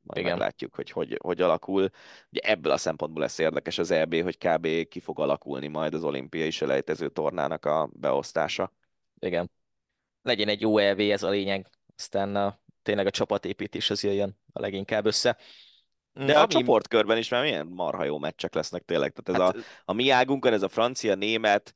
[0.00, 0.30] Majd Igen.
[0.30, 1.90] meglátjuk, hogy, hogy hogy alakul.
[2.30, 4.88] Ugye ebből a szempontból lesz érdekes az EB, hogy kb.
[4.88, 8.72] ki fog alakulni majd az olimpiai selejtező tornának a beosztása.
[9.18, 9.50] Igen.
[10.22, 11.66] Legyen egy jó EB, ez a lényeg.
[11.96, 15.36] Aztán a, tényleg a csapatépítés az jöjjön a leginkább össze.
[16.12, 16.32] De Ami...
[16.32, 19.12] a csoportkörben is már milyen marha jó meccsek lesznek tényleg.
[19.12, 19.64] Tehát ez hát...
[19.64, 21.74] a, a mi águnkon, ez a francia, német,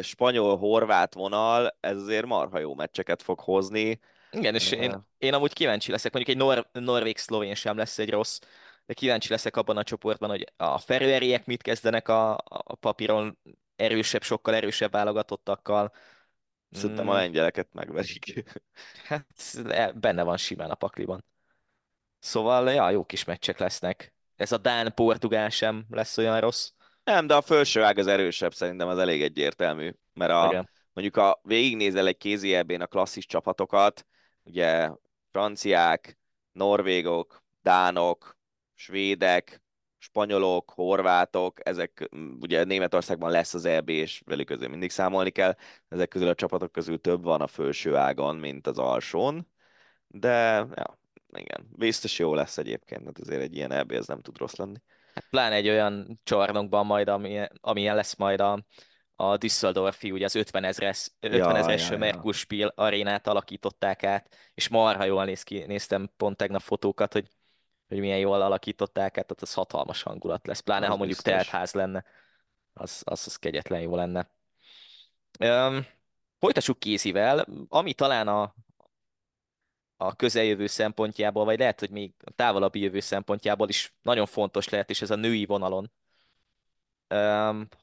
[0.00, 4.00] spanyol, horvát vonal, ez azért marha jó meccseket fog hozni.
[4.30, 8.38] Igen, és én, én amúgy kíváncsi leszek, mondjuk egy nor- norvég-szlovén sem lesz egy rossz,
[8.86, 13.38] de kíváncsi leszek abban a csoportban, hogy a ferőeriek mit kezdenek a, a papíron
[13.76, 15.92] erősebb, sokkal erősebb válogatottakkal.
[16.74, 17.16] Szerintem a mm.
[17.16, 18.44] lengyeleket megverik.
[19.04, 21.24] Hát benne van simán a pakliban.
[22.18, 24.14] Szóval, ja, jó kis meccsek lesznek.
[24.36, 26.70] Ez a Dán-Portugál sem lesz olyan rossz.
[27.04, 29.94] Nem, de a felső ág az erősebb, szerintem az elég egyértelmű.
[30.12, 30.70] Mert a, Igen.
[30.92, 34.06] mondjuk a végignézel egy kézi a klasszis csapatokat,
[34.42, 34.90] ugye
[35.30, 36.18] franciák,
[36.52, 38.36] norvégok, dánok,
[38.74, 39.62] svédek,
[40.04, 42.08] spanyolok, horvátok, ezek
[42.40, 45.56] ugye Németországban lesz az EB, és velük közül mindig számolni kell.
[45.88, 49.48] Ezek közül a csapatok közül több van a felső ágon, mint az alsón.
[50.06, 50.98] De ja,
[51.32, 54.78] igen, biztos jó lesz egyébként, mert azért egy ilyen EB ez nem tud rossz lenni.
[55.14, 58.64] Hát pláne egy olyan csarnokban majd, amilyen, amilyen lesz majd a,
[59.16, 62.72] a Düsseldorfi, ugye az 50 ezres, 50 ja, ezres ja, ja.
[62.74, 67.28] arénát alakították át, és marha jól néz ki, néztem pont tegnap fotókat, hogy,
[67.88, 71.72] hogy milyen jól alakították át, tehát az hatalmas hangulat lesz, pláne az ha mondjuk teltház
[71.72, 72.04] lenne,
[72.72, 74.30] az, az, az kegyetlen jó lenne.
[75.38, 75.86] Um,
[76.38, 78.54] folytassuk kézivel, ami talán a,
[79.96, 84.90] a közeljövő szempontjából, vagy lehet, hogy még a távolabbi jövő szempontjából is nagyon fontos lehet,
[84.90, 85.90] és ez a női vonalon,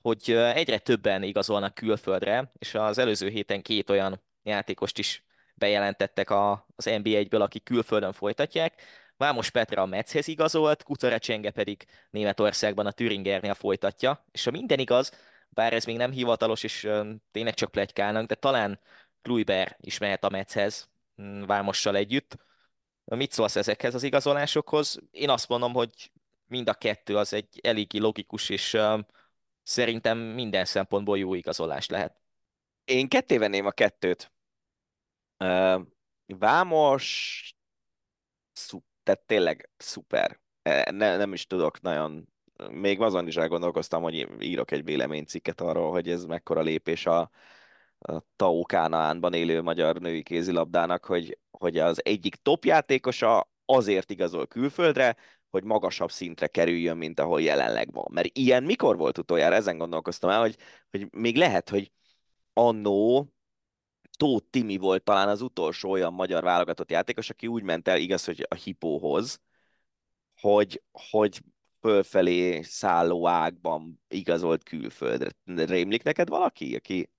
[0.02, 5.26] hogy egyre többen igazolnak külföldre, és az előző héten két olyan játékost is
[5.56, 8.82] bejelentettek az NB1-ből, akik külföldön folytatják.
[9.22, 15.11] Vámos Petra a Metzhez igazolt, Kutarecsenge pedig Németországban a Thüringernél folytatja, és ha minden igaz,
[15.49, 16.89] bár ez még nem hivatalos, és
[17.31, 18.80] tényleg csak plegykálnak, de talán
[19.22, 20.89] Kluiber is mehet a Metzhez,
[21.22, 22.38] mm, Vámossal együtt.
[23.06, 24.99] Mit szólsz ezekhez az igazolásokhoz?
[25.11, 26.11] Én azt mondom, hogy
[26.45, 28.77] mind a kettő az egy eléggé logikus, és
[29.64, 32.22] szerintem minden szempontból jó igazolás lehet.
[32.85, 34.31] Én ketté venném a kettőt.
[36.26, 37.56] Vámos,
[39.03, 40.40] tehát tényleg szuper.
[40.91, 42.28] Ne, nem is tudok nagyon,
[42.69, 47.32] még azon is elgondolkoztam, hogy írok egy véleménycikket arról, hogy ez mekkora lépés a,
[47.99, 54.48] a Tau Kánaánban élő magyar női kézilabdának, hogy, hogy az egyik top játékosa azért igazol
[54.48, 55.15] külföldre,
[55.49, 58.07] hogy magasabb szintre kerüljön, mint ahol jelenleg van.
[58.11, 59.56] Mert ilyen mikor volt utoljára?
[59.56, 60.56] Ezen gondolkoztam el, hogy,
[60.90, 61.91] hogy még lehet, hogy
[62.53, 63.28] annó
[64.22, 68.26] Tóth Timi volt talán az utolsó olyan magyar válogatott játékos, aki úgy ment el, igaz,
[68.26, 69.41] hogy a hipóhoz,
[70.39, 71.39] hogy, hogy
[71.80, 75.30] fölfelé szálló ágban igazolt külföldre.
[75.45, 77.10] Rémlik neked valaki, aki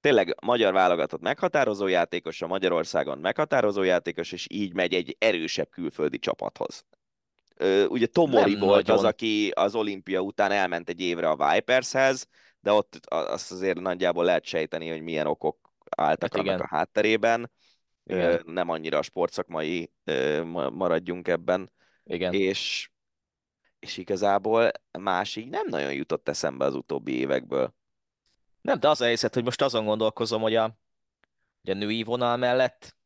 [0.00, 6.18] tényleg magyar válogatott meghatározó játékos, a Magyarországon meghatározó játékos, és így megy egy erősebb külföldi
[6.18, 6.84] csapathoz
[7.88, 9.04] ugye Tomori nem volt nagyon.
[9.04, 12.28] az, aki az olimpia után elment egy évre a Vipershez,
[12.60, 16.60] de ott azt azért nagyjából lehet sejteni, hogy milyen okok álltak hát annak igen.
[16.60, 17.50] a hátterében.
[18.04, 18.42] Igen.
[18.46, 19.92] Nem annyira a sportszakmai
[20.72, 21.72] maradjunk ebben.
[22.04, 22.32] Igen.
[22.32, 22.90] És,
[23.78, 27.74] és igazából másik nem nagyon jutott eszembe az utóbbi évekből.
[28.60, 30.78] Nem, de az a helyzet, hogy most azon gondolkozom, hogy a,
[31.62, 32.96] hogy a női vonal mellett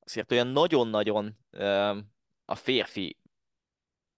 [0.00, 1.38] azért olyan nagyon-nagyon
[2.44, 3.18] a férfi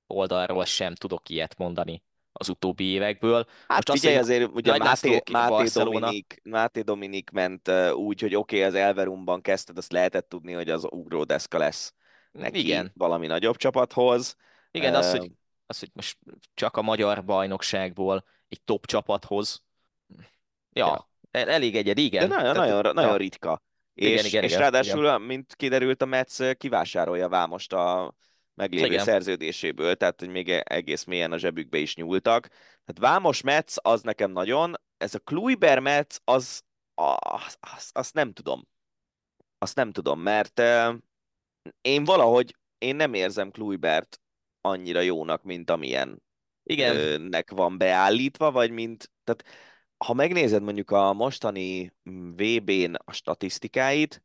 [0.07, 2.03] oldalról sem tudok ilyet mondani
[2.37, 3.47] az utóbbi évekből.
[3.69, 8.57] Hát Most figyelj, azt, azért ugye Máté, Máté, Dominik, Máté Dominik ment úgy, hogy oké,
[8.57, 11.95] okay, az Elverumban kezdted, azt lehetett tudni, hogy az ugródeszka lesz
[12.39, 12.93] neki Igen.
[12.95, 14.37] valami nagyobb csapathoz.
[14.71, 15.31] Igen, uh, az, hogy,
[15.67, 16.19] az, hogy most
[16.55, 19.63] csak a magyar bajnokságból egy top csapathoz.
[20.73, 21.45] Ja, ja.
[21.45, 22.29] elég egyed, igen.
[22.29, 22.93] De nagyon, Tehát, nagyon, ja.
[22.93, 23.63] nagyon ritka.
[23.95, 25.21] És, igen, igen, és igen, ráadásul, igen.
[25.21, 28.15] mint kiderült, a Metsz kivásárolja Vámost a
[28.55, 29.05] meglévő Igen.
[29.05, 32.49] szerződéséből, tehát hogy még egész mélyen a zsebükbe is nyúltak.
[32.85, 36.63] Tehát Vámos Metz az nekem nagyon, ez a Kluiber Metz az,
[36.95, 38.69] az, az, az nem tudom.
[39.59, 40.63] azt nem tudom, mert
[41.81, 44.21] én valahogy én nem érzem Kluibert
[44.61, 46.23] annyira jónak, mint amilyen
[46.63, 47.21] Igen.
[47.21, 49.45] nek van beállítva, vagy mint, tehát
[49.97, 51.93] ha megnézed mondjuk a mostani
[52.37, 54.23] VB-n a statisztikáit,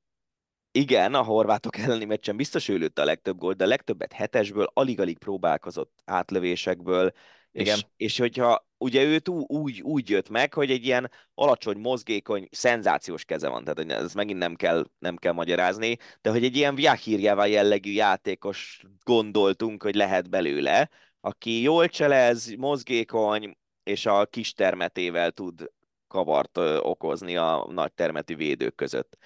[0.72, 4.70] igen, a horvátok elleni meccsen biztos ő lőtte a legtöbb gólt, de a legtöbbet hetesből,
[4.74, 7.12] alig-alig próbálkozott átlövésekből,
[7.52, 7.78] Igen.
[7.78, 13.26] és, és hogyha ugye őt úgy, úgy jött meg, hogy egy ilyen alacsony, mozgékony, szenzációs
[13.26, 17.46] keze van, tehát ez megint nem kell, nem kell magyarázni, de hogy egy ilyen Vyahirjeva
[17.46, 20.90] jellegű játékos gondoltunk, hogy lehet belőle,
[21.22, 25.72] aki jól cselez, mozgékony, és a kis termetével tud
[26.08, 29.18] kavart okozni a nagy termetű védők között.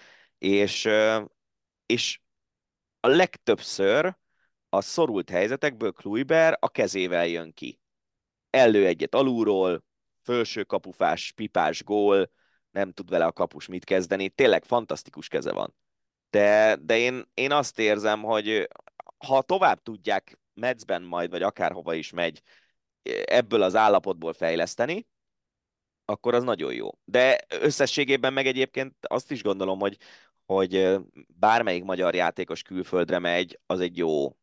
[0.44, 0.90] És,
[1.86, 2.20] és
[3.00, 4.18] a legtöbbször
[4.70, 7.80] a szorult helyzetekből Kluiber a kezével jön ki.
[8.50, 9.84] Ellő egyet alulról,
[10.24, 12.32] fölső kapufás, pipás gól,
[12.72, 15.76] nem tud vele a kapus mit kezdeni, tényleg fantasztikus keze van.
[16.30, 18.68] De, de én, én azt érzem, hogy
[19.18, 22.42] ha tovább tudják Medzben majd, vagy akárhova is megy,
[23.24, 25.08] ebből az állapotból fejleszteni,
[26.06, 26.90] akkor az nagyon jó.
[27.06, 29.98] De összességében meg egyébként azt is gondolom, hogy,
[30.46, 30.98] hogy
[31.28, 34.38] bármelyik magyar játékos külföldre megy, az egy jó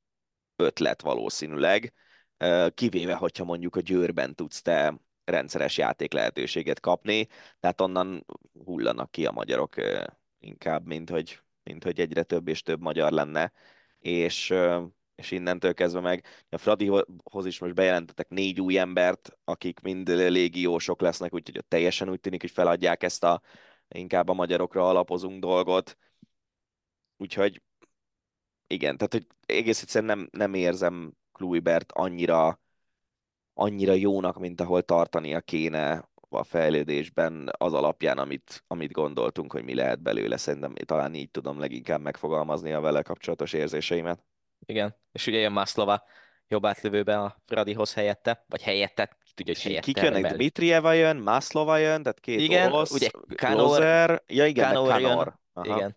[0.57, 1.93] ötlet valószínűleg,
[2.75, 7.27] kivéve, hogyha mondjuk a Győrben tudsz te rendszeres játék lehetőséget kapni,
[7.61, 8.27] tehát onnan
[8.65, 9.75] hullanak ki a magyarok
[10.39, 13.53] inkább, mint hogy, mint hogy egyre több és több magyar lenne,
[13.99, 14.55] és,
[15.15, 21.01] és innentől kezdve meg a Fradihoz is most bejelentettek négy új embert, akik mind légiósok
[21.01, 23.43] lesznek, úgyhogy teljesen úgy tűnik, hogy feladják ezt a
[23.95, 25.97] inkább a magyarokra alapozunk dolgot.
[27.17, 27.62] Úgyhogy
[28.67, 32.61] igen, tehát hogy egész egyszerűen nem, nem érzem Kluibert annyira,
[33.55, 39.75] annyira jónak, mint ahol tartania kéne a fejlődésben az alapján, amit, amit gondoltunk, hogy mi
[39.75, 40.37] lehet belőle.
[40.37, 44.25] Szerintem talán így tudom leginkább megfogalmazni a vele kapcsolatos érzéseimet.
[44.67, 46.03] Igen, és ugye jön Mászlova
[46.51, 49.87] jobb átlövőbe a Fradihoz helyette, vagy helyette, ki tudja, hogy helyette.
[49.87, 50.33] Kik jönnek?
[50.33, 55.39] Dmitrieva jön, Mászlova jön, tehát két igen, orosz, ugye Kanor, Lozer, ja igen, Kanor, Kanor.
[55.55, 55.75] Jön.
[55.75, 55.97] Igen,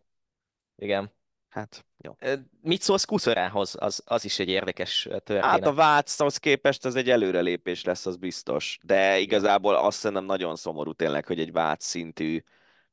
[0.76, 1.12] igen.
[1.50, 2.16] Hát, jó.
[2.62, 3.76] Mit szólsz Kuszorához?
[3.80, 5.44] Az, az is egy érdekes történet.
[5.44, 8.80] Hát a Váchoz képest ez egy előrelépés lesz, az biztos.
[8.84, 12.44] De igazából azt szerintem nagyon szomorú tényleg, hogy egy Vác szintű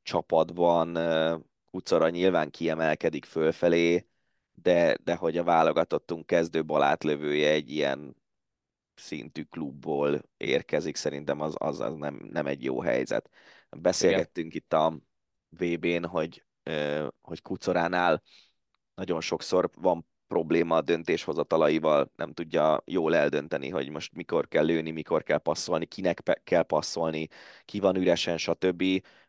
[0.03, 0.99] csapatban
[1.71, 4.05] Kucora nyilván kiemelkedik fölfelé,
[4.61, 8.15] de, de hogy a válogatottunk kezdő balátlövője egy ilyen
[8.95, 13.29] szintű klubból érkezik, szerintem az, az, az nem, nem egy jó helyzet.
[13.69, 14.63] Beszélgettünk Igen.
[14.63, 14.99] itt a
[15.49, 16.45] VB-n, hogy,
[17.21, 18.23] hogy Kucoránál
[18.95, 24.91] nagyon sokszor van probléma a döntéshozatalaival, nem tudja jól eldönteni, hogy most mikor kell lőni,
[24.91, 27.27] mikor kell passzolni, kinek kell passzolni,
[27.65, 28.83] ki van üresen, stb.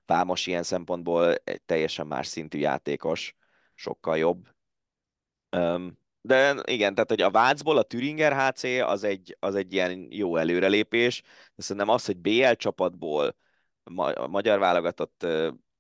[0.07, 3.35] Vámos ilyen szempontból egy teljesen más szintű játékos,
[3.75, 4.52] sokkal jobb.
[6.25, 10.37] De igen, tehát hogy a Vácból a Türinger HC az egy, az egy ilyen jó
[10.37, 11.23] előrelépés,
[11.55, 13.37] de szerintem az, hogy BL csapatból
[14.15, 15.27] a magyar válogatott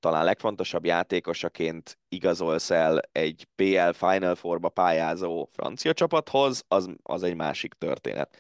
[0.01, 7.35] talán legfontosabb játékosaként igazolsz el egy PL Final Four-ba pályázó francia csapathoz, az, az egy
[7.35, 8.36] másik történet.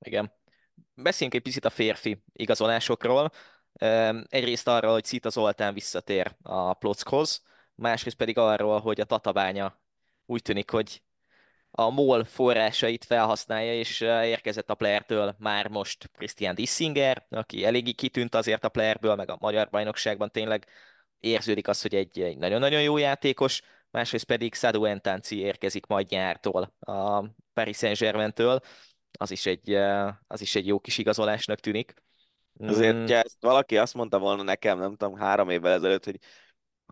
[0.00, 0.32] Igen.
[0.94, 3.30] Beszéljünk egy picit a férfi igazolásokról.
[4.28, 7.42] Egyrészt arról, hogy Szita Zoltán visszatér a Plockhoz,
[7.74, 9.80] másrészt pedig arról, hogy a Tatabánya
[10.28, 11.02] úgy tűnik, hogy
[11.70, 18.34] a MOL forrásait felhasználja, és érkezett a playertől már most Christian Dissinger, aki eléggé kitűnt
[18.34, 20.66] azért a playerből, meg a magyar bajnokságban tényleg
[21.20, 26.74] érződik az, hogy egy, egy nagyon-nagyon jó játékos, másrészt pedig Sadu Entanci érkezik majd nyártól
[26.80, 28.60] a Paris Saint-Germain-től,
[29.18, 29.74] az is egy,
[30.26, 31.94] az is egy jó kis igazolásnak tűnik.
[32.60, 33.04] Azért, mm.
[33.06, 36.18] ezt valaki azt mondta volna nekem, nem tudom, három évvel ezelőtt, hogy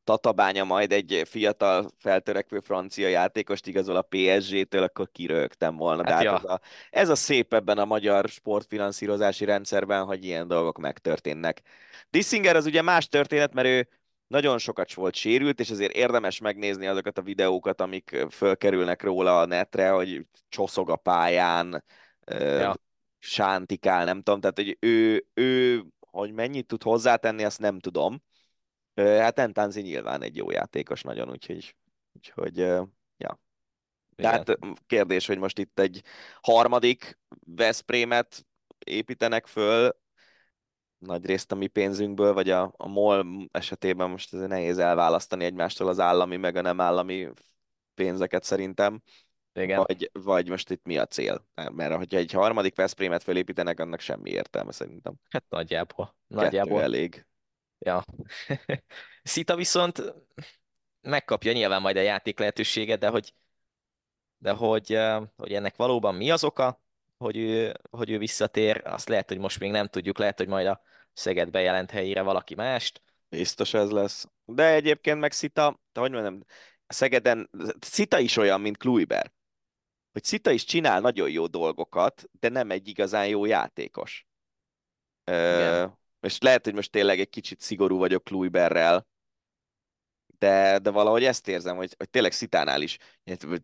[0.06, 6.02] Tatabánya majd egy fiatal feltörekvő francia játékost igazol a PSG-től, akkor kirögtem volna.
[6.02, 6.34] Hát De hát ja.
[6.34, 6.60] ez, a,
[6.90, 11.62] ez a szép ebben a magyar sportfinanszírozási rendszerben, hogy ilyen dolgok megtörténnek.
[12.10, 13.88] Dissinger az ugye más történet, mert ő
[14.26, 19.46] nagyon sokat volt sérült, és ezért érdemes megnézni azokat a videókat, amik fölkerülnek róla a
[19.46, 21.84] netre, hogy csoszog a pályán,
[22.26, 22.74] ja.
[23.18, 28.22] sántikál, nem tudom, tehát hogy ő, ő, hogy mennyit tud hozzátenni, azt nem tudom.
[28.96, 31.76] Hát Entanzi nyilván egy jó játékos nagyon, úgyhogy,
[32.12, 32.56] úgyhogy
[33.16, 33.40] ja.
[34.16, 36.02] De hát kérdés, hogy most itt egy
[36.40, 38.46] harmadik Veszprémet
[38.78, 39.96] építenek föl,
[40.98, 45.88] nagy részt a mi pénzünkből, vagy a, a MOL esetében most ez nehéz elválasztani egymástól
[45.88, 47.28] az állami meg a nem állami
[47.94, 49.02] pénzeket szerintem.
[49.52, 49.84] Igen.
[49.86, 51.46] Vagy, vagy most itt mi a cél?
[51.72, 55.14] Mert hogyha egy harmadik Veszprémet felépítenek, annak semmi értelme szerintem.
[55.30, 56.16] Hát nagyjából.
[56.26, 56.72] Nagyjából.
[56.72, 57.26] Kettő elég.
[57.78, 58.04] Ja.
[59.22, 60.14] Szita viszont
[61.00, 63.34] megkapja nyilván majd a játék lehetőséget, de hogy,
[64.38, 64.98] de hogy,
[65.36, 66.80] hogy ennek valóban mi az oka,
[67.18, 70.66] hogy ő, hogy ő visszatér, azt lehet, hogy most még nem tudjuk, lehet, hogy majd
[70.66, 70.80] a
[71.12, 73.02] Szeged bejelent helyére valaki mást.
[73.28, 74.28] Biztos ez lesz.
[74.44, 76.44] De egyébként meg Szita, te hogy mondjam,
[76.86, 77.50] Szegeden,
[77.80, 79.32] Szita is olyan, mint Kluiber.
[80.12, 84.26] Hogy Szita is csinál nagyon jó dolgokat, de nem egy igazán jó játékos.
[85.24, 85.86] Ö,
[86.20, 89.06] és lehet, hogy most tényleg egy kicsit szigorú vagyok Kluiberrel,
[90.38, 92.98] de, de valahogy ezt érzem, hogy, hogy tényleg Szitánál is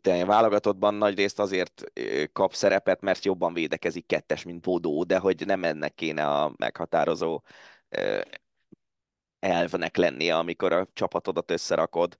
[0.01, 1.85] te válogatottban nagy részt azért
[2.33, 7.43] kap szerepet, mert jobban védekezik kettes, mint Bodó, de hogy nem ennek kéne a meghatározó
[9.39, 12.19] elvnek lennie, amikor a csapatodat összerakod.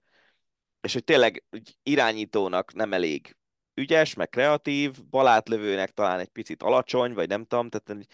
[0.81, 1.43] És hogy tényleg
[1.83, 3.35] irányítónak nem elég
[3.73, 8.07] ügyes, meg kreatív, balátlövőnek talán egy picit alacsony, vagy nem tudom, tehát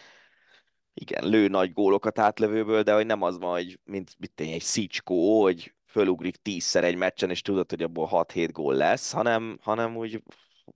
[0.93, 5.41] igen, lő nagy gólokat átlövőből, de hogy nem az van, hogy mint mit egy Szicskó,
[5.41, 10.23] hogy fölugrik tízszer egy meccsen, és tudod, hogy abból 6-7 gól lesz, hanem, hanem úgy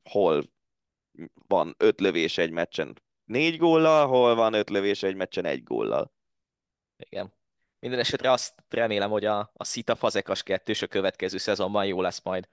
[0.03, 0.43] hol
[1.47, 6.11] van öt lövés egy meccsen négy góllal, hol van öt lövés egy meccsen egy góllal.
[6.97, 7.33] Igen.
[7.79, 12.21] Minden esetre azt remélem, hogy a, a Szita Fazekas kettős a következő szezonban jó lesz
[12.23, 12.47] majd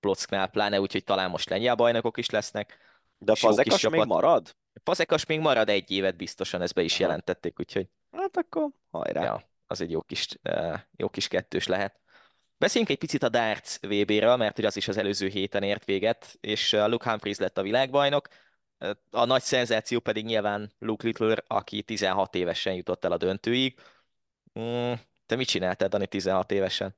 [0.00, 2.78] Plocknál, pláne úgy, hogy talán most lengyel bajnokok is lesznek.
[3.18, 4.56] De a Fazekas még marad?
[4.82, 7.88] Fazekas még marad egy évet biztosan, ezt be is jelentették, úgyhogy...
[8.12, 9.22] Hát akkor hajrá.
[9.22, 10.28] Ja, az egy jó kis,
[10.96, 12.00] jó kis kettős lehet.
[12.58, 16.36] Beszéljünk egy picit a darts VB-ről, mert hogy az is az előző héten ért véget,
[16.40, 18.28] és Luke Humphries lett a világbajnok.
[19.10, 23.78] A nagy szenzáció pedig nyilván Luke Little, aki 16 évesen jutott el a döntőig.
[24.58, 24.92] Mm,
[25.26, 26.96] te mit csináltad, Dani, 16 évesen?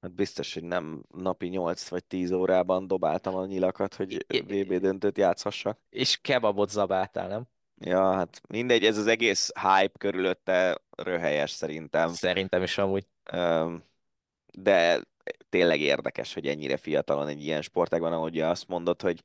[0.00, 5.18] Hát biztos, hogy nem napi 8 vagy 10 órában dobáltam a nyilakat, hogy VB döntőt
[5.18, 5.78] játszhassak.
[5.90, 7.46] És kebabot zabáltál, nem?
[7.82, 12.08] Ja, hát mindegy, ez az egész hype körülötte röhelyes szerintem.
[12.12, 13.06] Szerintem is amúgy.
[14.52, 15.02] De
[15.48, 19.22] tényleg érdekes, hogy ennyire fiatalon egy ilyen sportágban, ahogy azt mondod, hogy,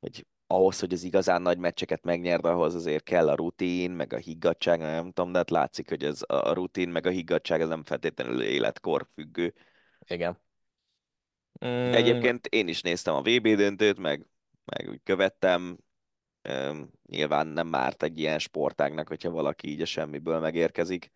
[0.00, 4.16] hogy ahhoz, hogy az igazán nagy meccseket megnyerd, ahhoz azért kell a rutin, meg a
[4.16, 7.84] higgadság, nem tudom, de hát látszik, hogy ez a rutin, meg a higgadság ez nem
[7.84, 9.54] feltétlenül életkor függő.
[10.08, 10.38] Igen.
[11.64, 11.92] Mm.
[11.92, 14.26] Egyébként én is néztem a VB döntőt, meg,
[14.64, 15.78] meg úgy követtem.
[16.42, 21.12] Üm, nyilván nem márt egy ilyen sportágnak, hogyha valaki így a semmiből megérkezik.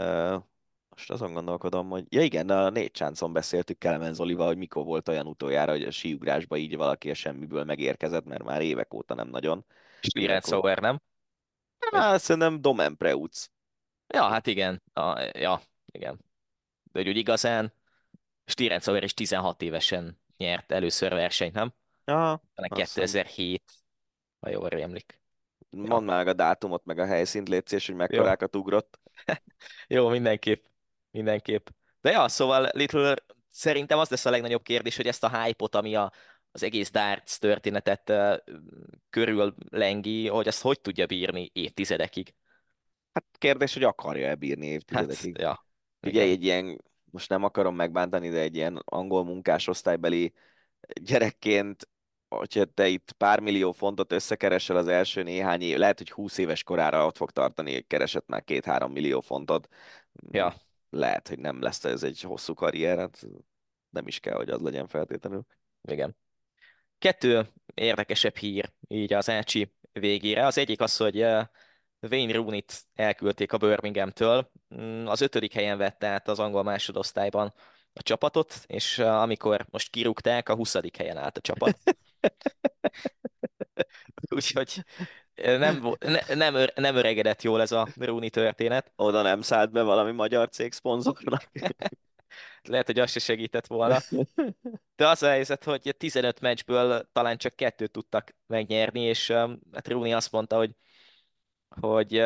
[0.00, 0.48] Üm,
[0.88, 5.08] most azon gondolkodom, hogy ja igen, a négy csáncon beszéltük Kelemen Zolival, hogy mikor volt
[5.08, 9.28] olyan utoljára, hogy a síugrásba így valaki a semmiből megérkezett, mert már évek óta nem
[9.28, 9.64] nagyon.
[10.00, 11.00] Spirit Sauer, nem?
[11.90, 13.50] Hát, szerintem Domen Preuc.
[14.06, 14.82] Ja, hát igen.
[14.92, 15.60] A, ja,
[15.92, 16.20] igen.
[16.92, 17.72] De úgy igazán
[18.50, 21.74] Stiren Sauer is 16 évesen nyert először versenyt, nem?
[22.04, 22.42] Ja.
[22.68, 23.62] 2007,
[24.40, 25.20] ha jól rémlik.
[25.70, 26.16] Mondd ja.
[26.16, 29.00] meg a dátumot, meg a helyszínt, létszés, hogy mekkorákat ugrott.
[29.88, 30.64] Jó, mindenképp.
[31.10, 31.68] Mindenképp.
[32.00, 33.14] De ja, szóval Little
[33.50, 36.12] szerintem az lesz a legnagyobb kérdés, hogy ezt a hype-ot, ami a,
[36.52, 38.36] az egész darts történetet uh,
[39.10, 42.34] körül lengi, hogy azt hogy tudja bírni évtizedekig.
[43.12, 45.40] Hát kérdés, hogy akarja-e bírni évtizedekig.
[45.40, 45.66] Hát, ja.
[46.10, 46.80] Ugye egy ilyen
[47.12, 50.32] most nem akarom megbántani, de egy ilyen angol munkás osztálybeli
[51.02, 51.88] gyerekként,
[52.28, 56.62] hogyha te itt pár millió fontot összekeresel az első néhány év, lehet, hogy 20 éves
[56.62, 59.68] korára ott fog tartani, keresett már két-három millió fontot.
[60.30, 60.54] Ja.
[60.90, 63.26] Lehet, hogy nem lesz ez egy hosszú karrier, hát
[63.90, 65.42] nem is kell, hogy az legyen feltétlenül.
[65.82, 66.16] Igen.
[66.98, 70.46] Kettő érdekesebb hír így az Ácsi végére.
[70.46, 71.26] Az egyik az, hogy
[72.00, 74.50] Wayne Rooney-t elküldték a Birmingham-től.
[74.74, 77.54] Mm, az ötödik helyen vette át az angol másodosztályban
[77.92, 81.78] a csapatot, és amikor most kirúgták, a huszadik helyen állt a csapat.
[84.34, 84.84] Úgyhogy
[85.34, 88.92] nem, ne, nem, nem öregedett jól ez a Rooney történet.
[88.96, 91.50] Oda nem szállt be valami magyar cég szponzornak.
[92.62, 93.98] Lehet, hogy az se segített volna.
[94.96, 99.30] De az a helyzet, hogy 15 meccsből talán csak kettőt tudtak megnyerni, és
[99.72, 100.70] hát Rooney azt mondta, hogy
[101.80, 102.24] hogy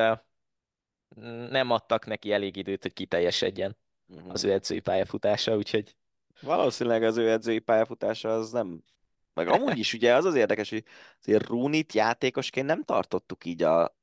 [1.51, 3.77] nem adtak neki elég időt, hogy kiteljesedjen
[4.07, 4.33] uh-huh.
[4.33, 5.97] az ő edzői pályafutása, úgyhogy...
[6.41, 8.83] Valószínűleg az ő edzői pályafutása az nem...
[9.35, 10.85] Meg amúgy is ugye az az érdekes, hogy
[11.21, 13.97] azért Runit játékosként nem tartottuk így a,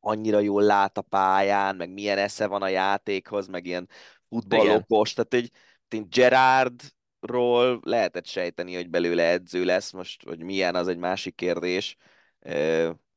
[0.00, 3.88] annyira jól lát a pályán, meg milyen esze van a játékhoz, meg ilyen
[4.28, 5.50] futballokos, tehát egy,
[5.88, 11.96] egy Gerardról lehetett sejteni, hogy belőle edző lesz, most, hogy milyen, az egy másik kérdés.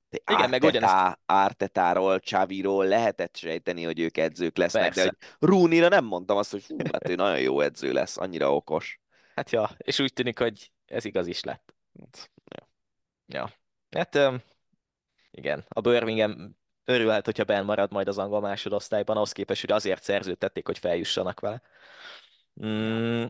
[0.10, 1.20] Igen, Arteta, meg ugyanezt...
[1.26, 5.04] Artetáról, Csaviról lehetett sejteni, hogy ők edzők lesznek, Persze.
[5.04, 8.56] de hogy Rooney-ra nem mondtam azt, hogy fú, hát ő nagyon jó edző lesz, annyira
[8.56, 9.00] okos.
[9.36, 11.76] Hát ja, és úgy tűnik, hogy ez igaz is lett.
[12.44, 12.68] Ja.
[13.26, 13.52] ja.
[13.90, 14.42] Hát um,
[15.32, 20.04] igen, a Birmingham örülhet, hogyha ben marad majd az angol másodosztályban, ahhoz képest, hogy azért
[20.04, 21.62] szerződtették, hogy feljussanak vele.
[22.66, 23.26] Mm,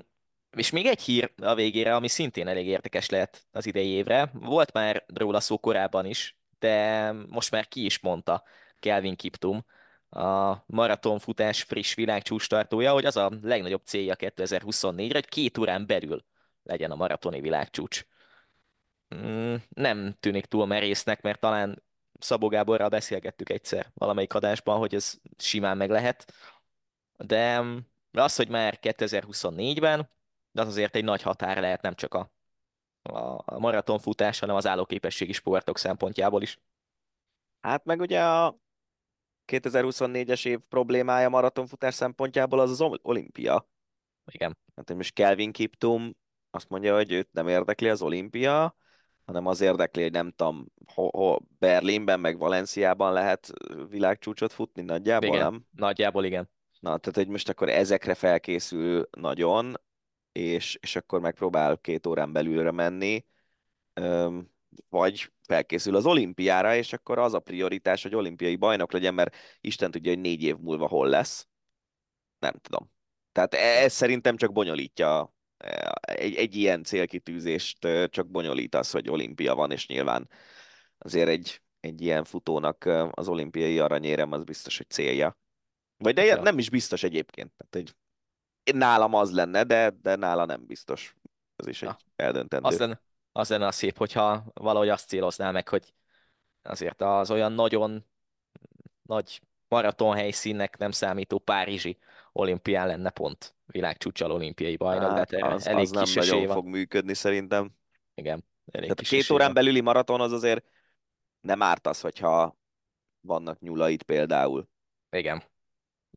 [0.58, 4.32] és még egy hír a végére, ami szintén elég érdekes lehet az idei évre.
[4.34, 8.44] Volt már róla szó korábban is, de most már ki is mondta
[8.80, 9.66] Kelvin Kiptum,
[10.10, 16.26] a maratonfutás friss világcsúcs tartója, hogy az a legnagyobb célja 2024-re, hogy két órán belül
[16.64, 18.06] legyen a maratoni világcsúcs.
[19.16, 21.84] Mm, nem tűnik túl merésznek, mert talán
[22.20, 26.34] Szabó Gáborral beszélgettük egyszer valamelyik adásban, hogy ez simán meg lehet,
[27.18, 27.64] de
[28.12, 30.10] az, hogy már 2024-ben,
[30.52, 32.32] de az azért egy nagy határ lehet nem csak a,
[33.06, 36.60] a maratonfutás, hanem az állóképességi sportok szempontjából is.
[37.62, 38.58] Hát meg ugye a
[39.52, 43.68] 2024-es év problémája maratonfutás szempontjából az az olimpia.
[44.32, 44.58] Igen.
[44.76, 46.16] Hát most Kelvin Kiptum
[46.50, 48.76] azt mondja, hogy őt nem érdekli az olimpia,
[49.26, 53.52] hanem az érdekli, hogy nem tudom, ho, ho Berlinben, meg Valenciában lehet
[53.90, 55.40] világcsúcsot futni nagyjából, igen.
[55.40, 55.66] nem?
[55.72, 56.50] Nagyjából igen.
[56.80, 59.76] Na, tehát hogy most akkor ezekre felkészül nagyon,
[60.38, 63.26] és, és akkor megpróbál két órán belülre menni,
[64.90, 69.92] vagy felkészül az olimpiára, és akkor az a prioritás, hogy olimpiai bajnok legyen, mert Isten
[69.92, 71.48] tudja, hogy négy év múlva hol lesz.
[72.40, 72.92] Nem tudom.
[73.32, 79.10] Tehát e, ez szerintem csak bonyolítja e, egy, egy ilyen célkitűzést csak bonyolít az, hogy
[79.10, 80.30] olimpia van, és nyilván
[80.98, 85.38] azért egy, egy ilyen futónak az olimpiai aranyérem az biztos, hogy célja.
[85.98, 86.42] Vagy de ja.
[86.42, 87.54] nem is biztos egyébként.
[87.58, 87.96] Tehát, hogy
[88.74, 91.16] nálam az lenne, de, de nála nem biztos.
[91.56, 91.98] Ez is egy ja.
[92.16, 92.68] eldöntendő.
[92.68, 93.02] Az lenne,
[93.32, 95.94] az lenne a szép, hogyha valahogy azt céloznál meg, hogy
[96.62, 98.06] azért az olyan nagyon
[99.02, 101.98] nagy maraton helyszínnek nem számító Párizsi
[102.32, 106.56] olimpián lenne pont világcsúcsal olimpiai bajnok, hát, de hát az, elég az nem nagyon van.
[106.56, 107.72] fog működni szerintem.
[108.14, 108.44] Igen.
[108.72, 110.66] Elég Tehát két órán belüli maraton az azért
[111.42, 112.58] nem árt az, hogyha
[113.22, 114.68] vannak nyulait például.
[115.10, 115.44] Igen.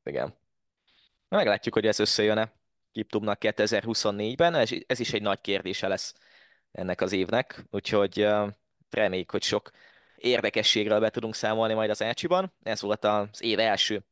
[0.05, 0.35] Igen.
[1.29, 2.53] Meglátjuk, hogy ez összejön-e
[2.93, 6.15] Kiptumnak 2024-ben, ez, ez is egy nagy kérdése lesz
[6.73, 8.49] ennek az évnek, úgyhogy uh,
[8.91, 9.71] reméljük, hogy sok
[10.17, 12.53] érdekességről be tudunk számolni majd az Ácsiban.
[12.63, 14.05] Ez volt az év első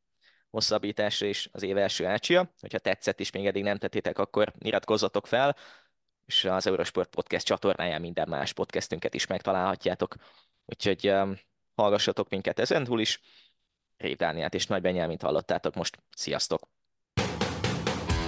[0.51, 2.53] hosszabbítása és az év első Ácsia.
[2.61, 5.57] Hogyha tetszett és még eddig nem tettétek, akkor iratkozzatok fel,
[6.27, 10.15] és az Eurosport Podcast csatornáján minden más podcastünket is megtalálhatjátok.
[10.65, 11.15] Úgyhogy
[11.75, 13.21] hallgassatok minket ezentúl is.
[13.97, 15.99] Rév Dániát és Nagy Benyelmint hallottátok most.
[16.17, 16.76] Sziasztok!